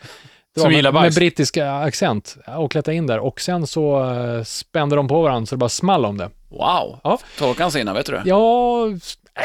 Som 0.57 0.63
med, 0.67 0.75
gillar 0.75 0.91
med 0.91 1.01
bajs. 1.01 1.15
brittiska 1.15 1.71
accent 1.71 2.37
och 2.57 2.71
klättra 2.71 2.93
in 2.93 3.07
där. 3.07 3.19
Och 3.19 3.41
sen 3.41 3.67
så 3.67 4.13
eh, 4.13 4.43
spände 4.43 4.95
de 4.95 5.07
på 5.07 5.21
varandra 5.21 5.45
så 5.45 5.55
det 5.55 5.59
bara 5.59 5.69
small 5.69 6.05
om 6.05 6.17
det. 6.17 6.29
Wow. 6.49 6.99
Ja. 7.03 7.19
Tolkar 7.37 7.63
han 7.63 7.71
sina, 7.71 7.93
vet 7.93 8.05
du 8.05 8.11
det? 8.11 8.21
Ja, 8.25 8.87
s- 8.95 9.17
äh, 9.35 9.41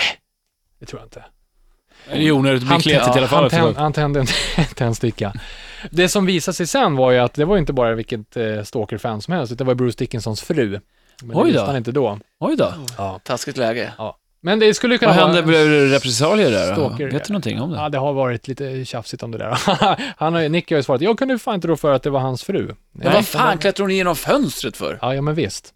det 0.81 0.87
tror 0.87 1.01
jag 1.01 1.07
inte. 1.07 1.25
Det 2.13 2.27
är 2.29 2.33
onödigt, 2.33 2.61
blir 2.63 2.71
Han, 2.71 2.81
kletigt 2.81 3.17
i 3.17 3.19
alla 3.19 3.29
fall. 3.29 3.43
han, 3.43 3.51
tänd, 3.51 3.77
han 3.77 3.93
tände 3.93 4.21
en 4.21 4.27
tändsticka. 4.75 5.33
Det 5.91 6.09
som 6.09 6.27
visade 6.27 6.55
sig 6.55 6.67
sen 6.67 6.97
var 6.97 7.11
ju 7.11 7.19
att 7.19 7.35
det 7.35 7.45
var 7.45 7.55
ju 7.57 7.61
inte 7.61 7.73
bara 7.73 7.95
vilket 7.95 8.37
eh, 8.37 8.63
stalker-fan 8.63 9.23
som 9.23 9.35
helst, 9.35 9.53
utan 9.53 9.65
det 9.67 9.69
var 9.69 9.75
Bruce 9.75 9.99
Dickinsons 9.99 10.43
fru. 10.43 10.81
Men 11.23 11.37
Oj 11.37 11.37
det 11.37 11.39
då. 11.39 11.45
visste 11.45 11.61
han 11.61 11.77
inte 11.77 11.93
då. 11.93 12.19
Oj 12.41 12.57
då. 12.57 12.73
Taskigt 13.25 13.57
läge. 13.57 13.93
Men 14.43 14.59
det 14.59 14.75
skulle 14.75 14.95
ju 14.95 14.99
kunna 14.99 15.11
Vad 15.13 15.21
vara... 15.21 15.27
hände? 15.27 15.43
Blev 15.43 15.69
det 15.69 15.97
repressalier 15.97 16.51
där? 16.51 16.73
Stalker. 16.73 17.11
Vet 17.11 17.25
du 17.25 17.33
någonting 17.33 17.61
om 17.61 17.71
det? 17.71 17.77
Ja, 17.77 17.89
det 17.89 17.99
har 17.99 18.13
varit 18.13 18.49
lite 18.49 18.85
tjafsigt 18.85 19.23
om 19.23 19.31
det 19.31 19.39
där. 19.39 19.59
han 20.17 20.35
har, 20.35 20.49
Nick 20.49 20.71
har 20.71 20.77
ju 20.77 20.83
svarat, 20.83 21.01
jag 21.01 21.19
kunde 21.19 21.39
fan 21.39 21.55
inte 21.55 21.69
rå 21.69 21.77
för 21.77 21.93
att 21.93 22.03
det 22.03 22.11
var 22.11 22.21
hans 22.21 22.45
fru. 22.45 22.75
Men 22.93 23.13
vad 23.13 23.27
fan 23.27 23.59
klättrar 23.59 23.85
hon 23.85 23.91
igenom 23.91 24.17
fönstret 24.17 24.77
för? 24.77 24.99
Ja, 25.03 25.15
ja 25.15 25.23
men 25.23 25.35
visst. 25.35 25.75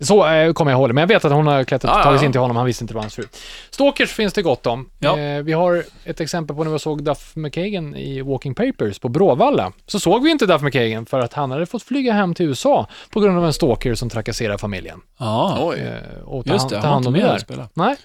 Så 0.00 0.26
eh, 0.28 0.52
kommer 0.52 0.70
jag 0.72 0.78
ihåg 0.78 0.88
det, 0.88 0.92
men 0.94 1.02
jag 1.02 1.08
vet 1.08 1.24
att 1.24 1.32
hon 1.32 1.46
har 1.46 1.64
klättrat 1.64 1.92
Ja, 1.94 1.98
ja, 1.98 2.04
tagit 2.04 2.18
sig 2.20 2.24
ja. 2.24 2.26
in 2.26 2.32
till 2.32 2.40
honom, 2.40 2.56
han 2.56 2.66
visste 2.66 2.84
inte 2.84 2.94
vad 2.94 3.02
hans 3.02 3.14
fru. 3.14 3.24
Stalkers 3.70 4.12
finns 4.12 4.32
det 4.32 4.42
gott 4.42 4.66
om. 4.66 4.90
Ja. 4.98 5.18
Eh, 5.18 5.42
vi 5.42 5.52
har 5.52 5.84
ett 6.04 6.20
exempel 6.20 6.56
på 6.56 6.64
när 6.64 6.70
vi 6.70 6.78
såg 6.78 7.04
Duff 7.04 7.36
McKagan 7.36 7.96
i 7.96 8.20
Walking 8.22 8.54
Papers 8.54 8.98
på 8.98 9.08
Bråvalla. 9.08 9.72
Så 9.86 10.00
såg 10.00 10.22
vi 10.24 10.30
inte 10.30 10.46
Duff 10.46 10.62
McKagan 10.62 11.06
för 11.06 11.20
att 11.20 11.32
han 11.32 11.50
hade 11.50 11.66
fått 11.66 11.82
flyga 11.82 12.12
hem 12.12 12.34
till 12.34 12.46
USA 12.46 12.86
på 13.10 13.20
grund 13.20 13.38
av 13.38 13.44
en 13.46 13.52
stalker 13.52 13.94
som 13.94 14.08
trakasserar 14.10 14.58
familjen. 14.58 15.00
Ja, 15.18 15.58
Oj. 15.60 15.78
Eh, 15.78 16.22
och 16.24 16.44
ta, 16.46 16.52
just 16.52 16.68
det. 16.68 16.80
ta 16.82 16.86
hand 16.88 16.98
inte 17.00 17.08
om 17.08 17.12
med 17.12 17.22
det 17.22 17.26
och 17.26 17.32
där. 17.32 17.38
spela. 17.38 17.68
Nej, 17.74 17.96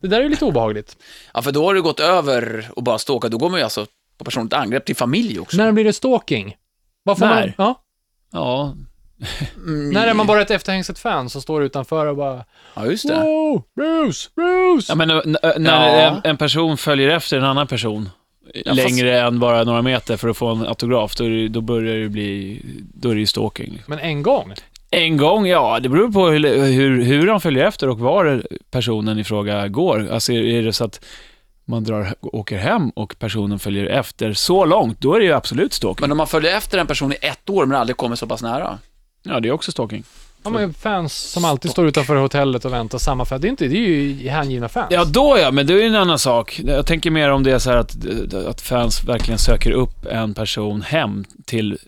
det 0.00 0.08
där 0.08 0.18
är 0.18 0.22
ju 0.22 0.28
lite 0.28 0.44
obehagligt. 0.44 0.96
Ja, 1.34 1.42
för 1.42 1.52
då 1.52 1.64
har 1.66 1.74
det 1.74 1.80
gått 1.80 2.00
över 2.00 2.70
och 2.76 2.82
bara 2.82 2.98
stalka. 2.98 3.28
Då 3.28 3.38
går 3.38 3.50
man 3.50 3.58
ju 3.60 3.64
alltså 3.64 3.86
på 4.18 4.24
personligt 4.24 4.52
angrepp 4.52 4.84
till 4.84 4.96
familj 4.96 5.40
också. 5.40 5.56
När 5.56 5.72
blir 5.72 5.84
det 5.84 5.92
stalking? 5.92 6.56
Vad 7.02 7.18
får 7.18 7.26
När? 7.26 7.54
man? 7.58 7.66
Ja, 7.66 7.82
Ja, 8.32 8.74
Mm, 9.56 9.90
när 9.90 10.06
är 10.06 10.14
man 10.14 10.26
bara 10.26 10.42
ett 10.42 10.50
efterhängset 10.50 10.98
fan 10.98 11.30
som 11.30 11.42
står 11.42 11.62
utanför 11.62 12.06
och 12.06 12.16
bara 12.16 12.44
Ja, 12.74 12.86
just 12.86 13.08
det. 13.08 13.14
Wow, 13.14 13.62
Bruce, 13.76 14.28
Bruce! 14.36 14.86
ja 14.88 14.94
men 14.94 15.10
n- 15.10 15.36
n- 15.42 15.52
när 15.58 15.88
Ja. 15.98 16.06
en, 16.08 16.20
en 16.30 16.36
person 16.36 16.76
följer 16.76 17.08
efter 17.08 17.38
en 17.38 17.44
annan 17.44 17.66
person 17.66 18.08
fast- 18.66 18.76
längre 18.76 19.20
än 19.20 19.40
bara 19.40 19.64
några 19.64 19.82
meter 19.82 20.16
för 20.16 20.28
att 20.28 20.36
få 20.36 20.48
en 20.48 20.66
autograf, 20.66 21.14
då, 21.16 21.24
är 21.24 21.30
det, 21.30 21.48
då 21.48 21.60
börjar 21.60 21.96
det 21.96 22.08
bli, 22.08 22.60
då 22.94 23.10
är 23.10 23.14
det 23.14 23.20
ju 23.20 23.26
stalking. 23.26 23.72
liksom. 23.72 23.84
Men 23.94 23.98
en 23.98 24.22
gång? 24.22 24.52
En 24.90 25.16
gång, 25.16 25.46
ja, 25.46 25.80
det 25.80 25.88
beror 25.88 26.12
på 26.12 26.28
hur, 26.28 26.64
hur, 26.72 27.02
hur 27.02 27.28
han 27.28 27.40
följer 27.40 27.64
efter 27.64 27.88
och 27.88 27.98
var 27.98 28.42
personen 28.70 29.18
i 29.18 29.24
fråga 29.24 29.68
går. 29.68 30.08
Alltså 30.12 30.32
är 30.32 30.62
det 30.62 30.72
så 30.72 30.84
att 30.84 31.04
man 31.64 31.84
drar, 31.84 32.14
åker 32.20 32.58
hem 32.58 32.90
och 32.90 33.16
personen 33.18 33.58
följer 33.58 33.86
efter 33.86 34.32
så 34.32 34.64
långt, 34.64 35.00
då 35.00 35.14
är 35.14 35.18
det 35.20 35.24
ju 35.26 35.32
absolut 35.32 35.72
stalking. 35.72 36.02
Men 36.02 36.10
om 36.12 36.18
man 36.18 36.26
följer 36.26 36.56
efter 36.56 36.78
en 36.78 36.86
person 36.86 37.12
i 37.12 37.16
ett 37.20 37.50
år 37.50 37.66
men 37.66 37.78
aldrig 37.80 37.96
kommer 37.96 38.16
så 38.16 38.26
pass 38.26 38.42
nära. 38.42 38.78
Ja, 39.22 39.40
det 39.40 39.48
är 39.48 39.52
också 39.52 39.72
stalking. 39.72 40.04
Ja, 40.42 40.50
men 40.50 40.74
fans 40.74 41.12
som 41.14 41.44
alltid 41.44 41.70
står 41.70 41.86
utanför 41.86 42.16
hotellet 42.16 42.64
och 42.64 42.72
väntar 42.72 42.98
samma 42.98 43.24
fan. 43.24 43.40
Det 43.40 43.46
är, 43.46 43.50
inte, 43.50 43.68
det 43.68 43.76
är 43.76 43.88
ju 43.88 44.28
hängivna 44.28 44.68
fans. 44.68 44.86
Ja, 44.90 45.04
då 45.04 45.38
ja, 45.38 45.50
men 45.50 45.66
det 45.66 45.72
är 45.72 45.76
ju 45.76 45.86
en 45.86 45.94
annan 45.94 46.18
sak. 46.18 46.60
Jag 46.64 46.86
tänker 46.86 47.10
mer 47.10 47.30
om 47.30 47.42
det 47.42 47.52
är 47.52 47.58
så 47.58 47.70
här 47.70 47.76
att, 47.76 47.96
att 48.48 48.60
fans 48.60 49.04
verkligen 49.04 49.38
söker 49.38 49.70
upp 49.70 50.06
en 50.06 50.34
person 50.34 50.82
hem 50.82 51.24
till... 51.44 51.78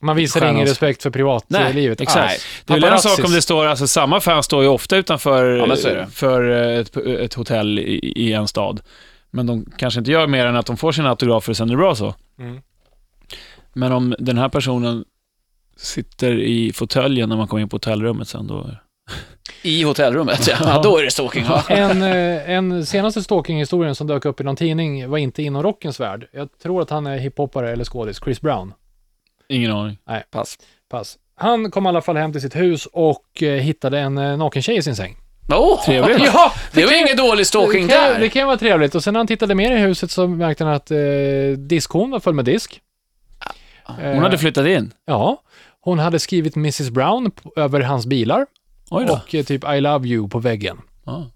Man 0.00 0.16
visar 0.16 0.40
Stjärnans- 0.40 0.50
ingen 0.50 0.66
respekt 0.66 1.02
för 1.02 1.10
privatlivet 1.10 2.00
exakt. 2.00 2.32
alls. 2.32 2.46
Det 2.64 2.72
är 2.72 2.80
väl 2.80 2.92
en 2.92 2.98
sak 2.98 3.24
om 3.24 3.32
det 3.32 3.42
står, 3.42 3.66
alltså 3.66 3.86
samma 3.86 4.20
fans 4.20 4.46
står 4.46 4.62
ju 4.62 4.68
ofta 4.68 4.96
utanför 4.96 5.44
Ja, 5.56 6.06
för 6.12 6.50
ett, 6.50 6.96
ett 6.96 7.34
hotell 7.34 7.78
i, 7.78 8.12
i 8.16 8.32
en 8.32 8.48
stad. 8.48 8.80
Men 9.30 9.46
de 9.46 9.66
kanske 9.78 9.98
inte 9.98 10.10
gör 10.10 10.26
mer 10.26 10.46
än 10.46 10.56
att 10.56 10.66
de 10.66 10.76
får 10.76 10.92
sina 10.92 11.08
autografer 11.10 11.52
och 11.52 11.56
sen 11.56 11.68
är 11.68 11.72
det 11.72 11.76
bra 11.76 11.94
så. 11.94 12.14
Mm. 12.38 12.60
Men 13.72 13.92
om 13.92 14.14
den 14.18 14.38
här 14.38 14.48
personen 14.48 15.04
sitter 15.76 16.32
i 16.32 16.72
fåtöljen 16.72 17.28
när 17.28 17.36
man 17.36 17.48
kommer 17.48 17.62
in 17.62 17.68
på 17.68 17.74
hotellrummet 17.74 18.28
sen 18.28 18.46
då... 18.46 18.70
I 19.62 19.82
hotellrummet, 19.82 20.46
ja. 20.48 20.56
ja 20.60 20.80
då 20.82 20.98
är 20.98 21.04
det 21.04 21.10
stalking. 21.10 21.44
Ja. 21.48 21.62
En, 21.68 22.02
eh, 22.02 22.50
en 22.50 22.86
senaste 22.86 23.22
stalking-historien 23.22 23.94
som 23.94 24.06
dök 24.06 24.24
upp 24.24 24.40
i 24.40 24.44
någon 24.44 24.56
tidning 24.56 25.10
var 25.10 25.18
inte 25.18 25.42
inom 25.42 25.62
rockens 25.62 26.00
värld. 26.00 26.28
Jag 26.32 26.48
tror 26.62 26.82
att 26.82 26.90
han 26.90 27.06
är 27.06 27.18
hiphoppare 27.18 27.72
eller 27.72 27.84
skådis, 27.84 28.20
Chris 28.24 28.40
Brown. 28.40 28.72
Ingen 29.48 29.70
aning. 29.72 29.98
Pass. 30.30 30.58
Pass. 30.90 31.18
Han 31.36 31.70
kom 31.70 31.86
i 31.86 31.88
alla 31.88 32.02
fall 32.02 32.16
hem 32.16 32.32
till 32.32 32.40
sitt 32.40 32.56
hus 32.56 32.86
och 32.92 33.42
eh, 33.42 33.48
hittade 33.48 33.98
en 33.98 34.18
eh, 34.18 34.36
naken 34.36 34.62
tjej 34.62 34.76
i 34.76 34.82
sin 34.82 34.96
säng. 34.96 35.16
Oh, 35.48 35.84
Trevligt. 35.84 36.18
Ja, 36.24 36.52
det 36.72 36.82
var 36.84 36.90
kan- 36.90 36.98
ingen 36.98 37.16
dålig 37.16 37.46
stalking 37.46 37.86
det 37.86 37.92
kan, 37.94 38.02
där. 38.12 38.20
det 38.20 38.28
kan 38.28 38.46
vara 38.46 38.56
trevligt. 38.56 38.94
Och 38.94 39.04
sen 39.04 39.12
när 39.14 39.20
han 39.20 39.26
tittade 39.26 39.54
mer 39.54 39.76
i 39.76 39.78
huset 39.78 40.10
så 40.10 40.26
märkte 40.26 40.64
han 40.64 40.74
att 40.74 40.90
eh, 40.90 40.98
diskhon 41.58 42.10
var 42.10 42.20
full 42.20 42.34
med 42.34 42.44
disk. 42.44 42.80
Hon 43.86 44.18
hade 44.22 44.38
flyttat 44.38 44.66
in. 44.66 44.92
Ja. 45.06 45.42
Hon 45.84 45.98
hade 45.98 46.18
skrivit 46.18 46.56
Mrs 46.56 46.90
Brown 46.90 47.30
på, 47.30 47.52
över 47.56 47.80
hans 47.80 48.06
bilar 48.06 48.46
Oj 48.90 49.04
då. 49.08 49.12
och 49.12 49.34
eh, 49.34 49.44
typ 49.44 49.64
I 49.74 49.80
love 49.80 50.08
you 50.08 50.28
på 50.28 50.38
väggen. 50.38 50.78
Ja. 51.06 51.26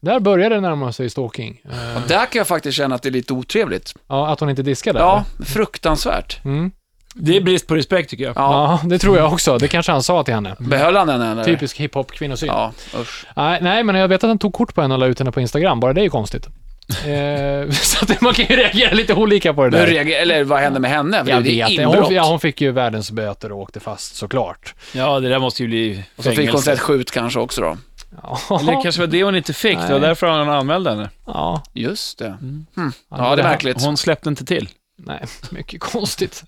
Där 0.00 0.20
började 0.20 0.54
det 0.54 0.60
närma 0.60 0.92
sig 0.92 1.10
stalking. 1.10 1.60
Eh, 1.64 2.02
Och 2.02 2.08
där 2.08 2.26
kan 2.26 2.38
jag 2.38 2.46
faktiskt 2.46 2.76
känna 2.76 2.94
att 2.94 3.02
det 3.02 3.08
är 3.08 3.10
lite 3.10 3.32
otrevligt. 3.32 3.94
ja, 4.08 4.28
att 4.28 4.40
hon 4.40 4.50
inte 4.50 4.62
diskade. 4.62 4.98
Ja, 4.98 5.24
fruktansvärt. 5.46 6.44
Mm. 6.44 6.70
Det 7.14 7.36
är 7.36 7.40
brist 7.40 7.66
på 7.66 7.74
respekt 7.74 8.10
tycker 8.10 8.24
jag. 8.24 8.36
Ja. 8.36 8.80
Ja, 8.82 8.88
det 8.88 8.98
tror 8.98 9.16
jag 9.18 9.32
också. 9.32 9.58
Det 9.58 9.68
kanske 9.68 9.92
han 9.92 10.02
sa 10.02 10.22
till 10.24 10.34
henne. 10.34 10.56
Behöll 10.58 10.96
han 10.96 11.06
den 11.06 11.20
eller? 11.22 11.44
Typisk 11.44 11.76
hiphop-kvinnosyn. 11.80 12.46
Ja, 12.48 12.72
usch. 13.00 13.26
Nej, 13.36 13.58
nej, 13.62 13.84
men 13.84 13.94
jag 13.94 14.08
vet 14.08 14.24
att 14.24 14.28
han 14.30 14.38
tog 14.38 14.52
kort 14.54 14.74
på 14.74 14.82
henne 14.82 14.94
och 14.94 15.00
la 15.00 15.06
ut 15.06 15.18
henne 15.18 15.32
på 15.32 15.40
Instagram. 15.40 15.80
Bara 15.80 15.92
det 15.92 16.00
är 16.00 16.04
ju 16.04 16.10
konstigt. 16.10 16.48
Eh, 16.90 17.70
så 17.72 18.04
att 18.12 18.20
man 18.20 18.34
kan 18.34 18.46
ju 18.46 18.56
reagera 18.56 18.94
lite 18.94 19.14
olika 19.14 19.54
på 19.54 19.64
det 19.64 19.70
där. 19.78 19.86
reager, 19.86 20.20
eller 20.22 20.44
vad 20.44 20.60
hände 20.60 20.80
med 20.80 20.90
henne? 20.90 21.16
Jag 21.26 21.44
det 21.44 21.50
vet 21.50 21.70
inbrott. 21.70 22.04
Hon, 22.06 22.14
ja, 22.14 22.24
hon 22.28 22.40
fick 22.40 22.60
ju 22.60 22.70
världens 22.72 23.10
böter 23.10 23.52
och 23.52 23.58
åkte 23.58 23.80
fast 23.80 24.16
såklart. 24.16 24.74
Ja, 24.94 25.20
det 25.20 25.28
där 25.28 25.38
måste 25.38 25.62
ju 25.62 25.68
bli 25.68 26.04
Och 26.16 26.24
så 26.24 26.30
fick 26.30 26.38
hon 26.38 26.46
sig 26.46 26.50
fängelse. 26.52 26.72
ett 26.72 26.80
skjut 26.80 27.10
kanske 27.10 27.40
också 27.40 27.60
då. 27.60 27.76
Ja, 28.22 28.58
Eller 28.60 28.72
det 28.76 28.82
kanske 28.82 29.00
var 29.00 29.06
det 29.06 29.22
hon 29.22 29.36
inte 29.36 29.52
fick. 29.52 29.78
Det 29.86 29.92
var 29.92 30.00
därför 30.00 30.26
han 30.26 30.48
anmälde 30.48 30.90
henne. 30.90 31.10
ja, 31.26 31.62
Just 31.72 32.18
det. 32.18 32.28
Hmm. 32.40 32.66
Ja, 32.76 32.92
Ja, 33.10 33.36
det 33.36 33.42
är 33.42 33.48
märkligt. 33.48 33.82
Hon 33.82 33.96
släppte 33.96 34.28
inte 34.28 34.44
till. 34.44 34.68
nej, 34.98 35.24
mycket 35.50 35.80
konstigt. 35.92 36.44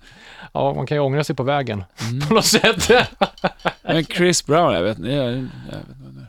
Ja, 0.53 0.73
man 0.73 0.87
kan 0.87 0.97
ju 0.97 1.01
ångra 1.01 1.23
sig 1.23 1.35
på 1.35 1.43
vägen. 1.43 1.83
Mm. 2.09 2.27
På 2.27 2.33
något 2.33 2.45
sätt. 2.45 2.91
Men 3.83 4.05
Chris 4.05 4.45
Brown, 4.45 4.73
jag 4.73 4.83
vet 4.83 4.97
inte. 4.97 5.09
Jag, 5.11 5.25
jag 5.25 5.31
vet 5.31 5.37
inte. 5.39 6.25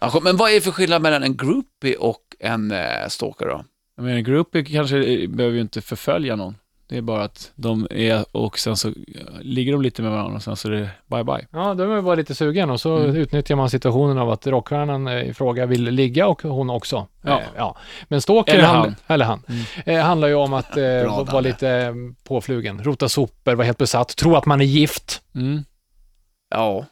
Ja, 0.00 0.20
men 0.22 0.36
vad 0.36 0.50
är 0.50 0.54
det 0.54 0.60
för 0.60 0.70
skillnad 0.70 1.02
mellan 1.02 1.22
en 1.22 1.36
groupie 1.36 1.96
och 1.96 2.20
en 2.38 2.70
eh, 2.70 3.08
stalker 3.08 3.46
då? 3.46 3.64
Jag 3.96 4.04
menar, 4.04 4.20
groupie 4.20 4.64
kanske 4.64 5.28
behöver 5.28 5.54
ju 5.56 5.60
inte 5.60 5.80
förfölja 5.80 6.36
någon. 6.36 6.56
Det 6.88 6.96
är 6.96 7.02
bara 7.02 7.24
att 7.24 7.52
de 7.54 7.86
är 7.90 8.24
och 8.36 8.58
sen 8.58 8.76
så 8.76 8.92
ligger 9.40 9.72
de 9.72 9.82
lite 9.82 10.02
med 10.02 10.10
varandra 10.10 10.36
och 10.36 10.42
sen 10.42 10.56
så 10.56 10.68
är 10.68 10.72
det 10.72 10.90
bye 11.06 11.24
bye. 11.24 11.46
Ja, 11.52 11.74
då 11.74 11.82
är 11.84 11.88
man 11.88 12.04
bara 12.04 12.14
lite 12.14 12.34
sugen 12.34 12.70
och 12.70 12.80
så 12.80 12.96
Mm. 12.96 13.16
utnyttjar 13.16 13.56
man 13.56 13.70
situationen 13.70 14.18
av 14.18 14.30
att 14.30 14.46
rockstjärnan 14.46 15.08
eh, 15.08 15.22
i 15.28 15.34
fråga 15.34 15.66
vill 15.66 15.82
ligga 15.84 16.26
och 16.26 16.42
hon 16.42 16.70
också. 16.70 17.06
Ja. 17.22 17.40
Eh, 17.40 17.46
ja. 17.56 17.76
Men 18.08 18.20
stalker, 18.22 18.54
Eller 18.54 18.64
han. 18.66 18.94
eller 19.06 19.24
han, 19.24 19.42
eh, 19.86 20.00
handlar 20.04 20.28
ju 20.28 20.34
om 20.34 20.52
att 20.52 20.76
eh, 20.76 20.82
Bra, 21.02 21.24
vara 21.24 21.40
lite 21.40 21.68
eh, 21.70 21.94
påflugen, 22.24 22.84
rota 22.84 23.08
sopor, 23.08 23.54
vara 23.54 23.64
helt 23.64 23.78
besatt, 23.78 24.16
tro 24.16 24.36
att 24.36 24.46
man 24.46 24.60
är 24.60 24.64
gift. 24.64 25.22
Mm. 25.34 25.64
Ja, 26.50 26.86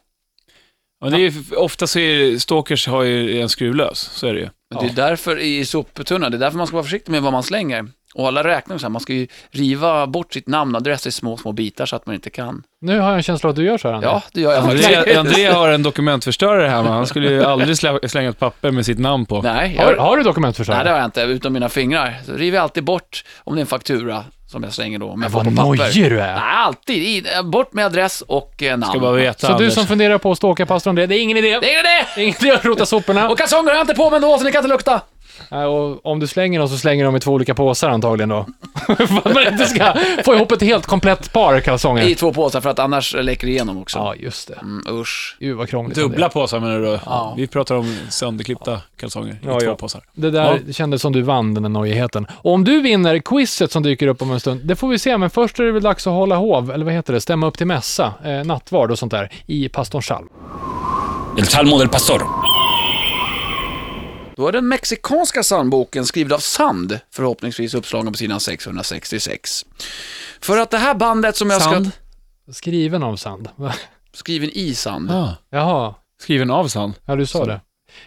Och 1.01 1.11
det 1.11 1.17
är, 1.17 1.31
ju- 1.31 1.55
ofta 1.55 1.87
så 1.87 1.99
är 1.99 2.37
stalkers 2.37 2.87
har 2.87 3.03
ju 3.03 3.41
en 3.41 3.49
skruvlös, 3.49 3.99
så 3.99 4.27
är 4.27 4.33
det 4.33 4.39
ju. 4.39 4.49
Men 4.75 4.83
det 4.83 4.89
är 4.91 4.95
därför 5.09 5.39
i 5.39 5.65
soptunnan, 5.65 6.31
det 6.31 6.37
är 6.37 6.39
därför 6.39 6.57
man 6.57 6.67
ska 6.67 6.75
vara 6.75 6.83
försiktig 6.83 7.11
med 7.11 7.21
vad 7.21 7.33
man 7.33 7.43
slänger. 7.43 7.85
Och 8.15 8.27
alla 8.27 8.43
räknar 8.43 8.77
så 8.77 8.85
här, 8.85 8.89
man 8.89 9.01
ska 9.01 9.13
ju 9.13 9.27
riva 9.51 10.07
bort 10.07 10.33
sitt 10.33 10.47
namn 10.47 10.75
och 10.75 10.81
adress 10.81 11.07
i 11.07 11.11
små, 11.11 11.37
små 11.37 11.51
bitar 11.51 11.85
så 11.85 11.95
att 11.95 12.05
man 12.05 12.15
inte 12.15 12.29
kan. 12.29 12.63
Nu 12.81 12.99
har 12.99 13.07
jag 13.07 13.15
en 13.17 13.23
känsla 13.23 13.49
att 13.49 13.55
du 13.55 13.63
gör 13.65 13.77
så 13.77 13.87
här, 13.87 13.95
André. 13.95 14.09
Ja, 14.09 14.21
det 14.33 14.41
gör 14.41 14.51
jag 14.53 14.63
André. 14.63 15.15
André 15.15 15.45
har 15.51 15.69
en 15.69 15.83
dokumentförstörare 15.83 16.67
hemma. 16.67 16.89
Han 16.89 17.07
skulle 17.07 17.29
ju 17.29 17.43
aldrig 17.43 17.69
slä- 17.75 18.07
slänga 18.07 18.29
ett 18.29 18.39
papper 18.39 18.71
med 18.71 18.85
sitt 18.85 18.99
namn 18.99 19.25
på. 19.25 19.41
Nej, 19.41 19.77
Har, 19.77 19.91
jag, 19.93 20.01
har 20.01 20.17
du 20.17 20.23
dokumentförsörjning? 20.23 20.77
nej, 20.77 20.85
det 20.85 20.91
har 20.91 20.97
jag 20.97 21.05
inte, 21.07 21.21
utom 21.21 21.53
mina 21.53 21.69
fingrar. 21.69 22.13
Så 22.25 22.33
river 22.33 22.57
jag 22.57 22.63
alltid 22.63 22.83
bort, 22.83 23.23
om 23.43 23.55
det 23.55 23.59
är 23.59 23.61
en 23.61 23.67
faktura 23.67 24.23
som 24.47 24.63
jag 24.63 24.73
slänger 24.73 24.99
då, 24.99 25.05
om 25.05 25.11
jag 25.11 25.17
Men 25.19 25.31
vad 25.31 25.43
papper. 25.43 25.55
nojig 25.85 26.09
du 26.11 26.21
är. 26.21 26.33
Nej, 26.33 26.43
alltid. 26.43 27.03
I, 27.03 27.23
bort 27.43 27.73
med 27.73 27.85
adress 27.85 28.21
och 28.27 28.63
eh, 28.63 28.77
namn. 28.77 28.91
Ska 28.91 28.99
bara 28.99 29.11
veta, 29.11 29.39
Så 29.39 29.47
du 29.47 29.53
Anders. 29.53 29.73
som 29.73 29.87
funderar 29.87 30.17
på 30.17 30.31
att 30.31 30.37
stalka 30.37 30.65
pastor 30.65 30.89
André, 30.91 31.05
det 31.05 31.15
är 31.17 31.21
ingen 31.21 31.37
idé. 31.37 31.59
Det 31.61 31.75
är 31.75 31.83
det! 31.83 32.07
Det 32.15 32.21
är 32.21 32.23
ingen 32.23 32.35
idé 32.39 32.51
att 32.51 32.65
rota 32.65 32.85
soporna. 32.85 33.29
Och 33.29 33.37
kalsonger 33.37 33.69
har 33.69 33.75
jag 33.75 33.83
inte 33.83 33.93
på 33.95 34.09
mig 34.09 34.15
ändå, 34.17 34.37
så 34.37 34.43
ni 34.43 34.51
kan 34.51 34.59
inte 34.59 34.69
lukta. 34.73 35.01
Och 35.67 36.05
om 36.05 36.19
du 36.19 36.27
slänger 36.27 36.59
dem 36.59 36.69
så 36.69 36.77
slänger 36.77 37.05
de 37.05 37.15
i 37.15 37.19
två 37.19 37.31
olika 37.31 37.53
påsar 37.55 37.89
antagligen 37.89 38.29
då. 38.29 38.45
För 38.87 39.03
att 39.03 39.33
man 39.33 39.47
inte 39.47 39.65
ska 39.65 39.93
få 40.25 40.35
ihop 40.35 40.51
ett 40.51 40.61
helt 40.61 40.85
komplett 40.85 41.33
par 41.33 41.59
kalsonger. 41.59 42.03
I 42.03 42.15
två 42.15 42.33
påsar 42.33 42.61
för 42.61 42.69
att 42.69 42.79
annars 42.79 43.13
läcker 43.13 43.47
det 43.47 43.53
igenom 43.53 43.81
också. 43.81 43.97
Ja, 43.97 44.15
just 44.15 44.47
det. 44.47 44.53
Mm, 44.61 44.83
usch. 44.99 45.37
Gud 45.39 45.57
vad 45.57 45.69
krångligt. 45.69 45.97
Dubbla 45.97 46.29
påsar 46.29 46.59
menar 46.59 46.79
du 46.79 46.85
då? 46.85 46.99
Ja. 47.05 47.33
Vi 47.37 47.47
pratar 47.47 47.75
om 47.75 47.97
sönderklippta 48.09 48.81
kalsonger 48.99 49.33
i 49.33 49.37
Ja, 49.45 49.59
två 49.59 49.65
ja. 49.65 49.75
påsar. 49.75 50.01
Det 50.13 50.31
där 50.31 50.61
kändes 50.73 51.01
som 51.01 51.13
du 51.13 51.21
vann 51.21 51.53
den 51.53 51.63
där 51.63 51.69
nojigheten. 51.69 52.27
Och 52.31 52.53
om 52.53 52.63
du 52.63 52.81
vinner 52.81 53.19
quizet 53.19 53.71
som 53.71 53.83
dyker 53.83 54.07
upp 54.07 54.21
om 54.21 54.31
en 54.31 54.39
stund, 54.39 54.61
det 54.63 54.75
får 54.75 54.87
vi 54.87 54.99
se, 54.99 55.17
men 55.17 55.29
först 55.29 55.59
är 55.59 55.63
det 55.63 55.71
väl 55.71 55.83
dags 55.83 56.07
att 56.07 56.13
hålla 56.13 56.35
hov, 56.35 56.71
eller 56.71 56.85
vad 56.85 56.93
heter 56.93 57.13
det, 57.13 57.21
stämma 57.21 57.47
upp 57.47 57.57
till 57.57 57.67
mässa, 57.67 58.13
eh, 58.25 58.43
nattvard 58.43 58.91
och 58.91 58.99
sånt 58.99 59.11
där, 59.11 59.31
i 59.45 59.69
pastorns 59.69 60.05
psalm. 60.05 60.29
El 61.37 61.45
Salmo 61.47 61.77
del 61.77 61.89
Pastor. 61.89 62.46
Då 64.37 64.47
är 64.47 64.51
den 64.51 64.67
mexikanska 64.67 65.41
psalmboken 65.43 66.05
skriven 66.05 66.33
av 66.33 66.39
Sand, 66.39 66.99
förhoppningsvis 67.11 67.73
uppslagen 67.73 68.11
på 68.13 68.17
sidan 68.17 68.39
666. 68.39 69.65
För 70.41 70.57
att 70.57 70.69
det 70.71 70.77
här 70.77 70.93
bandet 70.93 71.35
som 71.35 71.49
jag 71.49 71.61
Sand? 71.61 71.91
ska... 72.45 72.53
Skriven 72.53 73.03
av 73.03 73.15
sand. 73.15 73.49
Va? 73.55 73.73
Skriven 74.13 74.49
i 74.53 74.75
sand. 74.75 75.11
Ah. 75.11 75.35
Jaha, 75.49 75.95
Skriven 76.21 76.51
av 76.51 76.67
sand. 76.67 76.93
ja 77.05 77.15
du 77.15 77.25
sa 77.25 77.45
det. 77.45 77.61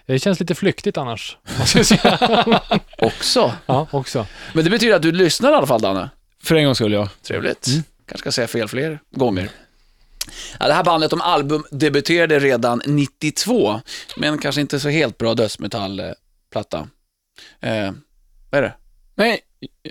Det 0.06 0.18
känns 0.18 0.40
lite 0.40 0.54
flyktigt 0.54 0.98
annars. 0.98 1.38
Också. 2.98 3.52
ja, 3.66 3.86
också. 3.90 4.26
Men 4.54 4.64
det 4.64 4.70
betyder 4.70 4.96
att 4.96 5.02
du 5.02 5.12
lyssnar 5.12 5.50
i 5.52 5.54
alla 5.54 5.66
fall, 5.66 5.80
Danne. 5.80 6.10
För 6.42 6.54
en 6.54 6.64
gång 6.64 6.74
skulle 6.74 6.96
jag. 6.96 7.08
Trevligt. 7.22 7.66
Kanske 8.06 8.18
ska 8.18 8.32
säga 8.32 8.48
fel 8.48 8.68
fler 8.68 8.98
gånger. 9.10 9.50
Ja, 10.60 10.66
det 10.68 10.74
här 10.74 10.84
bandet 10.84 11.12
om 11.12 11.20
album 11.20 11.64
debuterade 11.70 12.38
redan 12.38 12.82
92, 12.86 13.80
men 14.16 14.38
kanske 14.38 14.60
inte 14.60 14.80
så 14.80 14.88
helt 14.88 15.18
bra 15.18 15.34
dödsmetallplatta. 15.34 16.88
Eh, 17.60 17.90
vad 18.50 18.58
är 18.58 18.62
det? 18.62 18.74
Nej, 19.14 19.40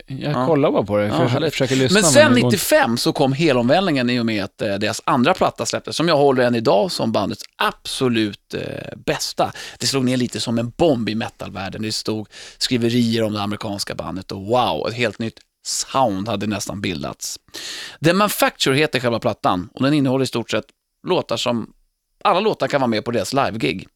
jag 0.08 0.32
Ja. 0.34 0.45
kollar 0.45 0.71
bara 0.71 0.84
på 0.84 0.97
det. 0.97 1.06
Ja, 1.08 1.39
Jag 1.41 1.52
försöker 1.52 1.75
lyssna. 1.75 1.93
Men 2.02 2.04
sen 2.12 2.34
det 2.34 2.41
går 2.41 2.52
95 2.52 2.97
så 2.97 3.13
kom 3.13 3.34
helomvändningen 3.34 4.10
i 4.10 4.19
och 4.19 4.25
med 4.25 4.43
att 4.43 4.62
eh, 4.62 4.75
deras 4.75 5.02
andra 5.06 5.34
platta 5.34 5.65
släpptes, 5.65 5.95
som 5.95 6.08
jag 6.08 6.17
håller 6.17 6.43
än 6.43 6.56
idag 6.56 6.91
som 6.91 7.12
bandets 7.12 7.43
absolut 7.56 8.54
eh, 8.54 8.97
bästa. 9.06 9.52
Det 9.80 9.88
slog 9.88 10.06
ner 10.06 10.17
lite 10.17 10.39
som 10.39 10.60
en 10.60 10.69
bomb 10.69 11.10
i 11.10 11.15
metalvärlden. 11.15 11.82
Det 11.82 11.91
stod 11.91 12.28
skriverier 12.58 13.23
om 13.23 13.34
det 13.34 13.41
amerikanska 13.41 13.95
bandet 13.95 14.32
och 14.32 14.45
wow, 14.45 14.88
ett 14.88 14.93
helt 14.95 15.19
nytt 15.19 15.39
sound 15.69 16.27
hade 16.27 16.47
nästan 16.47 16.82
bildats. 16.82 17.39
The 18.03 18.13
Manufacture 18.13 18.75
heter 18.75 18.99
själva 18.99 19.19
plattan 19.19 19.69
och 19.73 19.84
den 19.84 19.93
innehåller 19.93 20.23
i 20.23 20.27
stort 20.27 20.51
sett 20.51 20.65
låtar 21.08 21.38
som, 21.38 21.73
alla 22.23 22.39
låtar 22.39 22.67
kan 22.67 22.82
vara 22.82 22.89
med 22.89 23.05
på 23.05 23.12
deras 23.12 23.34
live-gig. 23.34 23.88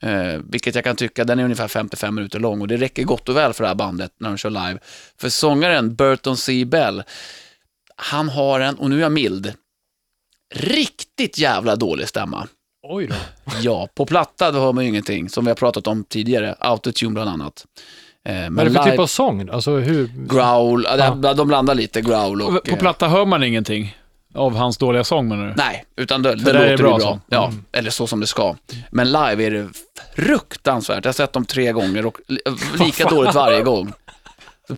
Eh, 0.00 0.40
vilket 0.44 0.74
jag 0.74 0.84
kan 0.84 0.96
tycka, 0.96 1.24
den 1.24 1.38
är 1.38 1.44
ungefär 1.44 1.68
55 1.68 2.14
minuter 2.14 2.38
lång 2.38 2.60
och 2.60 2.68
det 2.68 2.76
räcker 2.76 3.04
gott 3.04 3.28
och 3.28 3.36
väl 3.36 3.52
för 3.52 3.64
det 3.64 3.68
här 3.68 3.74
bandet 3.74 4.12
när 4.18 4.28
de 4.28 4.36
kör 4.36 4.50
live. 4.50 4.78
För 5.20 5.28
sångaren 5.28 5.94
Burton 5.94 6.36
C. 6.36 6.64
Bell, 6.64 7.02
han 7.96 8.28
har 8.28 8.60
en, 8.60 8.74
och 8.74 8.90
nu 8.90 8.96
är 8.96 9.00
jag 9.00 9.12
mild, 9.12 9.54
riktigt 10.54 11.38
jävla 11.38 11.76
dålig 11.76 12.08
stämma. 12.08 12.48
Oj 12.82 13.06
då. 13.06 13.14
Ja, 13.60 13.88
på 13.94 14.06
platta 14.06 14.50
då 14.50 14.60
hör 14.60 14.72
man 14.72 14.84
ju 14.84 14.90
ingenting, 14.90 15.28
som 15.28 15.44
vi 15.44 15.50
har 15.50 15.56
pratat 15.56 15.86
om 15.86 16.04
tidigare, 16.04 16.54
autotune 16.58 17.12
bland 17.12 17.30
annat. 17.30 17.66
Eh, 18.28 18.34
men 18.34 18.54
Vad 18.54 18.66
är 18.66 18.70
det 18.70 18.74
för 18.76 18.84
live, 18.84 18.90
typ 18.90 19.00
av 19.00 19.06
sång? 19.06 19.48
Alltså 19.52 19.76
hur... 19.76 20.06
growl, 20.28 20.86
ja. 20.98 21.10
de, 21.34 21.48
blandar 21.48 21.74
lite 21.74 22.00
growl 22.00 22.42
och... 22.42 22.64
På 22.64 22.70
eh, 22.70 22.78
platta 22.78 23.08
hör 23.08 23.24
man 23.26 23.42
ingenting 23.42 23.96
av 24.34 24.56
hans 24.56 24.78
dåliga 24.78 25.04
sång 25.04 25.28
menar 25.28 25.46
du? 25.46 25.54
Nej, 25.56 25.84
utan 25.96 26.22
det, 26.22 26.34
det 26.34 26.52
låter 26.52 26.66
är 26.66 26.76
bra 26.76 26.98
bra. 26.98 27.18
Ja, 27.28 27.46
Mm. 27.46 27.64
eller 27.72 27.90
så 27.90 28.06
som 28.06 28.20
det 28.20 28.26
ska. 28.26 28.54
Men 28.90 29.06
live 29.12 29.44
är 29.46 29.50
det 29.50 29.68
fruktansvärt. 30.16 31.04
Jag 31.04 31.08
har 31.08 31.12
sett 31.12 31.32
dem 31.32 31.44
tre 31.44 31.72
gånger 31.72 32.06
och 32.06 32.18
li- 32.28 32.40
lika 32.84 33.08
dåligt 33.08 33.34
varje 33.34 33.62
gång. 33.62 33.92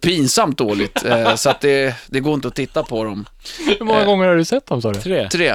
Pinsamt 0.01 0.59
dåligt, 0.59 1.05
eh, 1.05 1.35
så 1.35 1.51
att 1.51 1.61
det, 1.61 1.95
det 2.07 2.21
går 2.21 2.35
inte 2.35 2.49
att 2.49 2.55
titta 2.55 2.83
på 2.83 3.05
dem. 3.05 3.25
Hur 3.79 3.85
många 3.85 4.05
gånger 4.05 4.27
har 4.29 4.37
du 4.37 4.45
sett 4.45 4.67
dem 4.67 4.83
sa 4.83 4.93
du? 4.93 5.01
Tre. 5.01 5.29
Tre. 5.29 5.55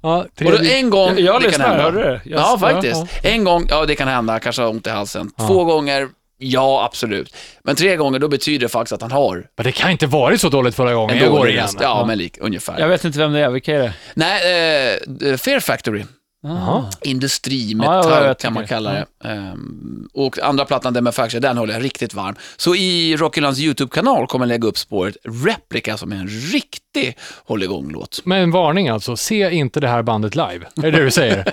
Ja, 0.00 0.18
Och 0.44 0.50
då 0.50 0.58
en 0.58 0.90
gång, 0.90 1.08
Jag, 1.08 1.20
jag 1.20 1.34
det 1.36 1.40
kan 1.42 1.48
lyssnar, 1.50 1.66
hända. 1.68 1.82
hörde 1.82 2.02
det? 2.02 2.20
Jag- 2.24 2.40
Ja, 2.40 2.58
faktiskt. 2.60 2.96
ja. 3.22 3.28
En 3.30 3.44
gång, 3.44 3.66
ja 3.70 3.86
det 3.86 3.94
kan 3.94 4.08
hända, 4.08 4.38
kanske 4.40 4.62
har 4.62 4.68
ont 4.70 4.86
i 4.86 4.90
halsen. 4.90 5.30
Ja. 5.36 5.46
Två 5.46 5.64
gånger, 5.64 6.08
ja 6.38 6.84
absolut. 6.84 7.34
Men 7.64 7.76
tre 7.76 7.96
gånger, 7.96 8.18
då 8.18 8.28
betyder 8.28 8.58
det 8.58 8.68
faktiskt 8.68 8.92
att 8.92 9.02
han 9.02 9.12
har 9.12 9.46
Men 9.56 9.64
det 9.64 9.72
kan 9.72 9.90
inte 9.90 10.06
varit 10.06 10.40
så 10.40 10.48
dåligt 10.48 10.74
förra 10.74 10.94
gången. 10.94 11.16
en 11.16 11.22
Jag 11.22 11.30
går 11.32 11.38
dålig 11.38 11.52
igen. 11.52 11.68
Ja, 11.80 12.04
men 12.06 12.18
lik, 12.18 12.36
ungefär. 12.40 12.78
Jag 12.80 12.88
vet 12.88 13.04
inte 13.04 13.18
vem 13.18 13.32
det 13.32 13.40
är, 13.40 13.50
vilka 13.50 13.74
är 13.74 13.78
det? 13.78 13.94
Nej, 14.14 14.96
eh, 15.30 15.36
Fear 15.36 15.60
Factory. 15.60 16.04
Jaha. 16.42 16.90
Industrimetall 17.02 18.10
Ja, 18.10 18.20
ja, 18.20 18.26
jag 18.26 18.38
kan 18.38 18.52
man 18.52 18.62
tycker. 18.62 18.74
kalla 18.74 18.92
det. 18.92 19.06
Ehm, 19.24 20.08
och 20.14 20.38
andra 20.38 20.64
plattan, 20.64 20.94
The 20.94 21.00
Manufacture, 21.00 21.40
den 21.40 21.58
håller 21.58 21.74
jag 21.74 21.84
riktigt 21.84 22.14
varm. 22.14 22.34
Så 22.56 22.74
i 22.74 23.16
Rockylands 23.16 23.60
YouTube-kanal 23.60 24.26
kommer 24.26 24.44
jag 24.46 24.48
lägga 24.48 24.68
upp 24.68 24.78
spåret 24.78 25.16
Replica 25.44 25.96
som 25.96 26.12
är 26.12 26.16
en 26.16 26.28
riktig 26.28 27.16
hålligång-låt. 27.44 28.20
Men 28.24 28.42
en 28.42 28.50
varning 28.50 28.88
alltså, 28.88 29.16
se 29.16 29.50
inte 29.50 29.80
det 29.80 29.88
här 29.88 30.02
bandet 30.02 30.34
live. 30.34 30.66
Är 30.76 30.82
det 30.82 30.90
det 30.90 31.04
du 31.04 31.10
säger? 31.10 31.44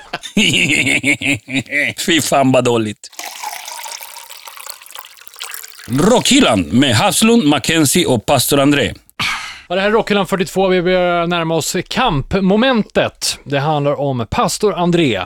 Fy 2.06 2.22
fan 2.22 2.52
vad 2.52 2.64
dåligt. 2.64 3.10
Rockhyllan 5.88 6.62
med 6.62 6.96
Haslund, 6.96 7.44
Mackenzie 7.44 8.06
och 8.06 8.26
Pastor 8.26 8.60
André. 8.60 8.94
Ja, 9.68 9.76
det 9.76 9.82
här 9.82 9.88
är 9.88 9.92
Rockhyllan 9.92 10.28
42, 10.28 10.68
vi 10.68 10.82
börjar 10.82 11.28
närma 11.28 11.56
oss 11.56 11.76
kampmomentet. 11.88 13.40
Det 13.44 13.60
handlar 13.60 14.00
om 14.00 14.28
pastor 14.30 14.76
André. 14.76 15.22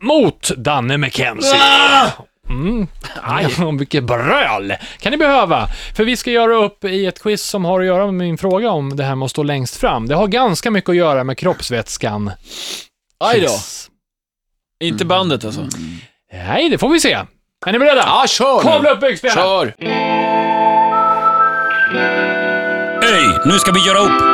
mot 0.00 0.50
Danne 0.56 0.98
McKenzie. 0.98 1.60
Mm. 2.48 2.86
Aj, 3.22 3.46
vilket 3.78 4.04
bröl 4.04 4.74
kan 5.00 5.10
ni 5.10 5.16
behöva. 5.16 5.68
För 5.96 6.04
vi 6.04 6.16
ska 6.16 6.30
göra 6.30 6.54
upp 6.54 6.84
i 6.84 7.06
ett 7.06 7.22
quiz 7.22 7.42
som 7.42 7.64
har 7.64 7.80
att 7.80 7.86
göra 7.86 8.04
med 8.04 8.14
min 8.14 8.38
fråga 8.38 8.70
om 8.70 8.96
det 8.96 9.04
här 9.04 9.14
med 9.14 9.24
att 9.26 9.30
stå 9.30 9.42
längst 9.42 9.76
fram. 9.76 10.08
Det 10.08 10.14
har 10.14 10.26
ganska 10.26 10.70
mycket 10.70 10.90
att 10.90 10.96
göra 10.96 11.24
med 11.24 11.38
kroppsvätskan. 11.38 12.30
Aj 13.20 13.40
då. 13.40 13.46
Kiss. 13.46 13.90
Inte 14.80 15.04
bandet 15.04 15.44
alltså. 15.44 15.68
Nej, 16.32 16.68
det 16.68 16.78
får 16.78 16.88
vi 16.88 17.00
se. 17.00 17.18
Är 17.66 17.72
ni 17.72 17.78
beredda? 17.78 18.02
Ja, 18.06 18.24
kör 18.28 18.56
nu. 18.56 18.62
Kavla 18.62 18.90
upp 18.90 19.00
byxbenen! 19.00 19.36
Kör! 19.36 19.74
Hej, 23.02 23.38
nu 23.44 23.52
ska 23.58 23.72
vi 23.72 23.86
göra 23.86 23.98
upp. 23.98 24.33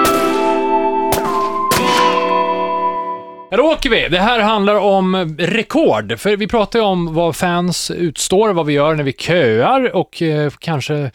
Ja, 3.50 3.56
då 3.56 3.62
åker 3.62 3.90
vi. 3.90 4.08
Det 4.08 4.18
här 4.18 4.40
handlar 4.40 4.74
om 4.74 5.36
rekord. 5.38 6.18
För 6.18 6.36
vi 6.36 6.48
pratar 6.48 6.78
ju 6.78 6.84
om 6.84 7.14
vad 7.14 7.36
fans 7.36 7.90
utstår, 7.90 8.52
vad 8.52 8.66
vi 8.66 8.72
gör 8.72 8.94
när 8.94 9.04
vi 9.04 9.12
köar 9.12 9.96
och 9.96 10.22
eh, 10.22 10.52
kanske 10.58 10.94
eh, 10.94 11.10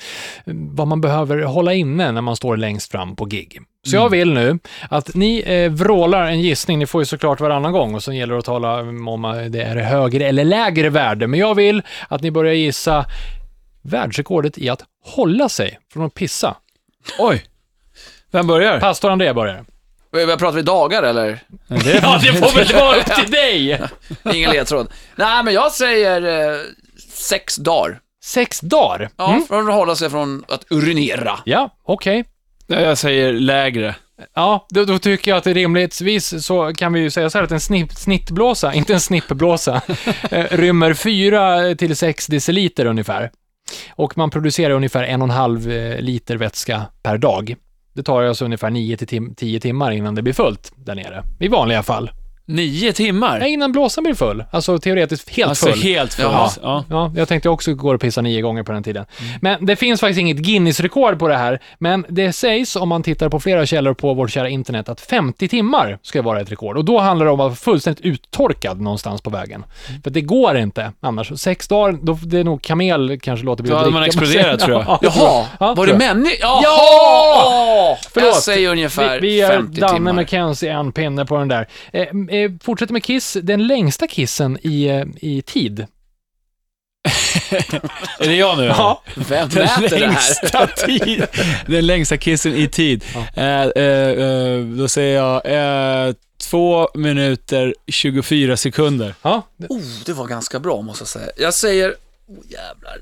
vad 0.45 0.87
man 0.87 1.01
behöver 1.01 1.41
hålla 1.41 1.73
inne 1.73 2.11
när 2.11 2.21
man 2.21 2.35
står 2.35 2.57
längst 2.57 2.91
fram 2.91 3.15
på 3.15 3.25
gig. 3.25 3.61
Så 3.87 3.95
jag 3.95 4.09
vill 4.09 4.33
nu 4.33 4.59
att 4.89 5.15
ni 5.15 5.43
eh, 5.45 5.71
vrålar 5.71 6.25
en 6.25 6.41
gissning, 6.41 6.79
ni 6.79 6.85
får 6.85 7.01
ju 7.01 7.05
såklart 7.05 7.39
varannan 7.39 7.71
gång 7.71 7.95
och 7.95 8.03
sen 8.03 8.15
gäller 8.15 8.33
det 8.33 8.39
att 8.39 8.45
tala 8.45 8.79
om 8.79 9.25
eh, 9.25 9.45
det 9.45 9.61
är 9.61 9.75
högre 9.75 10.25
eller 10.25 10.43
lägre 10.43 10.89
värde. 10.89 11.27
Men 11.27 11.39
jag 11.39 11.55
vill 11.55 11.81
att 12.07 12.21
ni 12.21 12.31
börjar 12.31 12.53
gissa 12.53 13.05
världsrekordet 13.81 14.57
i 14.57 14.69
att 14.69 14.81
hålla 15.05 15.49
sig 15.49 15.79
från 15.93 16.05
att 16.05 16.13
pissa. 16.13 16.55
Oj. 17.19 17.43
Vem 18.31 18.47
börjar? 18.47 18.79
Pastor 18.79 19.11
André 19.11 19.33
börjar. 19.33 19.65
Vad 20.25 20.39
pratar 20.39 20.55
vi 20.55 20.61
dagar 20.61 21.03
eller? 21.03 21.39
Ja, 21.67 22.19
det 22.23 22.33
får 22.33 22.55
väl 22.55 22.73
vara 22.73 22.95
upp 22.97 23.05
till 23.15 23.31
dig! 23.31 23.81
Ingen 24.33 24.51
ledtråd. 24.51 24.87
Nej, 25.15 25.43
men 25.43 25.53
jag 25.53 25.71
säger 25.71 26.51
eh, 26.51 26.59
sex 27.09 27.55
dagar. 27.55 27.99
Sex 28.23 28.59
dagar? 28.59 29.09
Ja, 29.17 29.29
Mm. 29.29 29.45
för 29.47 29.59
att 29.59 29.73
hålla 29.73 29.95
sig 29.95 30.09
från 30.09 30.43
att 30.47 30.65
urinera. 30.69 31.39
Ja, 31.45 31.69
okej. 31.83 32.25
Jag 32.67 32.97
säger 32.97 33.33
lägre. 33.33 33.95
Ja, 34.35 34.65
då, 34.69 34.85
då 34.85 34.99
tycker 34.99 35.31
jag 35.31 35.37
att 35.37 35.43
det 35.43 35.53
rimligtvis 35.53 36.45
så 36.45 36.73
kan 36.73 36.93
vi 36.93 36.99
ju 36.99 37.09
säga 37.09 37.29
så 37.29 37.37
här 37.37 37.43
att 37.45 37.51
en 37.51 37.59
snipp, 37.59 37.91
snittblåsa, 37.93 38.73
inte 38.73 38.93
en 38.93 38.99
snippblåsa, 38.99 39.81
eh, 40.31 40.45
rymmer 40.51 40.93
4 40.93 41.75
till 41.75 41.95
6 41.95 42.27
deciliter 42.27 42.85
ungefär. 42.85 43.31
Och 43.95 44.17
man 44.17 44.29
producerar 44.29 44.73
ungefär 44.73 45.03
en 45.03 45.21
och 45.21 45.27
en 45.27 45.31
halv 45.35 45.71
eh, 45.71 45.99
liter 45.99 46.35
vätska 46.37 46.81
per 47.03 47.17
dag. 47.17 47.55
Det 47.95 48.03
tar 48.03 48.23
alltså 48.23 48.45
ungefär 48.45 48.69
9 48.69 48.97
till 48.97 49.35
10 49.35 49.59
timmar 49.59 49.91
innan 49.91 50.15
det 50.15 50.21
blir 50.21 50.33
fullt 50.33 50.71
där 50.75 50.95
nere. 50.95 51.23
I 51.39 51.47
vanliga 51.47 51.83
fall. 51.83 52.11
Nio 52.47 52.93
timmar? 52.93 53.39
Nej, 53.39 53.53
innan 53.53 53.71
blåsan 53.71 54.03
blir 54.03 54.13
full. 54.13 54.43
Alltså 54.51 54.77
teoretiskt 54.77 55.29
helt 55.29 55.49
alltså 55.49 55.65
full. 55.65 55.81
helt 55.81 56.13
full. 56.13 56.25
Jaha. 56.25 56.49
Ja. 56.61 56.83
Ja, 56.89 57.11
jag 57.15 57.27
tänkte 57.27 57.49
också 57.49 57.73
gå 57.73 57.93
och 57.93 58.01
pissa 58.01 58.21
nio 58.21 58.41
gånger 58.41 58.63
på 58.63 58.71
den 58.71 58.83
tiden. 58.83 59.05
Mm. 59.19 59.39
Men 59.41 59.65
det 59.65 59.75
finns 59.75 59.99
faktiskt 60.01 60.19
inget 60.19 60.37
Guinness-rekord 60.37 61.19
på 61.19 61.27
det 61.27 61.35
här, 61.35 61.59
men 61.77 62.05
det 62.09 62.33
sägs, 62.33 62.75
om 62.75 62.89
man 62.89 63.03
tittar 63.03 63.29
på 63.29 63.39
flera 63.39 63.65
källor 63.65 63.93
på 63.93 64.13
vårt 64.13 64.31
kära 64.31 64.49
internet, 64.49 64.89
att 64.89 65.01
50 65.01 65.47
timmar 65.47 65.99
ska 66.01 66.21
vara 66.21 66.41
ett 66.41 66.51
rekord. 66.51 66.77
Och 66.77 66.85
då 66.85 66.99
handlar 66.99 67.25
det 67.25 67.31
om 67.31 67.39
att 67.39 67.45
vara 67.45 67.55
fullständigt 67.55 68.05
uttorkad 68.05 68.81
någonstans 68.81 69.21
på 69.21 69.29
vägen. 69.29 69.63
Mm. 69.89 70.01
För 70.01 70.09
det 70.09 70.21
går 70.21 70.57
inte 70.57 70.91
annars. 70.99 71.39
Sex 71.39 71.67
dagar, 71.67 71.97
då, 72.01 72.19
det 72.23 72.39
är 72.39 72.43
nog 72.43 72.61
kamel 72.61 73.19
kanske 73.21 73.45
låter 73.45 73.63
bli 73.63 73.69
Då 73.69 73.75
att 73.75 73.81
hade 73.81 73.93
man 73.93 74.03
exploderat, 74.03 74.59
tror 74.59 74.71
jag. 74.77 74.85
Ja, 74.87 74.99
Jaha, 75.01 75.45
Ja, 75.59 75.73
var 75.73 75.85
det 75.85 75.91
jag. 75.91 75.99
människor? 75.99 76.37
Jaha! 76.41 76.61
Ja! 76.63 77.97
Förlåt. 78.13 78.27
Jag 78.27 78.35
säger 78.35 78.69
ungefär 78.69 79.19
Vi, 79.19 79.27
vi 79.27 79.41
är 79.41 79.49
50 79.49 79.81
Danne 79.81 79.93
timmar. 79.93 80.13
McKenzie 80.13 80.73
en 80.73 80.91
pinne 80.91 81.25
på 81.25 81.37
den 81.37 81.47
där. 81.47 81.67
Eh, 81.93 82.07
eh, 82.43 82.51
fortsätter 82.63 82.93
med 82.93 83.03
Kiss, 83.03 83.37
den 83.43 83.67
längsta 83.67 84.07
kissen 84.07 84.57
i, 84.61 84.85
eh, 84.85 85.03
i 85.21 85.41
tid. 85.41 85.79
Är 88.19 88.27
det 88.27 88.35
jag 88.35 88.57
nu? 88.57 88.63
Ja. 88.65 89.01
Vem 89.15 89.49
Den 89.49 89.63
mäter 89.63 89.89
det 89.89 89.95
här? 89.95 89.99
längsta 89.99 90.67
tid. 90.67 91.25
Den 91.67 91.87
längsta 91.87 92.17
kissen 92.17 92.55
i 92.55 92.67
tid. 92.67 93.03
Eh, 93.35 93.61
eh, 93.61 94.09
eh, 94.09 94.59
då 94.59 94.87
säger 94.87 95.15
jag 95.15 95.41
eh, 96.07 96.13
två 96.37 96.89
minuter 96.95 97.75
24 97.87 98.57
sekunder. 98.57 99.15
Ja, 99.21 99.47
Oh, 99.69 99.81
det 100.05 100.13
var 100.13 100.27
ganska 100.27 100.59
bra 100.59 100.81
måste 100.81 101.01
jag 101.01 101.07
säga. 101.09 101.31
Jag 101.37 101.53
säger, 101.53 101.89
oh 102.27 102.51
jävlar. 102.51 102.97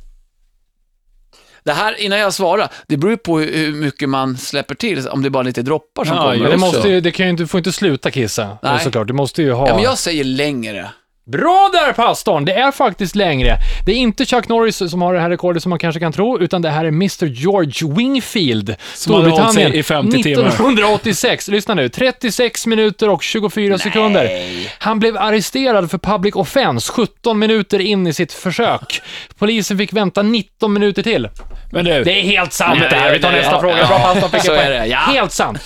Det 1.66 1.72
här, 1.74 2.00
innan 2.02 2.20
jag 2.20 2.34
svarar, 2.34 2.72
det 2.88 2.98
beror 2.98 3.12
ju 3.12 3.18
på 3.18 3.40
hur 3.40 3.72
mycket 3.74 4.10
man 4.10 4.38
släpper 4.38 4.76
till, 4.76 5.08
om 5.08 5.22
det 5.22 5.28
är 5.28 5.30
bara 5.30 5.44
lite 5.44 5.62
droppar 5.62 6.06
som 6.06 6.16
Ja, 6.18 6.32
kommer. 6.34 6.50
det, 6.50 6.58
måste, 6.58 6.90
ju- 6.90 7.02
det 7.02 7.12
kan 7.12 7.26
ju 7.26 7.30
inte, 7.30 7.44
du 7.44 7.48
får 7.48 7.58
inte 7.58 7.72
sluta 7.72 8.12
kissa, 8.12 8.58
Nej. 8.64 8.80
såklart. 8.84 9.08
Du 9.08 9.14
måste 9.14 9.42
ju 9.42 9.52
ha... 9.52 9.68
Ja, 9.68 9.74
men 9.76 9.84
jag 9.84 9.98
säger 9.98 10.24
längre. 10.24 10.90
Bra 11.26 11.70
där 11.74 11.94
pastorn! 11.94 12.46
Det 12.46 12.54
är 12.54 12.72
faktiskt 12.72 13.16
längre. 13.16 13.58
Det 13.86 13.92
är 13.92 13.96
inte 13.96 14.26
Chuck 14.26 14.48
Norris 14.48 14.92
som 14.92 15.02
har 15.02 15.14
det 15.14 15.20
här 15.20 15.30
rekordet 15.30 15.64
som 15.64 15.70
man 15.70 15.80
kanske 15.80 16.00
kan 16.00 16.14
tro, 16.14 16.40
utan 16.40 16.62
det 16.62 16.70
här 16.70 16.86
är 16.86 16.88
Mr 16.88 17.26
George 17.26 17.94
Wingfield, 17.94 18.76
Storbritannien, 18.94 19.74
i 19.74 19.84
50 19.84 20.24
timmar. 20.24 20.48
1986. 20.48 21.48
Lyssna 21.48 21.74
nu, 21.74 21.90
36 21.90 22.66
minuter 22.68 23.10
och 23.10 23.24
24 23.24 23.78
sekunder. 23.78 24.30
Han 24.78 25.00
blev 25.00 25.18
arresterad 25.18 25.92
för 25.92 25.98
public 25.98 26.36
offense 26.36 26.92
17 26.92 27.40
minuter 27.40 27.80
in 27.80 28.08
i 28.08 28.14
sitt 28.14 28.34
försök. 28.34 29.02
Polisen 29.38 29.78
fick 29.78 29.94
vänta 29.94 30.22
19 30.22 30.74
minuter 30.74 31.04
till. 31.04 31.30
Men 31.72 31.86
du, 31.86 32.04
Det 32.04 32.20
är 32.20 32.24
helt 32.24 32.54
sant 32.54 32.80
Nej, 32.80 32.90
det 32.90 32.96
här. 32.96 33.14
Vi 33.14 33.20
tar 33.20 33.32
nej, 33.32 33.40
nästa 33.40 33.56
ja, 33.56 33.60
fråga. 33.62 33.78
ja, 33.78 33.88
Bra 33.88 34.00
pastorn 34.00 34.30
fick 34.30 34.42
så 34.42 34.54
är 34.54 34.70
det, 34.70 34.86
ja. 34.86 34.98
Helt 34.98 35.32
sant. 35.32 35.60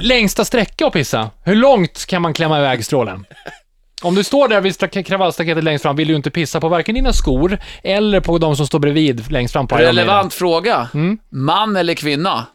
Längsta 0.00 0.44
sträcka 0.44 0.86
att 0.86 0.92
pissa. 0.92 1.30
Hur 1.44 1.54
långt 1.54 2.06
kan 2.06 2.22
man 2.22 2.34
klämma 2.34 2.58
iväg 2.58 2.84
strålen? 2.84 3.24
Om 4.02 4.14
du 4.14 4.24
står 4.24 4.48
där 4.48 4.60
vid 4.60 5.06
kravallstaketet 5.06 5.64
längst 5.64 5.82
fram 5.82 5.96
vill 5.96 6.08
du 6.08 6.16
inte 6.16 6.30
pissa 6.30 6.60
på 6.60 6.68
varken 6.68 6.94
dina 6.94 7.12
skor 7.12 7.58
eller 7.82 8.20
på 8.20 8.38
de 8.38 8.56
som 8.56 8.66
står 8.66 8.78
bredvid 8.78 9.30
längst 9.32 9.52
fram 9.52 9.66
på 9.68 9.76
Relevant 9.76 10.34
fråga. 10.34 10.88
Mm. 10.94 11.18
Man 11.30 11.76
eller 11.76 11.94
kvinna? 11.94 12.46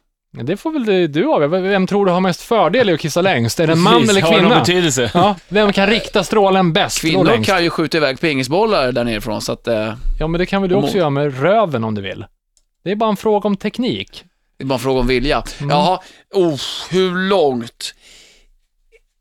Det 0.44 0.58
får 0.58 0.72
väl 0.72 1.12
du- 1.12 1.26
avgöra. 1.34 1.48
Vem 1.62 1.88
tror 1.88 2.06
du 2.06 2.12
har 2.12 2.20
mest 2.20 2.42
fördel 2.42 2.90
i 2.90 2.94
att 2.94 3.00
kissa 3.00 3.22
längst? 3.22 3.60
Är 3.60 3.68
det 3.68 3.74
en 3.74 3.80
man 3.80 3.94
precis, 3.94 4.10
eller 4.10 4.22
har 4.22 4.30
det 4.32 4.36
någon 4.38 4.50
kvinna? 4.50 4.60
betydelse? 4.60 5.12
Ja, 5.14 5.36
vem 5.50 5.74
kan 5.74 5.88
rikta 5.88 6.24
strålen 6.24 6.74
bäst 6.74 7.02
Kvinnor 7.02 7.26
längst? 7.26 7.50
kan 7.50 7.64
ju 7.64 7.70
skjuta 7.70 7.98
iväg 7.98 8.20
pingisbollar 8.22 8.92
där 8.92 9.04
nerifrån, 9.04 9.42
så 9.42 9.52
att 9.52 9.68
eh, 9.68 9.94
Ja, 10.20 10.28
men 10.28 10.40
det 10.40 10.46
kan 10.46 10.62
väl 10.62 10.70
du 10.70 10.76
också 10.76 10.92
Om- 10.92 10.98
göra 10.98 11.10
med 11.10 11.42
röven 11.42 11.84
om 11.84 11.96
du 11.96 12.02
vill. 12.02 12.26
Det 12.84 12.92
är 12.92 12.96
bara 12.96 13.10
en 13.10 13.18
fråga 13.18 13.48
om 13.48 13.56
teknik. 13.58 14.24
det 14.58 14.64
är 14.64 14.68
bara 14.68 14.74
en 14.76 14.80
fråga 14.80 15.00
om 15.00 15.08
vilja. 15.08 15.44
Mm. 15.60 15.70
Jaha, 15.70 16.00
oh, 16.34 16.60
hur 16.92 17.30
långt? 17.30 17.94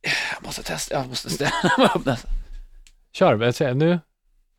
Jag 0.03 0.47
måste 0.47 0.63
testa, 0.63 0.95
jag 0.95 1.09
måste 1.09 1.31
ställa 1.31 1.51
mig 1.79 1.89
upp 1.95 2.05
nästan. 2.07 2.31
Kör, 3.13 3.35
vad 3.35 3.55
säger 3.55 3.71
jag 3.71 3.77
nu? 3.79 3.99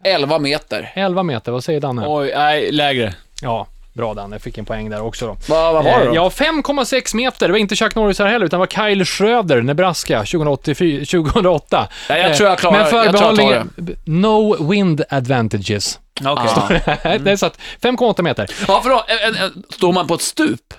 11 0.04 0.40
meter. 0.40 0.92
11 0.96 1.24
meter, 1.24 1.52
vad 1.52 1.64
säger 1.64 1.80
Danne? 1.80 2.04
Oj, 2.08 2.32
nej, 2.36 2.72
lägre. 2.72 3.14
Ja, 3.42 3.68
bra 3.94 4.14
Danne, 4.14 4.40
fick 4.40 4.58
en 4.58 4.66
poäng 4.66 4.90
där 4.90 5.02
också 5.02 5.28
då. 5.28 5.38
Vad, 5.50 5.74
vad 5.74 5.84
var 5.84 5.92
det 5.92 6.06
Eh, 6.06 6.08
då? 6.08 6.16
Ja, 6.16 6.30
5,6 6.30 7.16
meter. 7.16 7.48
Det 7.48 7.52
var 7.52 7.60
inte 7.60 7.76
Chuck 7.76 7.96
Norris 7.96 8.20
här 8.20 8.26
heller, 8.28 8.46
utan 8.46 8.60
det 8.60 8.68
var 8.78 8.88
Kyle 8.90 9.06
Schröder, 9.06 9.62
Nebraska, 9.62 10.20
2084, 10.20 11.06
2008. 11.06 11.88
Ja, 12.10 12.18
jag 12.18 12.38
tror 12.38 12.50
jag 12.50 12.60
klarar- 12.60 12.74
Men 12.74 12.82
jag 12.82 12.90
tror 12.90 13.04
jag 13.06 13.12
tar 13.18 13.20
förbehållningen, 13.36 13.96
no 14.06 14.70
wind 14.72 15.04
advantages. 15.10 16.00
Okej. 16.26 16.82
Ah. 17.04 17.18
det 17.18 17.32
är 17.32 17.36
så 17.36 17.46
att 17.46 17.58
5,8 17.82 18.22
meter. 18.22 18.50
Ja, 18.68 19.06
en, 19.28 19.36
en, 19.36 19.64
står 19.70 19.94
man 19.94 20.08
på 20.08 20.14
ett 20.14 20.22
stup 20.22 20.74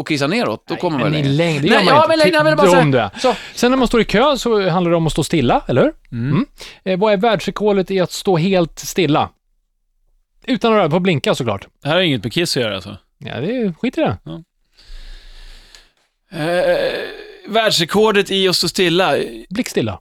och 0.00 0.08
kissar 0.08 0.28
neråt, 0.28 0.64
då 0.66 0.76
kommer 0.76 0.98
man 0.98 1.10
Men 1.10 1.20
i 1.20 1.22
längre. 1.22 1.36
längd, 1.36 1.62
det 1.62 1.68
Nej, 1.70 1.78
gör 1.78 1.84
man 1.84 1.94
ja, 1.94 1.96
inte. 1.96 2.08
men 2.08 2.18
längd, 2.18 2.34
jag 2.34 2.44
vill 2.44 2.56
bara 2.56 2.62
Dum 2.66 2.92
säga- 2.92 3.10
du 3.10 3.16
är. 3.16 3.20
Så. 3.20 3.34
Sen 3.54 3.70
när 3.70 3.78
man 3.78 3.88
står 3.88 4.00
i 4.00 4.04
kö 4.04 4.36
så 4.36 4.68
handlar 4.68 4.90
det 4.90 4.96
om 4.96 5.06
att 5.06 5.12
stå 5.12 5.24
stilla, 5.24 5.62
eller 5.68 5.82
hur? 5.82 5.92
Mm. 6.12 6.46
Eh, 6.84 6.98
vad 6.98 7.12
är 7.12 7.16
världsrekordet 7.16 7.90
i 7.90 8.00
att 8.00 8.12
stå 8.12 8.36
helt 8.36 8.78
stilla? 8.78 9.30
Utan 10.46 10.72
att 10.72 10.78
röra 10.78 10.90
på 10.90 10.96
att 10.96 11.02
blinka 11.02 11.34
såklart. 11.34 11.66
Det 11.82 11.88
här 11.88 11.94
har 11.96 12.02
inget 12.02 12.24
med 12.24 12.32
Kiss 12.32 12.56
att 12.56 12.62
göra 12.62 12.74
alltså. 12.74 12.96
Ja, 13.18 13.40
det 13.40 13.56
är, 13.56 13.72
skit 13.72 13.98
i 13.98 14.00
det. 14.00 14.16
Eh, 16.32 17.52
världsrekordet 17.52 18.30
i 18.30 18.48
att 18.48 18.56
stå 18.56 18.68
stilla. 18.68 19.16
Blickstilla. 19.50 20.00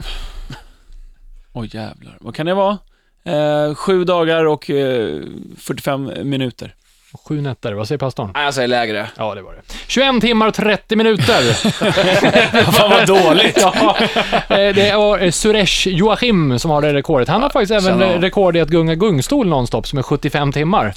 Oj 1.52 1.70
jävlar. 1.72 2.16
Vad 2.20 2.34
kan 2.34 2.46
det 2.46 2.54
vara? 2.54 2.78
Eh, 3.24 3.74
sju 3.74 4.04
dagar 4.04 4.44
och 4.44 4.70
eh, 4.70 5.20
45 5.58 6.10
minuter. 6.30 6.74
Sju 7.14 7.40
nätter, 7.40 7.72
vad 7.72 7.88
säger 7.88 7.98
pastorn? 7.98 8.30
Nej, 8.34 8.44
jag 8.44 8.54
säger 8.54 8.68
lägre. 8.68 9.06
Ja, 9.16 9.34
det 9.34 9.42
var 9.42 9.52
det. 9.52 9.60
21 9.86 10.20
timmar 10.20 10.46
och 10.46 10.54
30 10.54 10.96
minuter. 10.96 11.52
Fan 12.72 12.90
vad 12.90 13.06
dåligt. 13.06 13.58
ja, 13.60 13.96
eh, 14.48 14.74
det 14.74 14.88
är 14.88 15.22
eh, 15.22 15.30
Suresh 15.30 15.88
Joachim 15.88 16.58
som 16.58 16.70
har 16.70 16.82
det 16.82 16.94
rekordet. 16.94 17.28
Han 17.28 17.42
har 17.42 17.50
faktiskt 17.50 17.86
även 17.86 18.02
eh, 18.02 18.10
jag. 18.10 18.22
rekord 18.22 18.56
i 18.56 18.60
att 18.60 18.68
gunga 18.68 18.94
gungstol 18.94 19.48
nonstop, 19.48 19.86
som 19.86 19.98
är 19.98 20.02
75 20.02 20.52
timmar. 20.52 20.94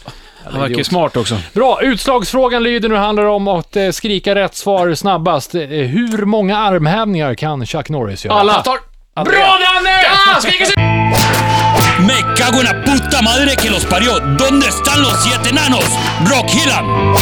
Han 0.52 0.62
verkar 0.62 0.84
smart 0.84 1.18
också. 1.18 1.38
Bra, 1.54 1.80
utslagsfrågan 1.82 2.64
lyder 2.64 2.90
nu 2.90 2.96
handlar 2.96 3.24
om 3.24 3.48
att 3.48 3.76
eh, 3.76 3.90
skrika 3.90 4.36
rätt 4.36 4.56
svar 4.56 4.94
snabbast. 4.94 5.56
Hur 5.56 6.26
många 6.26 6.58
armhävningar 6.58 7.36
kan 7.36 7.66
Chuck 7.66 7.90
Norris 7.90 8.26
göra? 8.26 8.36
Alla. 8.36 8.62
Tar... 8.62 8.78
Bra 9.16 9.24
Danne! 9.24 10.42
Skriker 10.42 10.66
sig! 10.66 11.61
Me 12.08 12.18
cago 12.38 12.60
en 12.60 12.66
la 12.66 12.84
puta 12.86 13.22
madre 13.22 13.56
que 13.56 13.70
los 13.70 13.86
parió. 13.86 14.20
¿Dónde 14.20 14.68
están 14.68 15.02
los 15.02 15.24
siete 15.24 15.50
enanos? 15.50 15.86
Brock 16.26 16.50
Hillan. 16.50 17.16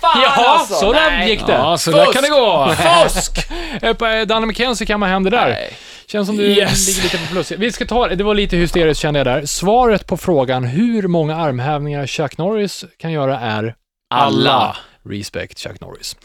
Fan 0.00 0.20
Jaha, 0.22 0.58
alltså! 0.58 0.74
så 0.74 0.92
där 0.92 1.10
Nej. 1.10 1.30
gick 1.30 1.46
det. 1.46 1.52
Ja, 1.52 1.78
så 1.78 1.90
där 1.90 2.12
kan 2.12 2.22
det 2.22 2.28
gå. 2.28 2.74
Fusk! 3.08 3.38
Eh, 3.82 3.94
på, 3.94 4.24
Danne 4.24 4.46
McKenzie 4.46 4.86
kammar 4.86 5.08
hem 5.08 5.22
det 5.22 5.30
där. 5.30 5.48
Nej. 5.48 5.72
Känns 6.06 6.26
som 6.28 6.36
du 6.36 6.44
Yes. 6.44 6.86
ligger 6.88 7.02
lite 7.02 7.18
på 7.18 7.26
plus. 7.32 7.50
Vi 7.50 7.72
ska 7.72 7.86
ta, 7.86 8.08
det 8.08 8.24
var 8.24 8.34
lite 8.34 8.56
hysteriskt 8.56 9.00
kände 9.00 9.20
jag 9.20 9.26
där. 9.26 9.46
Svaret 9.46 10.06
på 10.06 10.16
frågan 10.16 10.64
hur 10.64 11.08
många 11.08 11.36
armhävningar 11.36 12.06
Chuck 12.06 12.38
Norris 12.38 12.84
kan 12.98 13.12
göra 13.12 13.40
är 13.40 13.74
Alla. 14.14 14.76
Respect 15.10 15.58
Chuck 15.58 15.80
Norris. 15.80 16.16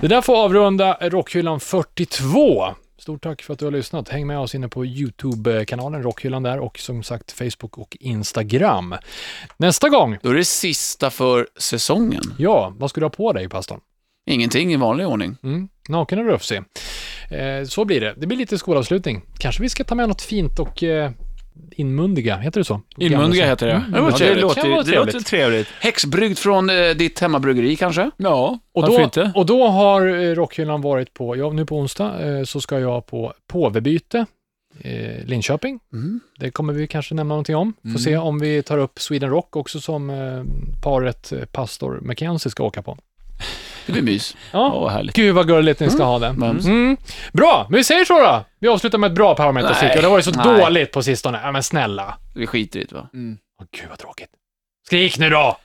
Det 0.00 0.08
där 0.08 0.20
får 0.20 0.36
avrunda 0.44 0.96
Rockhyllan 1.00 1.60
42. 1.60 2.74
Stort 3.02 3.22
tack 3.22 3.42
för 3.42 3.52
att 3.52 3.58
du 3.58 3.64
har 3.64 3.72
lyssnat. 3.72 4.08
Häng 4.08 4.26
med 4.26 4.38
oss 4.38 4.54
inne 4.54 4.68
på 4.68 4.86
YouTube-kanalen 4.86 6.02
Rockhyllan 6.02 6.42
där 6.42 6.58
och 6.58 6.78
som 6.78 7.02
sagt 7.02 7.32
Facebook 7.32 7.78
och 7.78 7.96
Instagram. 8.00 8.94
Nästa 9.56 9.88
gång, 9.88 10.18
Då 10.22 10.30
är 10.30 10.34
det 10.34 10.44
sista 10.44 11.10
för 11.10 11.48
säsongen. 11.56 12.22
ja, 12.38 12.72
vad 12.76 12.90
ska 12.90 13.00
du 13.00 13.04
ha 13.04 13.10
på 13.10 13.32
dig 13.32 13.48
pastorn? 13.48 13.80
Ingenting 14.26 14.72
i 14.72 14.76
vanlig 14.76 15.06
ordning. 15.06 15.36
Mm, 15.42 15.68
naken 15.88 16.18
och 16.18 16.24
rufsig. 16.24 16.56
Eh, 17.30 17.64
så 17.68 17.84
blir 17.84 18.00
det. 18.00 18.14
Det 18.16 18.26
blir 18.26 18.38
lite 18.38 18.58
skolavslutning. 18.58 19.22
Kanske 19.38 19.62
vi 19.62 19.68
ska 19.68 19.84
ta 19.84 19.94
med 19.94 20.08
något 20.08 20.22
fint 20.22 20.58
och 20.58 20.82
eh, 20.82 21.10
inmundiga, 21.70 22.36
heter 22.36 22.60
det 22.60 22.64
så? 22.64 22.80
Inmundiga 22.96 23.46
heter 23.46 23.66
det. 23.66 23.72
Mm, 23.72 23.92
det, 23.92 23.98
ja, 23.98 24.04
låter, 24.10 24.26
det 24.28 24.34
det, 24.34 24.40
låter, 24.40 24.60
kan 24.62 24.70
vara 24.70 24.82
det 24.82 24.94
låter 24.98 25.20
trevligt. 25.20 25.68
Häxbrygd 25.80 26.38
från 26.38 26.70
eh, 26.70 26.90
ditt 26.90 27.18
hemmabryggeri 27.20 27.76
kanske? 27.76 28.10
Ja, 28.16 28.58
Och 28.74 28.86
då, 28.86 29.00
inte? 29.00 29.32
och 29.34 29.46
då 29.46 29.68
har 29.68 30.06
eh, 30.06 30.34
Rockhyllan 30.34 30.80
varit 30.80 31.14
på, 31.14 31.36
ja 31.36 31.50
nu 31.52 31.66
på 31.66 31.76
onsdag 31.78 32.20
eh, 32.38 32.44
så 32.44 32.60
ska 32.60 32.80
jag 32.80 33.06
på 33.06 33.32
påvebyte, 33.46 34.26
eh, 34.80 35.24
Linköping. 35.24 35.80
Mm. 35.92 36.20
Det 36.38 36.50
kommer 36.50 36.72
vi 36.72 36.86
kanske 36.86 37.14
nämna 37.14 37.34
någonting 37.34 37.56
om. 37.56 37.72
Får 37.82 37.88
Mm. 37.88 37.98
se 37.98 38.16
om 38.16 38.38
vi 38.38 38.62
tar 38.62 38.78
upp 38.78 38.98
Sweden 39.00 39.30
Rock 39.30 39.56
också 39.56 39.80
som 39.80 40.10
eh, 40.10 40.42
paret 40.82 41.32
eh, 41.32 41.44
pastor 41.44 41.98
Mackenzie 42.02 42.50
ska 42.50 42.64
åka 42.64 42.82
på. 42.82 42.98
Det 43.86 43.92
blir 43.92 44.02
mys. 44.02 44.36
Ja, 44.50 44.70
Åh, 44.74 44.82
vad 44.82 44.92
härligt. 44.92 45.16
gud 45.16 45.34
vad 45.34 45.46
gulligt 45.46 45.80
ni 45.80 45.90
ska 45.90 46.04
ha 46.04 46.18
det. 46.18 46.32
Mums. 46.32 46.64
Mm. 46.64 46.96
Bra, 47.32 47.66
men 47.70 47.76
vi 47.76 47.84
säger 47.84 48.04
så 48.04 48.18
då. 48.20 48.44
Vi 48.58 48.68
avslutar 48.68 48.98
med 48.98 49.08
ett 49.08 49.14
bra 49.14 49.34
Power 49.34 49.48
och 49.48 49.74
det 49.80 50.02
har 50.02 50.10
varit 50.10 50.24
så 50.24 50.30
Nej. 50.30 50.60
dåligt 50.60 50.92
på 50.92 51.02
sistone. 51.02 51.40
Ja, 51.44 51.52
men 51.52 51.62
snälla. 51.62 52.14
Vi 52.34 52.46
skiter 52.46 52.80
i 52.80 52.84
det 52.84 52.94
va? 52.94 53.08
Åh, 53.12 53.66
gud 53.80 53.86
vad 53.88 53.98
tråkigt. 53.98 54.30
Skrik 54.86 55.18
nu 55.18 55.30
då! 55.30 55.56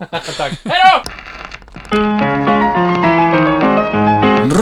Tack. 0.36 0.52
Hej 0.64 0.80
då! 0.94 1.10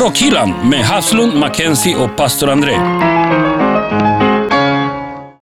Rockhyllan 0.00 0.54
med 0.70 0.80
Haslund, 0.84 1.34
Mackenzie 1.34 1.96
och 1.96 2.16
pastor 2.16 2.50
André. 2.50 2.72